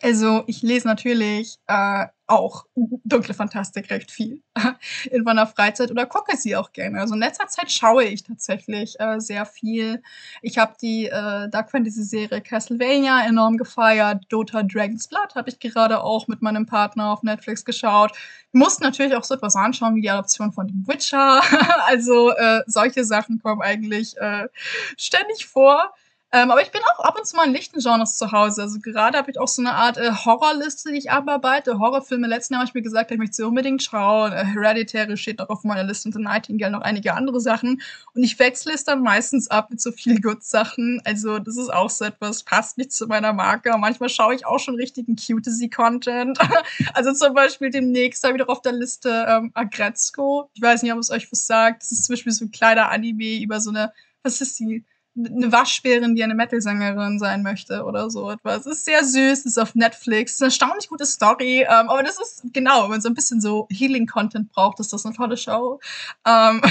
[0.05, 4.43] Also, ich lese natürlich, äh, auch dunkle Fantastik recht viel
[5.11, 6.99] in meiner Freizeit oder gucke sie auch gerne.
[6.99, 10.03] Also, in letzter Zeit schaue ich tatsächlich, äh, sehr viel.
[10.43, 14.25] Ich habe die, äh, Dark Fantasy Serie Castlevania enorm gefeiert.
[14.29, 18.11] Dota Dragon's Blood habe ich gerade auch mit meinem Partner auf Netflix geschaut.
[18.51, 21.41] Musste natürlich auch so etwas anschauen wie die Adoption von The Witcher.
[21.87, 24.49] Also, äh, solche Sachen kommen eigentlich, äh,
[24.97, 25.95] ständig vor.
[26.35, 28.63] Ähm, aber ich bin auch ab und zu mal in lichten Genres zu Hause.
[28.63, 31.79] Also gerade habe ich auch so eine Art äh, Horrorliste, die ich abarbeite.
[31.79, 32.27] Horrorfilme.
[32.27, 34.33] Letzten Jahr habe ich mir gesagt, ich möchte sie unbedingt schauen.
[34.33, 37.81] Äh, Hereditary steht noch auf meiner Liste und The Nightingale noch einige andere Sachen.
[38.13, 41.01] Und ich wechsle es dann meistens ab mit so viel Good-Sachen.
[41.05, 43.73] Also das ist auch so etwas, passt nicht zu meiner Marke.
[43.77, 46.37] Manchmal schaue ich auch schon richtigen Cutesy-Content.
[46.93, 50.49] also zum Beispiel demnächst habe ich noch auf der Liste ähm, Agretzko.
[50.53, 51.83] Ich weiß nicht, ob es euch was sagt.
[51.83, 54.83] Das ist zum Beispiel so ein kleiner Anime über so eine, was ist die?
[55.17, 58.65] Eine Waschbärin, die eine Metal-Sängerin sein möchte oder so etwas.
[58.65, 62.43] Ist sehr süß, ist auf Netflix, ist eine erstaunlich gute Story, ähm, aber das ist,
[62.53, 65.79] genau, wenn man so ein bisschen so Healing-Content braucht, ist das eine tolle Show.
[66.25, 66.61] Ähm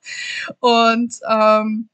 [0.60, 1.88] und ähm,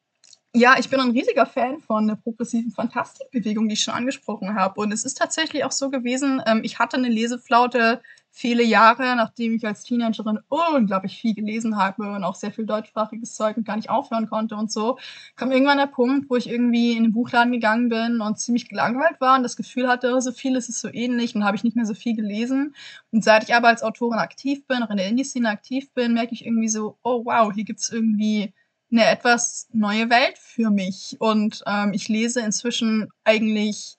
[0.52, 4.80] ja, ich bin ein riesiger Fan von der progressiven Fantastikbewegung, die ich schon angesprochen habe.
[4.80, 9.54] Und es ist tatsächlich auch so gewesen, ähm, ich hatte eine Leseflaute viele Jahre, nachdem
[9.54, 13.76] ich als Teenagerin unglaublich viel gelesen habe und auch sehr viel deutschsprachiges Zeug und gar
[13.76, 14.98] nicht aufhören konnte und so,
[15.36, 19.20] kam irgendwann der Punkt, wo ich irgendwie in den Buchladen gegangen bin und ziemlich gelangweilt
[19.20, 21.76] war und das Gefühl hatte, so viel ist es so ähnlich und habe ich nicht
[21.76, 22.74] mehr so viel gelesen.
[23.10, 26.34] Und seit ich aber als Autorin aktiv bin, auch in der Indie-Szene aktiv bin, merke
[26.34, 28.52] ich irgendwie so, oh wow, hier gibt's irgendwie
[28.92, 31.16] eine etwas neue Welt für mich.
[31.20, 33.96] Und ähm, ich lese inzwischen eigentlich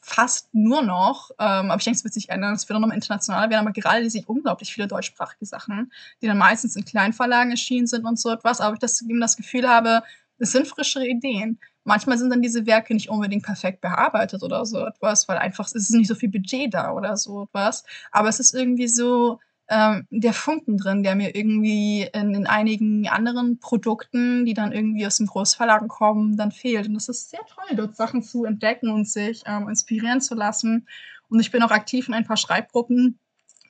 [0.00, 2.96] fast nur noch, ähm, aber ich denke, es wird sich ändern, es wird auch nochmal
[2.96, 7.50] international werden, aber gerade lese ich unglaublich viele deutschsprachige Sachen, die dann meistens in Kleinverlagen
[7.50, 10.02] erschienen sind und so etwas, aber ich das, eben das Gefühl habe,
[10.38, 11.58] es sind frischere Ideen.
[11.84, 15.74] Manchmal sind dann diese Werke nicht unbedingt perfekt bearbeitet oder so etwas, weil einfach es
[15.74, 17.84] ist nicht so viel Budget da oder so etwas.
[18.10, 19.40] Aber es ist irgendwie so,
[19.72, 25.06] ähm, der Funken drin, der mir irgendwie in, in einigen anderen Produkten, die dann irgendwie
[25.06, 26.88] aus dem Großverlagen kommen, dann fehlt.
[26.88, 30.86] Und das ist sehr toll, dort Sachen zu entdecken und sich ähm, inspirieren zu lassen.
[31.30, 33.18] Und ich bin auch aktiv in ein paar Schreibgruppen,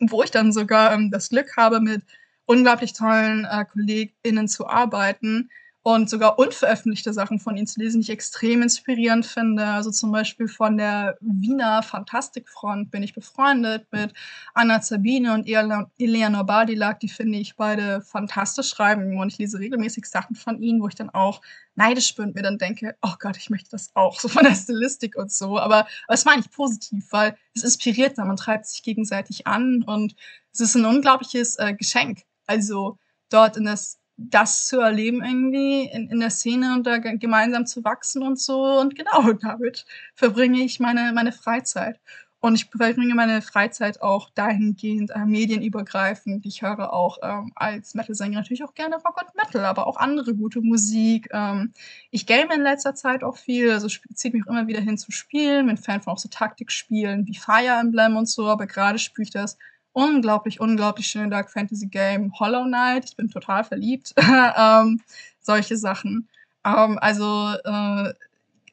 [0.01, 2.03] wo ich dann sogar ähm, das Glück habe, mit
[2.47, 5.51] unglaublich tollen äh, KollegInnen zu arbeiten,
[5.85, 9.65] und sogar unveröffentlichte Sachen von ihnen zu lesen, die ich extrem inspirierend finde.
[9.65, 14.13] Also zum Beispiel von der Wiener Fantastikfront bin ich befreundet mit
[14.55, 17.01] Anna Sabine und Eleanor Badilak.
[17.01, 20.95] Die finde ich beide fantastisch schreiben und ich lese regelmäßig Sachen von ihnen, wo ich
[20.95, 21.41] dann auch
[21.75, 24.55] neidisch bin und mir dann denke, oh Gott, ich möchte das auch, so von der
[24.55, 25.59] Stilistik und so.
[25.59, 30.15] Aber, das meine ich positiv, weil es inspiriert dann, man treibt sich gegenseitig an und
[30.53, 32.23] es ist ein unglaubliches äh, Geschenk.
[32.47, 32.99] Also
[33.31, 37.85] dort in das das zu erleben irgendwie in, in der Szene und da gemeinsam zu
[37.85, 38.79] wachsen und so.
[38.81, 39.85] Und genau, damit
[40.15, 42.01] verbringe ich meine, meine Freizeit.
[42.45, 46.45] Und ich verbringe meine Freizeit auch dahingehend äh, medienübergreifend.
[46.45, 50.35] Ich höre auch ähm, als Metal-Sänger natürlich auch gerne Rock und Metal, aber auch andere
[50.35, 51.29] gute Musik.
[51.33, 51.73] Ähm,
[52.11, 55.13] ich game in letzter Zeit auch viel, also zieht mich auch immer wieder hin zu
[55.13, 55.69] spielen.
[55.69, 59.31] Bin Fan von auch so Taktikspielen wie Fire Emblem und so, aber gerade spiele ich
[59.31, 59.57] das
[59.93, 63.05] unglaublich, unglaublich schöne Dark Fantasy Game Hollow Knight.
[63.07, 64.15] Ich bin total verliebt.
[64.57, 65.01] ähm,
[65.41, 66.29] solche Sachen.
[66.65, 68.15] Ähm, also, äh,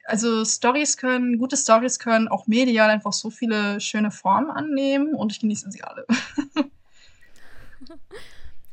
[0.04, 5.32] also Stories können, gute Stories können auch medial einfach so viele schöne Formen annehmen und
[5.32, 6.06] ich genieße sie alle.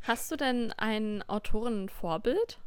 [0.02, 2.58] Hast du denn ein Autorenvorbild?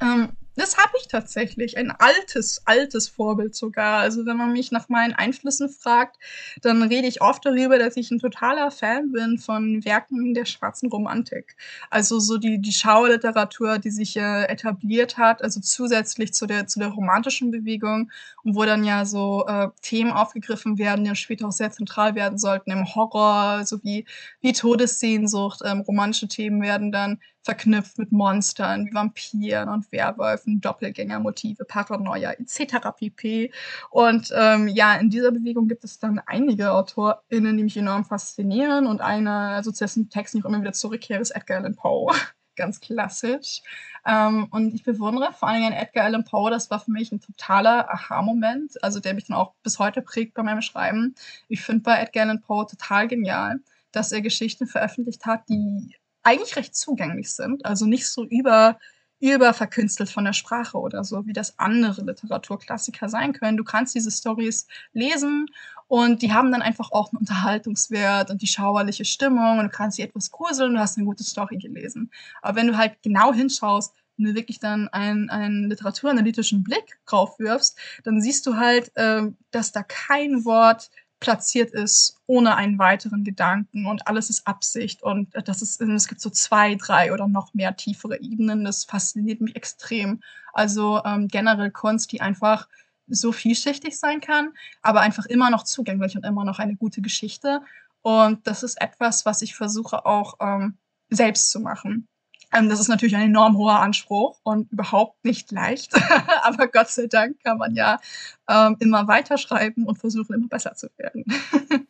[0.00, 1.78] Ähm, das habe ich tatsächlich.
[1.78, 4.00] Ein altes, altes Vorbild sogar.
[4.00, 6.16] Also wenn man mich nach meinen Einflüssen fragt,
[6.60, 10.90] dann rede ich oft darüber, dass ich ein totaler Fan bin von Werken der schwarzen
[10.90, 11.56] Romantik.
[11.90, 16.78] Also so die, die Schauliteratur, die sich äh, etabliert hat, also zusätzlich zu der, zu
[16.78, 18.10] der romantischen Bewegung
[18.44, 22.38] und wo dann ja so äh, Themen aufgegriffen werden, die später auch sehr zentral werden
[22.38, 24.06] sollten im Horror, sowie
[24.40, 25.60] wie Todessehnsucht.
[25.64, 32.88] Ähm, romantische Themen werden dann verknüpft mit Monstern wie Vampiren und Werwölfen, Doppelgängermotive, Paranoia etc.
[32.96, 33.52] pp.
[33.90, 38.86] Und ähm, ja, in dieser Bewegung gibt es dann einige AutorInnen, die mich enorm faszinieren
[38.86, 42.12] und einer, also dessen Text ich immer wieder zurückkehre, ist Edgar Allan Poe.
[42.56, 43.62] Ganz klassisch.
[44.06, 46.50] Ähm, und ich bewundere vor allem Edgar Allan Poe.
[46.50, 50.34] Das war für mich ein totaler Aha-Moment, also der mich dann auch bis heute prägt
[50.34, 51.14] bei meinem Schreiben.
[51.48, 53.60] Ich finde bei Edgar Allan Poe total genial,
[53.90, 58.78] dass er Geschichten veröffentlicht hat, die eigentlich recht zugänglich sind, also nicht so über
[59.22, 63.56] überverkünstelt von der Sprache oder so, wie das andere Literaturklassiker sein können.
[63.56, 65.46] Du kannst diese Stories lesen
[65.86, 69.96] und die haben dann einfach auch einen Unterhaltungswert und die schauerliche Stimmung und du kannst
[69.96, 72.10] sie etwas gruseln, du hast eine gute Story gelesen.
[72.40, 77.38] Aber wenn du halt genau hinschaust und du wirklich dann einen, einen literaturanalytischen Blick drauf
[77.38, 79.22] wirfst, dann siehst du halt, äh,
[79.52, 80.90] dass da kein Wort
[81.22, 86.20] platziert ist, ohne einen weiteren Gedanken und alles ist Absicht und das ist, es gibt
[86.20, 88.64] so zwei, drei oder noch mehr tiefere Ebenen.
[88.64, 90.20] Das fasziniert mich extrem.
[90.52, 92.66] Also ähm, generell Kunst, die einfach
[93.06, 97.60] so vielschichtig sein kann, aber einfach immer noch zugänglich und immer noch eine gute Geschichte.
[98.02, 100.76] Und das ist etwas, was ich versuche auch ähm,
[101.08, 102.08] selbst zu machen.
[102.52, 105.94] Ähm, das ist natürlich ein enorm hoher Anspruch und überhaupt nicht leicht.
[106.42, 108.00] Aber Gott sei Dank kann man ja
[108.48, 111.24] ähm, immer weiterschreiben und versuchen, immer besser zu werden.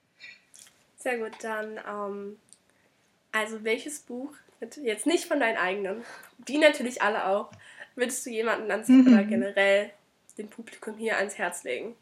[0.97, 2.37] Sehr gut, dann, ähm,
[3.33, 4.33] also welches Buch,
[4.83, 6.05] jetzt nicht von deinen eigenen,
[6.39, 7.51] die natürlich alle auch,
[7.97, 9.09] würdest du jemanden ans mhm.
[9.09, 9.91] oder generell
[10.39, 11.97] dem Publikum hier ans Herz legen?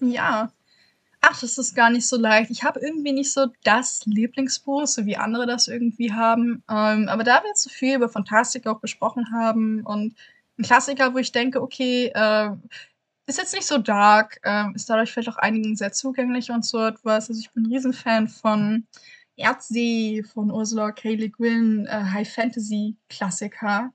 [0.00, 0.50] Ja,
[1.26, 2.50] Ach, das ist gar nicht so leicht.
[2.50, 6.62] Ich habe irgendwie nicht so das Lieblingsbuch, so wie andere das irgendwie haben.
[6.68, 10.14] Ähm, aber da wir jetzt so viel über Fantastik auch gesprochen haben und
[10.58, 12.50] ein Klassiker, wo ich denke, okay, äh,
[13.26, 16.84] ist jetzt nicht so dark, äh, ist dadurch vielleicht auch einigen sehr zugänglich und so
[16.84, 17.30] etwas.
[17.30, 18.86] Also ich bin ein Riesenfan von
[19.36, 21.14] Erdsee, von Ursula K.
[21.14, 23.94] Le Guin, äh, High Fantasy Klassiker.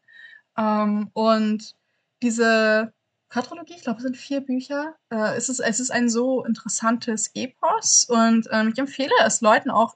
[0.58, 1.76] Ähm, und
[2.24, 2.92] diese
[3.30, 4.96] Quadrologie, ich glaube, es sind vier Bücher.
[5.10, 9.70] Äh, es, ist, es ist ein so interessantes Epos und ähm, ich empfehle es Leuten
[9.70, 9.96] auch,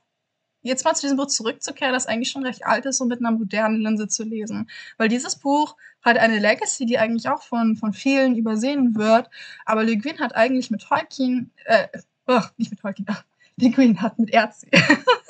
[0.61, 3.31] jetzt mal zu diesem Buch zurückzukehren, das eigentlich schon recht alt ist, und mit einer
[3.31, 4.69] modernen Linse zu lesen.
[4.97, 9.29] Weil dieses Buch hat eine Legacy, die eigentlich auch von, von vielen übersehen wird.
[9.65, 11.87] Aber Le Guin hat eigentlich mit Tolkien, äh,
[12.27, 13.23] oh, nicht mit Tolkien, ach,
[13.57, 14.67] Le Guin hat mit Erzi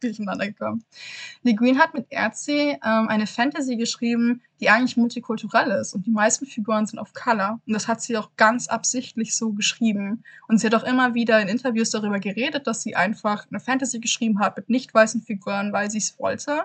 [0.00, 0.84] durcheinander gekommen.
[1.42, 6.10] Lee Green hat mit Erzi ähm, eine Fantasy geschrieben, die eigentlich multikulturell ist und die
[6.10, 7.60] meisten Figuren sind auf Color.
[7.66, 10.22] Und das hat sie auch ganz absichtlich so geschrieben.
[10.48, 14.00] Und sie hat auch immer wieder in Interviews darüber geredet, dass sie einfach eine Fantasy
[14.00, 16.64] geschrieben hat mit nicht weißen Figuren, weil sie es wollte.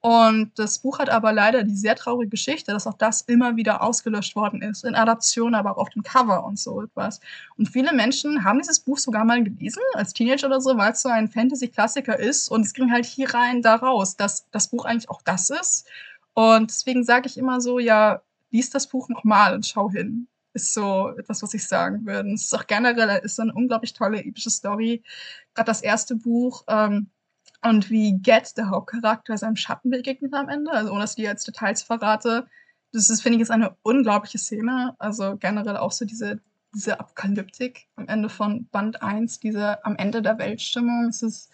[0.00, 3.82] Und das Buch hat aber leider die sehr traurige Geschichte, dass auch das immer wieder
[3.82, 7.20] ausgelöscht worden ist, in Adaptionen, aber auch auf dem Cover und so etwas.
[7.56, 11.02] Und viele Menschen haben dieses Buch sogar mal gelesen, als Teenager oder so, weil es
[11.02, 12.48] so ein Fantasy-Klassiker ist.
[12.48, 15.86] Und es ging halt hier rein, da raus, dass das Buch eigentlich auch das ist.
[16.34, 20.28] Und deswegen sage ich immer so, ja, lies das Buch nochmal und schau hin.
[20.52, 22.32] Ist so etwas, was ich sagen würde.
[22.32, 25.02] Es ist auch generell ist eine unglaublich tolle, epische Story.
[25.54, 27.10] Gerade das erste Buch, ähm,
[27.62, 31.30] und wie Get, der Hauptcharakter, seinem Schatten begegnet am Ende, also ohne dass ich dir
[31.30, 32.46] jetzt Details verrate.
[32.92, 34.94] Das ist, finde ich, ist eine unglaubliche Szene.
[34.98, 36.40] Also generell auch so diese,
[36.74, 41.06] diese Apokalyptik am Ende von Band 1, diese am Ende der Weltstimmung.
[41.08, 41.50] Es ist,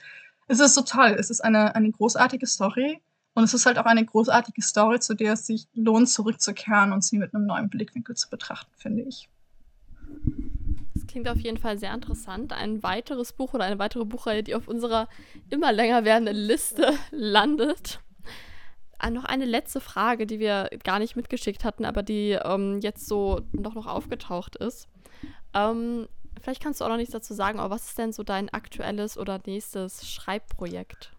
[0.46, 1.16] es ist so toll.
[1.18, 3.00] Es ist eine, eine großartige Story.
[3.34, 7.02] Und es ist halt auch eine großartige Story, zu der es sich lohnt, zurückzukehren und
[7.02, 9.28] sie mit einem neuen Blickwinkel zu betrachten, finde ich.
[11.08, 12.52] Klingt auf jeden Fall sehr interessant.
[12.52, 15.08] Ein weiteres Buch oder eine weitere Buchreihe, die auf unserer
[15.50, 18.00] immer länger werdenden Liste landet.
[18.98, 23.06] Ah, noch eine letzte Frage, die wir gar nicht mitgeschickt hatten, aber die ähm, jetzt
[23.06, 24.88] so doch noch aufgetaucht ist.
[25.52, 26.08] Ähm,
[26.40, 29.18] vielleicht kannst du auch noch nichts dazu sagen, aber was ist denn so dein aktuelles
[29.18, 31.12] oder nächstes Schreibprojekt?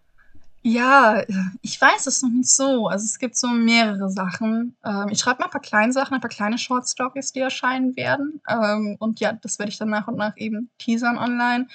[0.68, 1.22] Ja,
[1.62, 2.88] ich weiß es noch nicht so.
[2.88, 4.76] Also es gibt so mehrere Sachen.
[4.84, 7.94] Ähm, ich schreibe mal ein paar kleine Sachen, ein paar kleine Short Stories, die erscheinen
[7.94, 8.40] werden.
[8.48, 11.68] Ähm, und ja, das werde ich dann nach und nach eben teasern online.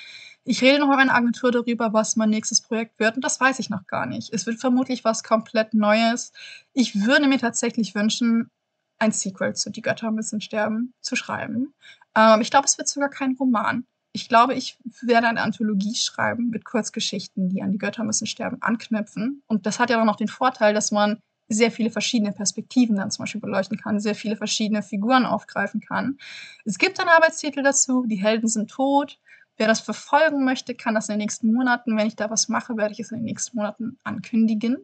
[0.43, 3.59] Ich rede noch mit meiner Agentur darüber, was mein nächstes Projekt wird und das weiß
[3.59, 4.33] ich noch gar nicht.
[4.33, 6.33] Es wird vermutlich was komplett Neues.
[6.73, 8.49] Ich würde mir tatsächlich wünschen,
[8.99, 11.73] ein Sequel zu Die Götter müssen sterben zu schreiben.
[12.15, 16.49] Ähm, ich glaube, es wird sogar kein Roman ich glaube, ich werde eine Anthologie schreiben
[16.49, 19.41] mit Kurzgeschichten, die an die Götter müssen sterben anknüpfen.
[19.47, 23.11] Und das hat ja auch noch den Vorteil, dass man sehr viele verschiedene Perspektiven dann
[23.11, 26.17] zum Beispiel beleuchten kann, sehr viele verschiedene Figuren aufgreifen kann.
[26.65, 29.19] Es gibt einen Arbeitstitel dazu, die Helden sind tot.
[29.57, 32.77] Wer das verfolgen möchte, kann das in den nächsten Monaten, wenn ich da was mache,
[32.77, 34.77] werde ich es in den nächsten Monaten ankündigen.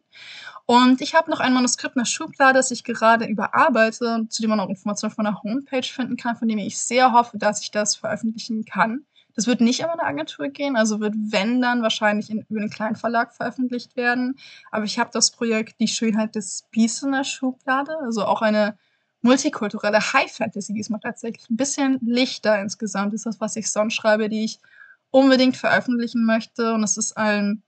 [0.66, 4.60] Und ich habe noch ein Manuskript der Schublade, das ich gerade überarbeite, zu dem man
[4.60, 7.96] auch Informationen von der Homepage finden kann, von dem ich sehr hoffe, dass ich das
[7.96, 9.06] veröffentlichen kann.
[9.38, 12.72] Das wird nicht über eine Agentur gehen, also wird, wenn dann, wahrscheinlich in, über einen
[12.72, 14.36] kleinen Verlag veröffentlicht werden.
[14.72, 18.80] Aber ich habe das Projekt Die Schönheit des Biestes in der Schublade, also auch eine
[19.22, 21.48] multikulturelle High Fantasy diesmal tatsächlich.
[21.52, 24.60] Ein bisschen lichter insgesamt ist das, was ich sonst schreibe, die ich
[25.12, 26.74] unbedingt veröffentlichen möchte.
[26.74, 27.62] Und es ist ein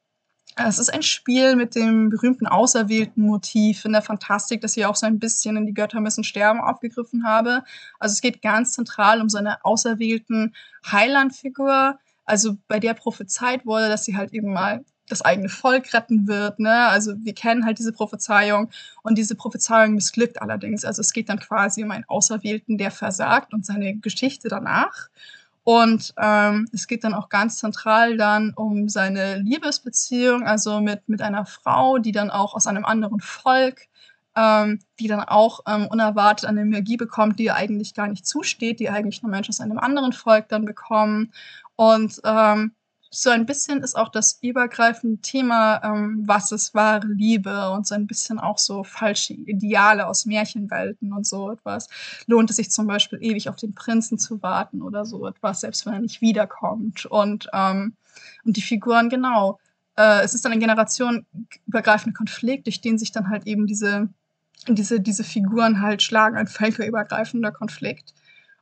[0.56, 4.96] es ist ein Spiel mit dem berühmten auserwählten Motiv in der Fantastik, das ich auch
[4.96, 7.64] so ein bisschen in Die Götter müssen sterben aufgegriffen habe.
[8.00, 10.54] Also es geht ganz zentral um so eine auserwählten
[10.90, 16.28] Heilandfigur, also bei der prophezeit wurde, dass sie halt eben mal das eigene Volk retten
[16.28, 16.60] wird.
[16.60, 16.88] Ne?
[16.88, 18.70] Also wir kennen halt diese Prophezeiung
[19.02, 20.86] und diese Prophezeiung missglückt allerdings.
[20.86, 25.10] Also es geht dann quasi um einen Auserwählten, der versagt und seine Geschichte danach.
[25.70, 31.22] Und ähm, es geht dann auch ganz zentral dann um seine Liebesbeziehung, also mit, mit
[31.22, 33.88] einer Frau, die dann auch aus einem anderen Volk
[34.36, 38.80] ähm, die dann auch ähm, unerwartet eine Magie bekommt, die ihr eigentlich gar nicht zusteht,
[38.80, 41.34] die eigentlich nur Menschen aus einem anderen Volk dann bekommen.
[41.76, 42.72] Und ähm,
[43.12, 47.96] so ein bisschen ist auch das übergreifende Thema, ähm, was ist wahre Liebe und so
[47.96, 51.88] ein bisschen auch so falsche Ideale aus Märchenwelten und so etwas.
[52.28, 55.86] Lohnt es sich zum Beispiel ewig auf den Prinzen zu warten oder so etwas, selbst
[55.86, 57.06] wenn er nicht wiederkommt.
[57.08, 57.96] Und, ähm,
[58.46, 59.60] und die Figuren, genau.
[59.98, 64.10] Äh, es ist dann ein generationenübergreifender Konflikt, durch den sich dann halt eben diese,
[64.68, 68.14] diese, diese Figuren halt schlagen, ein völkerübergreifender Konflikt.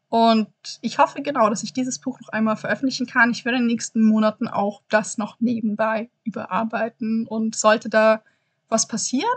[0.09, 0.47] Und
[0.81, 3.31] ich hoffe genau, dass ich dieses Buch noch einmal veröffentlichen kann.
[3.31, 7.27] Ich werde in den nächsten Monaten auch das noch nebenbei überarbeiten.
[7.27, 8.21] Und sollte da
[8.69, 9.27] was passieren,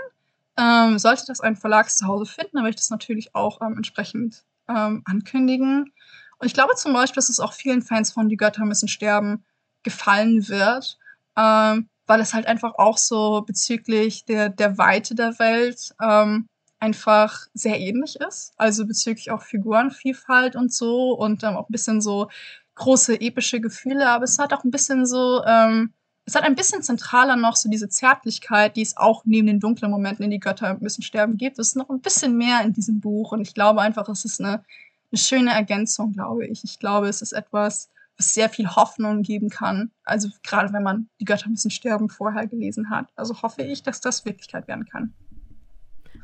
[0.56, 3.76] ähm, sollte das ein Verlag zu Hause finden, dann werde ich das natürlich auch ähm,
[3.76, 5.92] entsprechend ähm, ankündigen.
[6.38, 9.44] Und ich glaube zum Beispiel, dass es auch vielen Fans von Die Götter müssen sterben
[9.82, 10.98] gefallen wird,
[11.36, 16.48] ähm, weil es halt einfach auch so bezüglich der, der Weite der Welt ähm,
[16.80, 18.52] einfach sehr ähnlich ist.
[18.56, 22.28] Also bezüglich auch Figurenvielfalt und so und ähm, auch ein bisschen so
[22.74, 25.92] große epische Gefühle, aber es hat auch ein bisschen so, ähm,
[26.24, 29.90] es hat ein bisschen zentraler noch so diese Zärtlichkeit, die es auch neben den dunklen
[29.90, 31.58] Momenten in die Götter müssen sterben gibt.
[31.58, 34.40] Es ist noch ein bisschen mehr in diesem Buch und ich glaube einfach, es ist
[34.40, 34.64] eine,
[35.12, 36.64] eine schöne Ergänzung, glaube ich.
[36.64, 39.90] Ich glaube, es ist etwas, was sehr viel Hoffnung geben kann.
[40.04, 43.08] Also gerade wenn man die Götter müssen sterben vorher gelesen hat.
[43.16, 45.12] Also hoffe ich, dass das Wirklichkeit werden kann.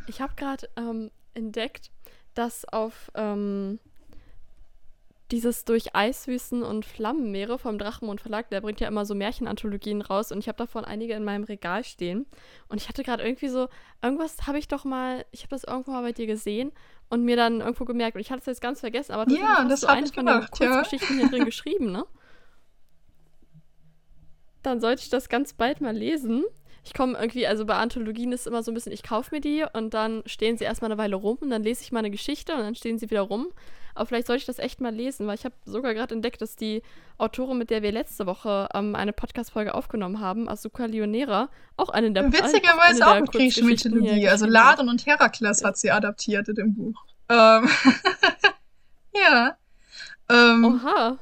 [0.06, 1.90] Ich habe gerade ähm, entdeckt,
[2.34, 3.78] dass auf ähm,
[5.30, 10.30] dieses durch Eiswüsten und Flammenmeere vom Drachenmond Verlag, der bringt ja immer so Märchenanthologien raus
[10.30, 12.26] und ich habe davon einige in meinem Regal stehen.
[12.68, 13.68] Und ich hatte gerade irgendwie so,
[14.02, 16.70] irgendwas habe ich doch mal, ich habe das irgendwo mal bei dir gesehen
[17.08, 19.80] und mir dann irgendwo gemerkt und ich hatte es jetzt ganz vergessen, aber ja, das
[19.80, 21.22] du eine von den Kurzgeschichten ja.
[21.22, 22.06] hier drin geschrieben, ne?
[24.62, 26.44] Dann sollte ich das ganz bald mal lesen
[26.86, 29.40] ich komme irgendwie, also bei Anthologien ist es immer so ein bisschen, ich kaufe mir
[29.40, 32.12] die und dann stehen sie erstmal eine Weile rum und dann lese ich mal eine
[32.12, 33.48] Geschichte und dann stehen sie wieder rum.
[33.96, 36.54] Aber vielleicht sollte ich das echt mal lesen, weil ich habe sogar gerade entdeckt, dass
[36.54, 36.82] die
[37.18, 42.12] Autorin, mit der wir letzte Woche ähm, eine Podcast-Folge aufgenommen haben, Asuka Leonera, auch eine
[42.12, 44.28] der Witzigerweise auch, eine griechische Mythologie.
[44.28, 47.04] Also Ladon und Herakles hat sie adaptiert in dem Buch.
[47.28, 47.68] Ähm
[49.14, 49.56] ja.
[50.28, 51.18] Ähm, Oha.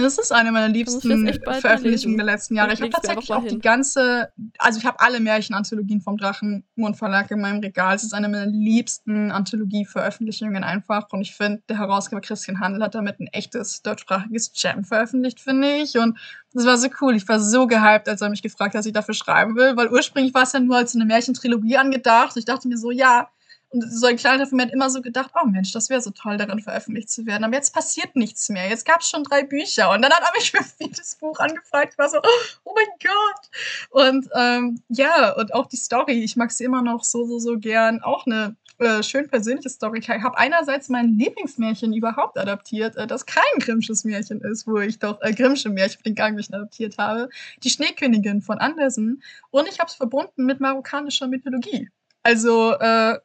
[0.00, 2.72] Das ist eine meiner liebsten Veröffentlichungen der letzten Jahre.
[2.72, 7.40] Ich habe tatsächlich auch die ganze, also ich habe alle Märchenanthologien vom Drachenmond Verlag in
[7.40, 7.96] meinem Regal.
[7.96, 11.08] Es ist eine meiner liebsten Anthologie-Veröffentlichungen einfach.
[11.10, 15.76] Und ich finde, der Herausgeber Christian Handel hat damit ein echtes deutschsprachiges Jam veröffentlicht, finde
[15.76, 15.98] ich.
[15.98, 16.18] Und
[16.52, 17.14] das war so cool.
[17.16, 19.88] Ich war so gehypt, als er mich gefragt hat, was ich dafür schreiben will, weil
[19.88, 22.36] ursprünglich war es ja nur als eine Märchentrilogie angedacht.
[22.36, 23.28] Ich dachte mir so, ja,
[23.70, 26.38] und so ein kleiner Film hat immer so gedacht, oh Mensch, das wäre so toll,
[26.38, 27.44] darin veröffentlicht zu werden.
[27.44, 28.68] Aber jetzt passiert nichts mehr.
[28.68, 29.90] Jetzt gab es schon drei Bücher.
[29.90, 31.92] Und dann hat er mich für viertes Buch angefragt.
[31.92, 32.18] Ich war so,
[32.64, 33.50] oh mein Gott.
[33.90, 36.24] Und ähm, ja, und auch die Story.
[36.24, 38.00] Ich mag sie immer noch so, so, so gern.
[38.00, 39.98] Auch eine äh, schön persönliche Story.
[39.98, 44.98] Ich habe einerseits mein Lieblingsmärchen überhaupt adaptiert, äh, das kein Grimmsches Märchen ist, wo ich
[44.98, 47.28] doch äh, Grimmsche Märchen den Gangmärchen adaptiert habe.
[47.62, 49.22] Die Schneekönigin von Andersen.
[49.50, 51.90] Und ich habe es verbunden mit marokkanischer Mythologie.
[52.22, 53.18] Also, äh,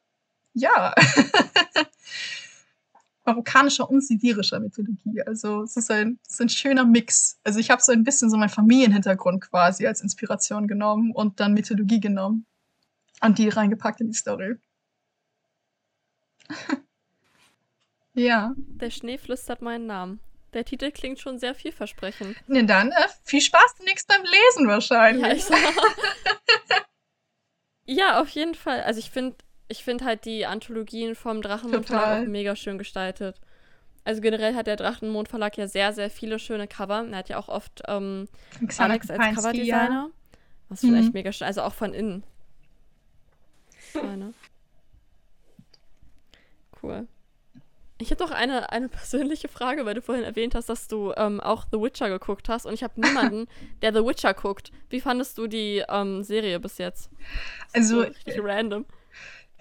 [0.54, 0.94] ja.
[3.26, 5.22] marokkanischer und sibirischer Mythologie.
[5.26, 7.40] Also es ist ein, es ist ein schöner Mix.
[7.44, 11.54] Also ich habe so ein bisschen so meinen Familienhintergrund quasi als Inspiration genommen und dann
[11.54, 12.46] Mythologie genommen
[13.22, 14.56] und die reingepackt in die Story.
[18.14, 18.54] ja.
[18.58, 20.20] Der Schnee flüstert meinen Namen.
[20.54, 22.38] Der Titel klingt schon sehr vielversprechend.
[22.48, 25.50] Ne, dann äh, viel Spaß demnächst beim Lesen wahrscheinlich.
[25.50, 25.58] Ja,
[27.86, 28.82] ja auf jeden Fall.
[28.84, 29.36] Also ich finde
[29.74, 33.42] ich finde halt die Anthologien vom Drachenmond Verlag auch mega schön gestaltet.
[34.04, 37.08] Also generell hat der Drachenmond Verlag ja sehr, sehr viele schöne Cover.
[37.10, 38.28] Er hat ja auch oft ähm,
[38.78, 40.12] Alex als Coverdesigner.
[40.70, 41.14] Was vielleicht mhm.
[41.14, 42.24] mega schön, also auch von innen.
[43.96, 44.36] Meine.
[46.82, 47.08] Cool.
[47.98, 51.40] Ich habe doch eine, eine persönliche Frage, weil du vorhin erwähnt hast, dass du ähm,
[51.40, 53.48] auch The Witcher geguckt hast und ich habe niemanden,
[53.82, 54.72] der The Witcher guckt.
[54.90, 57.10] Wie fandest du die ähm, Serie bis jetzt?
[57.74, 58.86] Also, so richtig random.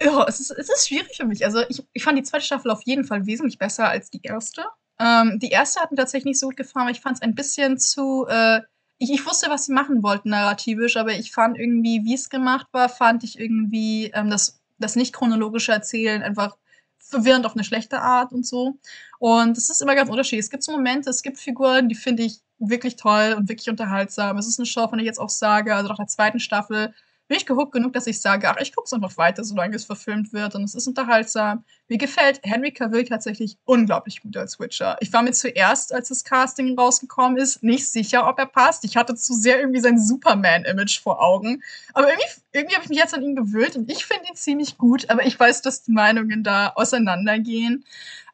[0.01, 1.45] Ja, es ist, es ist schwierig für mich.
[1.45, 4.65] Also ich, ich fand die zweite Staffel auf jeden Fall wesentlich besser als die erste.
[4.99, 7.35] Ähm, die erste hat mir tatsächlich nicht so gut gefallen, weil ich fand es ein
[7.35, 8.25] bisschen zu.
[8.27, 8.61] Äh,
[8.97, 12.67] ich, ich wusste, was sie machen wollten, narrativisch, aber ich fand irgendwie, wie es gemacht
[12.71, 16.57] war, fand ich irgendwie ähm, das, das nicht chronologische Erzählen einfach
[16.99, 18.77] verwirrend auf eine schlechte Art und so.
[19.19, 20.45] Und es ist immer ganz unterschiedlich.
[20.45, 24.37] Es gibt so Momente, es gibt Figuren, die finde ich wirklich toll und wirklich unterhaltsam.
[24.37, 26.93] Es ist eine Show, von der ich jetzt auch sage, also nach der zweiten Staffel
[27.27, 29.85] bin ich gehuckt genug, dass ich sage, ach, ich gucke es einfach weiter, solange es
[29.85, 31.63] verfilmt wird und es ist unterhaltsam.
[31.87, 34.97] Mir gefällt Henry Cavill tatsächlich unglaublich gut als Witcher.
[34.99, 38.83] Ich war mir zuerst, als das Casting rausgekommen ist, nicht sicher, ob er passt.
[38.83, 41.63] Ich hatte zu sehr irgendwie sein Superman-Image vor Augen.
[41.93, 44.77] Aber irgendwie, irgendwie habe ich mich jetzt an ihn gewöhnt und ich finde ihn ziemlich
[44.77, 47.85] gut, aber ich weiß, dass die Meinungen da auseinandergehen.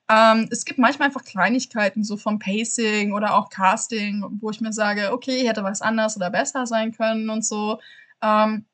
[0.09, 4.73] Ähm, es gibt manchmal einfach Kleinigkeiten, so vom Pacing oder auch Casting, wo ich mir
[4.73, 7.79] sage, okay, hätte was anders oder besser sein können und so.
[8.21, 8.65] Ähm,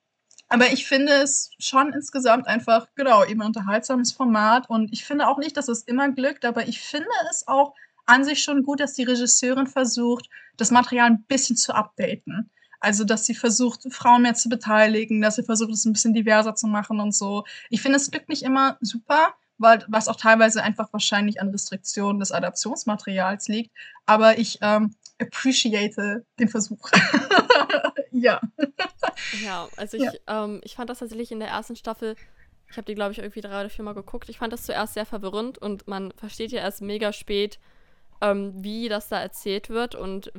[0.47, 4.69] aber ich finde es schon insgesamt einfach, genau, eben ein unterhaltsames Format.
[4.69, 7.73] Und ich finde auch nicht, dass es immer glückt, aber ich finde es auch
[8.05, 12.51] an sich schon gut, dass die Regisseurin versucht, das Material ein bisschen zu updaten.
[12.79, 16.53] Also, dass sie versucht, Frauen mehr zu beteiligen, dass sie versucht, es ein bisschen diverser
[16.53, 17.43] zu machen und so.
[17.71, 22.19] Ich finde, es glückt nicht immer super, weil, was auch teilweise einfach wahrscheinlich an Restriktionen
[22.19, 23.71] des Adaptionsmaterials liegt.
[24.05, 26.89] Aber ich ähm, appreciate den Versuch.
[28.11, 28.41] ja.
[29.43, 30.45] Ja, also ich, ja.
[30.45, 32.15] Ähm, ich fand das tatsächlich in der ersten Staffel,
[32.69, 34.29] ich habe die, glaube ich, irgendwie drei oder vier Mal geguckt.
[34.29, 37.59] Ich fand das zuerst sehr verwirrend und man versteht ja erst mega spät,
[38.21, 40.31] ähm, wie das da erzählt wird und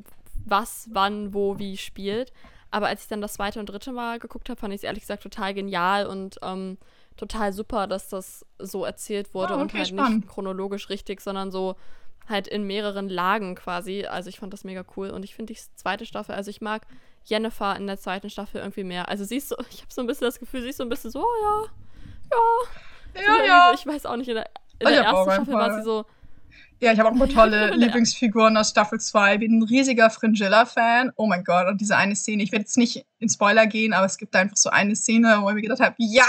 [0.44, 2.32] was, wann, wo, wie spielt.
[2.70, 5.02] Aber als ich dann das zweite und dritte Mal geguckt habe, fand ich es ehrlich
[5.02, 6.78] gesagt total genial und ähm,
[7.16, 10.16] total super, dass das so erzählt wurde oh, okay, und halt spannend.
[10.24, 11.76] nicht chronologisch richtig, sondern so
[12.28, 14.04] halt in mehreren Lagen quasi.
[14.04, 16.86] Also ich fand das mega cool und ich finde die zweite Staffel, also ich mag
[17.24, 19.08] Jennifer in der zweiten Staffel irgendwie mehr.
[19.08, 20.88] Also sie ist so, ich habe so ein bisschen das Gefühl, sie ist so ein
[20.88, 21.68] bisschen so, oh,
[22.34, 23.68] ja, ja, ja, ja.
[23.68, 26.04] So, ich weiß auch nicht, in der, in der ersten Staffel war sie so,
[26.80, 29.38] ja, ich habe auch ein paar tolle Lieblingsfiguren aus Staffel 2.
[29.38, 31.12] Bin ein riesiger Fringilla-Fan.
[31.16, 34.04] Oh mein Gott, und diese eine Szene, ich werde jetzt nicht in Spoiler gehen, aber
[34.04, 36.26] es gibt da einfach so eine Szene, wo ich mir gedacht habe, ja,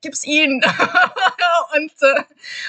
[0.00, 0.62] gib's ihn.
[1.76, 2.22] und, äh,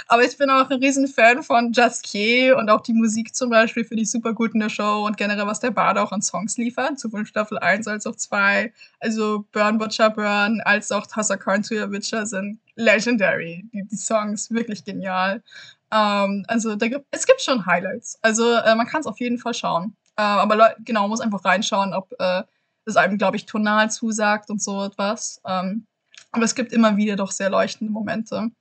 [0.08, 1.72] aber ich bin auch ein riesen Fan von
[2.04, 5.18] Key und auch die Musik zum Beispiel finde ich super gut in der Show und
[5.18, 8.74] generell, was der Bade auch an Songs liefert, sowohl Staffel 1 als auch 2.
[9.00, 13.66] Also Burn Butcher Burn als auch Tassakarn to Your Witcher sind legendary.
[13.74, 15.44] Die, die Songs wirklich genial.
[15.92, 18.18] Ähm, also da gibt, es gibt schon Highlights.
[18.22, 19.96] Also äh, man kann es auf jeden Fall schauen.
[20.18, 22.44] Äh, aber genau, muss einfach reinschauen, ob äh,
[22.86, 25.42] es einem, glaube ich, tonal zusagt und so etwas.
[25.46, 25.88] Ähm,
[26.32, 28.52] aber es gibt immer wieder doch sehr leuchtende Momente.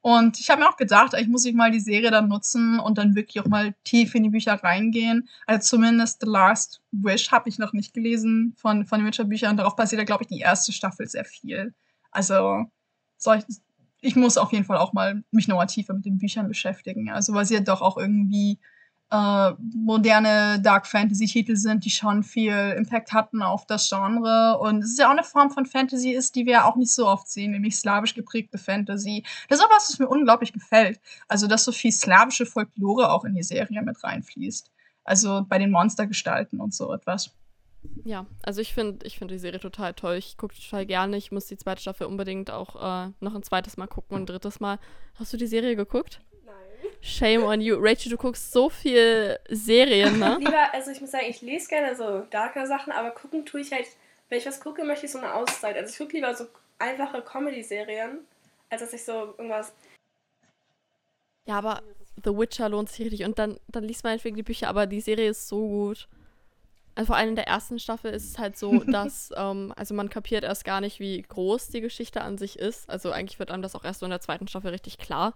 [0.00, 2.98] Und ich habe mir auch gedacht, ich muss ich mal die Serie dann nutzen und
[2.98, 5.28] dann wirklich auch mal tief in die Bücher reingehen.
[5.46, 9.56] Also zumindest The Last Wish habe ich noch nicht gelesen von, von den Witcher-Büchern.
[9.56, 11.74] Darauf basiert ja, glaube ich, die erste Staffel sehr viel.
[12.12, 12.64] Also
[13.34, 13.44] ich,
[14.00, 17.10] ich muss auf jeden Fall auch mal mich nochmal tiefer mit den Büchern beschäftigen.
[17.10, 18.60] Also ja doch auch irgendwie
[19.10, 24.58] äh, moderne Dark Fantasy-Titel sind, die schon viel Impact hatten auf das Genre.
[24.58, 27.06] Und es ist ja auch eine Form von Fantasy ist, die wir auch nicht so
[27.06, 29.24] oft sehen, nämlich slawisch geprägte Fantasy.
[29.48, 31.00] Das ist auch was, was mir unglaublich gefällt.
[31.26, 34.70] Also, dass so viel slawische Folklore auch in die Serie mit reinfließt.
[35.04, 37.30] Also bei den Monstergestalten und so etwas.
[38.04, 40.16] Ja, also ich finde ich find die Serie total toll.
[40.16, 41.16] Ich gucke total gerne.
[41.16, 44.26] Ich muss die zweite Staffel unbedingt auch äh, noch ein zweites Mal gucken und ein
[44.26, 44.78] drittes Mal.
[45.14, 46.20] Hast du die Serie geguckt?
[47.00, 47.76] Shame on you.
[47.78, 50.36] Rachel, du guckst so viel Serien, ne?
[50.38, 53.72] Lieber, also ich muss sagen, ich lese gerne so darker Sachen, aber gucken tue ich
[53.72, 53.86] halt,
[54.28, 55.76] wenn ich was gucke, möchte ich so eine Auszeit.
[55.76, 56.46] Also ich gucke lieber so
[56.78, 58.18] einfache Comedy-Serien,
[58.70, 59.72] als dass ich so irgendwas.
[61.46, 61.82] Ja, aber
[62.24, 63.24] The Witcher lohnt sich richtig.
[63.24, 66.08] Und dann, dann liest man halt wegen die Bücher, aber die Serie ist so gut.
[66.94, 70.10] Also vor allem in der ersten Staffel ist es halt so, dass, ähm, also man
[70.10, 72.90] kapiert erst gar nicht, wie groß die Geschichte an sich ist.
[72.90, 75.34] Also eigentlich wird einem das auch erst so in der zweiten Staffel richtig klar.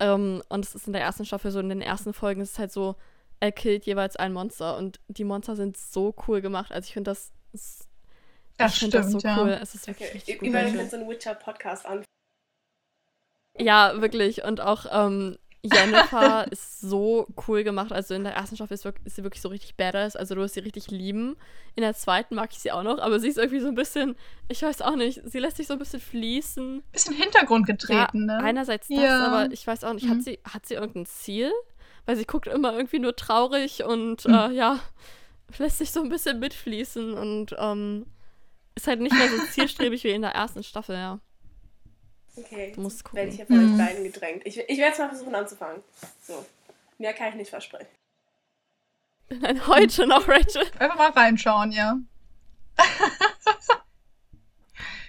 [0.00, 2.58] Ähm, und es ist in der ersten Staffel so, in den ersten Folgen ist es
[2.58, 2.96] halt so,
[3.40, 6.72] er killt jeweils ein Monster und die Monster sind so cool gemacht.
[6.72, 7.88] Also ich finde das, ist,
[8.56, 9.40] das ich finde das so ja.
[9.40, 9.50] cool.
[9.50, 10.16] Es ist wirklich okay.
[10.16, 10.48] richtig gut.
[10.48, 12.04] Überall so einen Witcher-Podcast an.
[13.58, 14.44] Ja, wirklich.
[14.44, 17.92] Und auch ähm, Jennifer ist so cool gemacht.
[17.92, 20.16] Also in der ersten Staffel ist, ist, sie wirklich so richtig badass.
[20.16, 21.36] Also du wirst sie richtig lieben.
[21.74, 24.16] In der zweiten mag ich sie auch noch, aber sie ist irgendwie so ein bisschen,
[24.48, 26.82] ich weiß auch nicht, sie lässt sich so ein bisschen fließen.
[26.92, 28.44] Bisschen Hintergrund getreten, ja, ne?
[28.44, 29.26] Einerseits das, ja.
[29.26, 30.10] aber ich weiß auch nicht, mhm.
[30.10, 31.52] hat, sie, hat sie irgendein Ziel?
[32.06, 34.34] Weil sie guckt immer irgendwie nur traurig und mhm.
[34.34, 34.80] äh, ja,
[35.58, 38.06] lässt sich so ein bisschen mitfließen und ähm,
[38.74, 41.20] ist halt nicht mehr so zielstrebig wie in der ersten Staffel, ja.
[42.38, 43.16] Okay, du musst gucken.
[43.18, 43.72] werde ich hier von mhm.
[43.72, 44.42] euch beiden gedrängt.
[44.44, 45.82] Ich, ich werde es mal versuchen anzufangen.
[46.22, 46.44] So.
[46.98, 47.88] Mehr kann ich nicht versprechen.
[49.40, 50.64] Nein, heute noch, Rachel.
[50.78, 51.98] Einfach mal reinschauen, ja.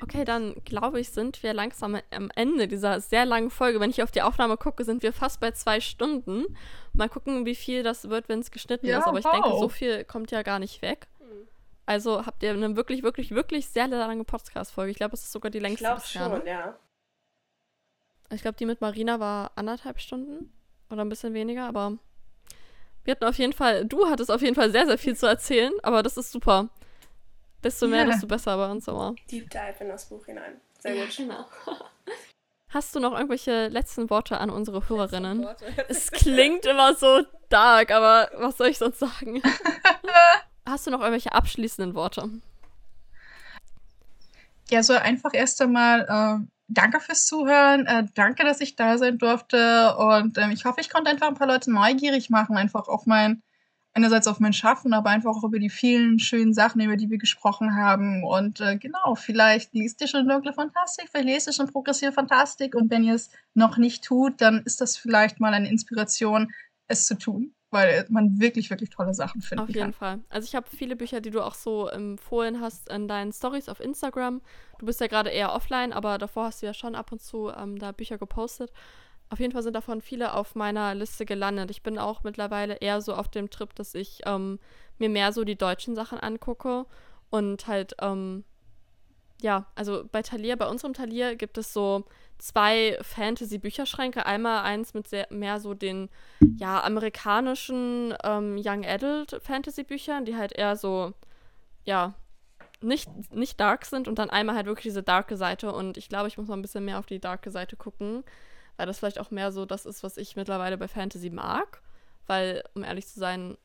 [0.01, 3.79] okay, dann glaube ich, sind wir langsam am Ende dieser sehr langen Folge.
[3.79, 6.57] Wenn ich auf die Aufnahme gucke, sind wir fast bei zwei Stunden.
[6.93, 9.07] Mal gucken, wie viel das wird, wenn es geschnitten ja, ist.
[9.07, 9.33] Aber ich wow.
[9.33, 11.07] denke, so viel kommt ja gar nicht weg.
[11.19, 11.47] Hm.
[11.85, 14.91] Also habt ihr eine wirklich, wirklich, wirklich sehr lange Podcast-Folge.
[14.91, 15.85] Ich glaube, es ist sogar die längste.
[15.85, 16.49] Ich glaube schon, ne?
[16.49, 16.79] ja.
[18.31, 20.51] Ich glaube, die mit Marina war anderthalb Stunden
[20.89, 21.97] oder ein bisschen weniger, aber
[23.03, 25.73] wir hatten auf jeden Fall, du hattest auf jeden Fall sehr, sehr viel zu erzählen,
[25.83, 26.69] aber das ist super.
[27.63, 28.11] desto mehr, Ja.
[28.11, 29.15] desto besser bei uns immer.
[29.31, 30.61] Deep Dive in das Buch hinein.
[30.79, 31.15] Sehr gut.
[31.17, 31.45] genau.
[32.69, 35.45] Hast du noch irgendwelche letzten Worte an unsere Hörerinnen?
[35.87, 39.41] Es klingt immer so dark, aber was soll ich sonst sagen?
[40.67, 42.29] Hast du noch irgendwelche abschließenden Worte?
[44.69, 46.01] Ja, so einfach erst einmal
[46.43, 47.85] äh, danke fürs Zuhören.
[47.85, 49.95] Äh, danke, dass ich da sein durfte.
[49.97, 53.41] Und ähm, ich hoffe, ich konnte einfach ein paar Leute neugierig machen, einfach auf mein,
[53.93, 57.17] einerseits auf mein Schaffen, aber einfach auch über die vielen schönen Sachen, über die wir
[57.17, 58.23] gesprochen haben.
[58.23, 62.75] Und äh, genau, vielleicht liest ihr schon dunkle Fantastik, vielleicht lest ihr schon progressive Fantastik.
[62.75, 66.51] Und wenn ihr es noch nicht tut, dann ist das vielleicht mal eine Inspiration,
[66.87, 67.53] es zu tun.
[67.71, 69.93] Weil man wirklich, wirklich tolle Sachen finden Auf jeden kann.
[69.93, 70.19] Fall.
[70.29, 73.79] Also ich habe viele Bücher, die du auch so empfohlen hast in deinen Stories auf
[73.79, 74.41] Instagram.
[74.79, 77.49] Du bist ja gerade eher offline, aber davor hast du ja schon ab und zu
[77.49, 78.71] ähm, da Bücher gepostet.
[79.29, 81.69] Auf jeden Fall sind davon viele auf meiner Liste gelandet.
[81.69, 84.59] Ich bin auch mittlerweile eher so auf dem Trip, dass ich ähm,
[84.97, 86.87] mir mehr so die deutschen Sachen angucke
[87.29, 88.43] und halt, ähm,
[89.41, 92.05] ja, also bei Thalia, bei unserem Thalia gibt es so
[92.39, 94.25] zwei Fantasy-Bücherschränke.
[94.25, 96.09] Einmal eins mit sehr, mehr so den,
[96.57, 101.13] ja, amerikanischen ähm, Young Adult Fantasy-Büchern, die halt eher so,
[101.85, 102.15] ja,
[102.81, 104.07] nicht, nicht dark sind.
[104.07, 105.71] Und dann einmal halt wirklich diese darke Seite.
[105.73, 108.23] Und ich glaube, ich muss mal ein bisschen mehr auf die darke Seite gucken,
[108.77, 111.81] weil das vielleicht auch mehr so das ist, was ich mittlerweile bei Fantasy mag,
[112.27, 113.57] weil, um ehrlich zu sein,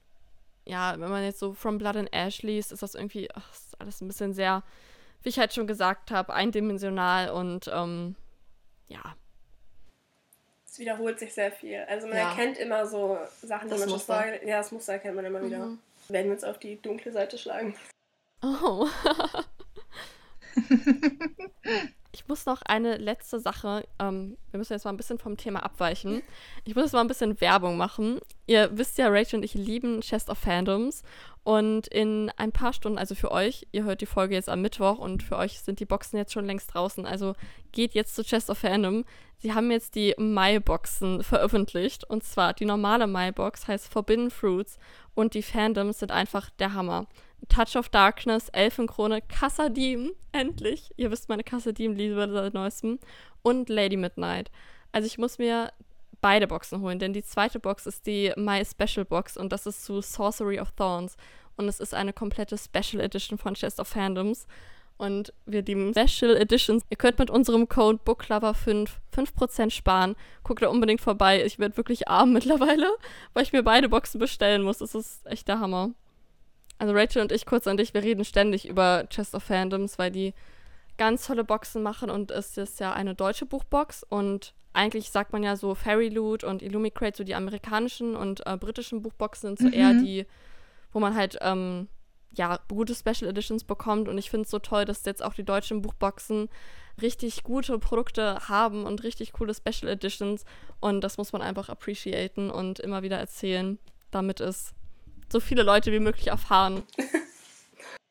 [0.66, 3.80] ja, wenn man jetzt so From Blood and Ash liest, ist das irgendwie, ach, ist
[3.80, 4.62] alles ein bisschen sehr,
[5.22, 8.16] wie ich halt schon gesagt habe, eindimensional und, ähm,
[8.88, 9.16] ja,
[10.66, 11.80] Es wiederholt sich sehr viel.
[11.88, 12.30] Also man Ja.
[12.30, 14.46] erkennt immer so Sachen, die Das man schon vorher...
[14.46, 15.66] Ja, das Muster erkennt man immer wieder.
[15.66, 15.78] Mhm.
[16.08, 17.76] Werden wir uns auf die dunkle Seite schlagen.
[18.42, 18.88] Oh.
[22.14, 23.86] ich muss noch eine letzte Sache.
[23.98, 26.22] Ähm, wir müssen jetzt mal ein bisschen vom Thema abweichen.
[26.64, 28.20] Ich muss jetzt mal ein bisschen Werbung machen.
[28.46, 31.02] Ihr wisst ja, Rachel und ich lieben Chest of Fandoms.
[31.42, 34.98] Und in ein paar Stunden, also für euch, ihr hört die Folge jetzt am Mittwoch
[34.98, 37.04] und für euch sind die Boxen jetzt schon längst draußen.
[37.04, 37.34] Also
[37.72, 39.04] geht jetzt zu Chest of Fandom.
[39.36, 42.04] Sie haben jetzt die Mai-Boxen veröffentlicht.
[42.04, 44.78] Und zwar die normale Mai-Box heißt Forbidden Fruits
[45.14, 47.06] und die Fandoms sind einfach der Hammer.
[47.48, 50.90] Touch of Darkness, Elfenkrone, Kassadim, endlich.
[50.96, 52.98] Ihr wisst meine Kassadim-Liebe seit neuestem.
[53.42, 54.50] Und Lady Midnight.
[54.92, 55.72] Also ich muss mir
[56.20, 59.84] beide Boxen holen, denn die zweite Box ist die My Special Box und das ist
[59.84, 61.16] zu Sorcery of Thorns.
[61.56, 64.46] Und es ist eine komplette Special Edition von Chest of Fandoms.
[64.96, 66.84] Und wir lieben Special Editions.
[66.88, 70.14] Ihr könnt mit unserem Code BookLover5 5% sparen.
[70.44, 71.44] Guckt da unbedingt vorbei.
[71.44, 72.88] Ich werde wirklich arm mittlerweile,
[73.32, 74.78] weil ich mir beide Boxen bestellen muss.
[74.78, 75.90] Das ist echt der Hammer.
[76.78, 80.10] Also Rachel und ich, kurz an dich, wir reden ständig über Chest of Fandoms, weil
[80.10, 80.34] die
[80.96, 85.42] ganz tolle Boxen machen und es ist ja eine deutsche Buchbox und eigentlich sagt man
[85.42, 89.66] ja so Fairy Loot und Illumicrate, so die amerikanischen und äh, britischen Buchboxen sind so
[89.68, 89.72] Mhm.
[89.72, 90.26] eher die,
[90.92, 91.88] wo man halt ähm,
[92.32, 95.44] ja gute Special Editions bekommt und ich finde es so toll, dass jetzt auch die
[95.44, 96.48] deutschen Buchboxen
[97.00, 100.44] richtig gute Produkte haben und richtig coole Special Editions
[100.80, 103.78] und das muss man einfach appreciaten und immer wieder erzählen,
[104.10, 104.74] damit es
[105.30, 106.82] so viele Leute wie möglich erfahren.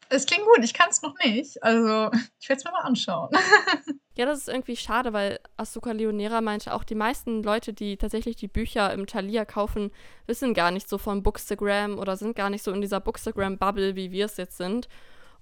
[0.09, 1.63] Es klingt gut, ich kann es noch nicht.
[1.63, 3.29] Also, ich werde es mir mal anschauen.
[4.15, 8.35] Ja, das ist irgendwie schade, weil Asuka Leonera meinte auch, die meisten Leute, die tatsächlich
[8.35, 9.89] die Bücher im Thalia kaufen,
[10.27, 14.11] wissen gar nicht so von Bookstagram oder sind gar nicht so in dieser Bookstagram-Bubble, wie
[14.11, 14.87] wir es jetzt sind.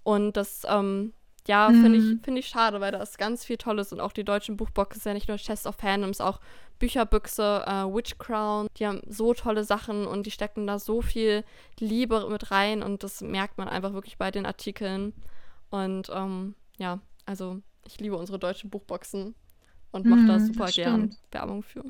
[0.03, 1.11] Und das, ähm,
[1.49, 2.21] ja, finde ich, Mhm.
[2.23, 5.05] finde ich schade, weil da ist ganz viel Tolles und auch die deutschen Buchboxen ist
[5.05, 6.39] ja nicht nur Chest of Fandoms, auch
[6.81, 11.43] Bücherbüchse, äh, Witch Crown, die haben so tolle Sachen und die stecken da so viel
[11.79, 15.13] Liebe mit rein und das merkt man einfach wirklich bei den Artikeln.
[15.69, 19.35] Und ähm, ja, also ich liebe unsere deutschen Buchboxen
[19.91, 21.15] und mache da Mhm, super gern.
[21.31, 21.83] Werbung für.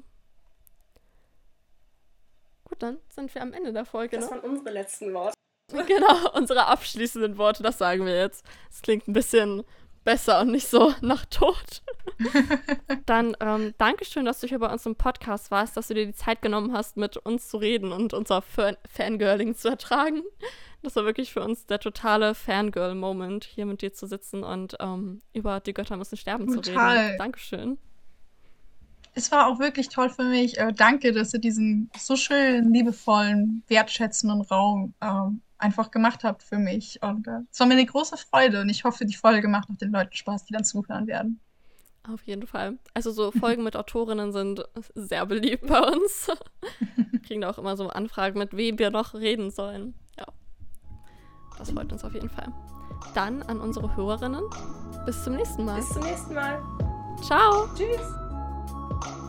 [2.65, 4.17] Gut, dann sind wir am Ende der Folge.
[4.17, 4.31] Das Ne?
[4.31, 5.33] waren unsere letzten Worte.
[5.87, 8.45] Genau, unsere abschließenden Worte, das sagen wir jetzt.
[8.69, 9.63] Es klingt ein bisschen
[10.03, 11.81] besser und nicht so nach Tod.
[13.05, 16.13] Dann ähm, Dankeschön, dass du hier bei uns im Podcast warst, dass du dir die
[16.13, 20.21] Zeit genommen hast, mit uns zu reden und unser Fan Fangirling zu ertragen.
[20.83, 25.21] Das war wirklich für uns der totale Fangirl-Moment, hier mit dir zu sitzen und ähm,
[25.33, 26.97] über die Götter müssen sterben zu Total.
[26.97, 27.17] reden.
[27.17, 27.77] Dankeschön.
[29.13, 30.57] Es war auch wirklich toll für mich.
[30.57, 36.57] Äh, danke, dass ihr diesen so schönen, liebevollen, wertschätzenden Raum ähm, einfach gemacht habt für
[36.57, 37.01] mich.
[37.01, 39.77] Und äh, es war mir eine große Freude und ich hoffe, die Folge macht auch
[39.77, 41.39] den Leuten Spaß, die dann zuhören werden.
[42.09, 42.79] Auf jeden Fall.
[42.95, 44.63] Also so Folgen mit Autorinnen sind
[44.95, 46.31] sehr beliebt bei uns.
[47.23, 49.93] Kriegen da auch immer so Anfragen, mit wem wir noch reden sollen.
[50.17, 50.25] Ja.
[51.59, 52.51] Das freut uns auf jeden Fall.
[53.13, 54.43] Dann an unsere Hörerinnen.
[55.05, 55.77] Bis zum nächsten Mal.
[55.77, 56.61] Bis zum nächsten Mal.
[57.21, 57.67] Ciao.
[57.75, 59.20] Tschüss.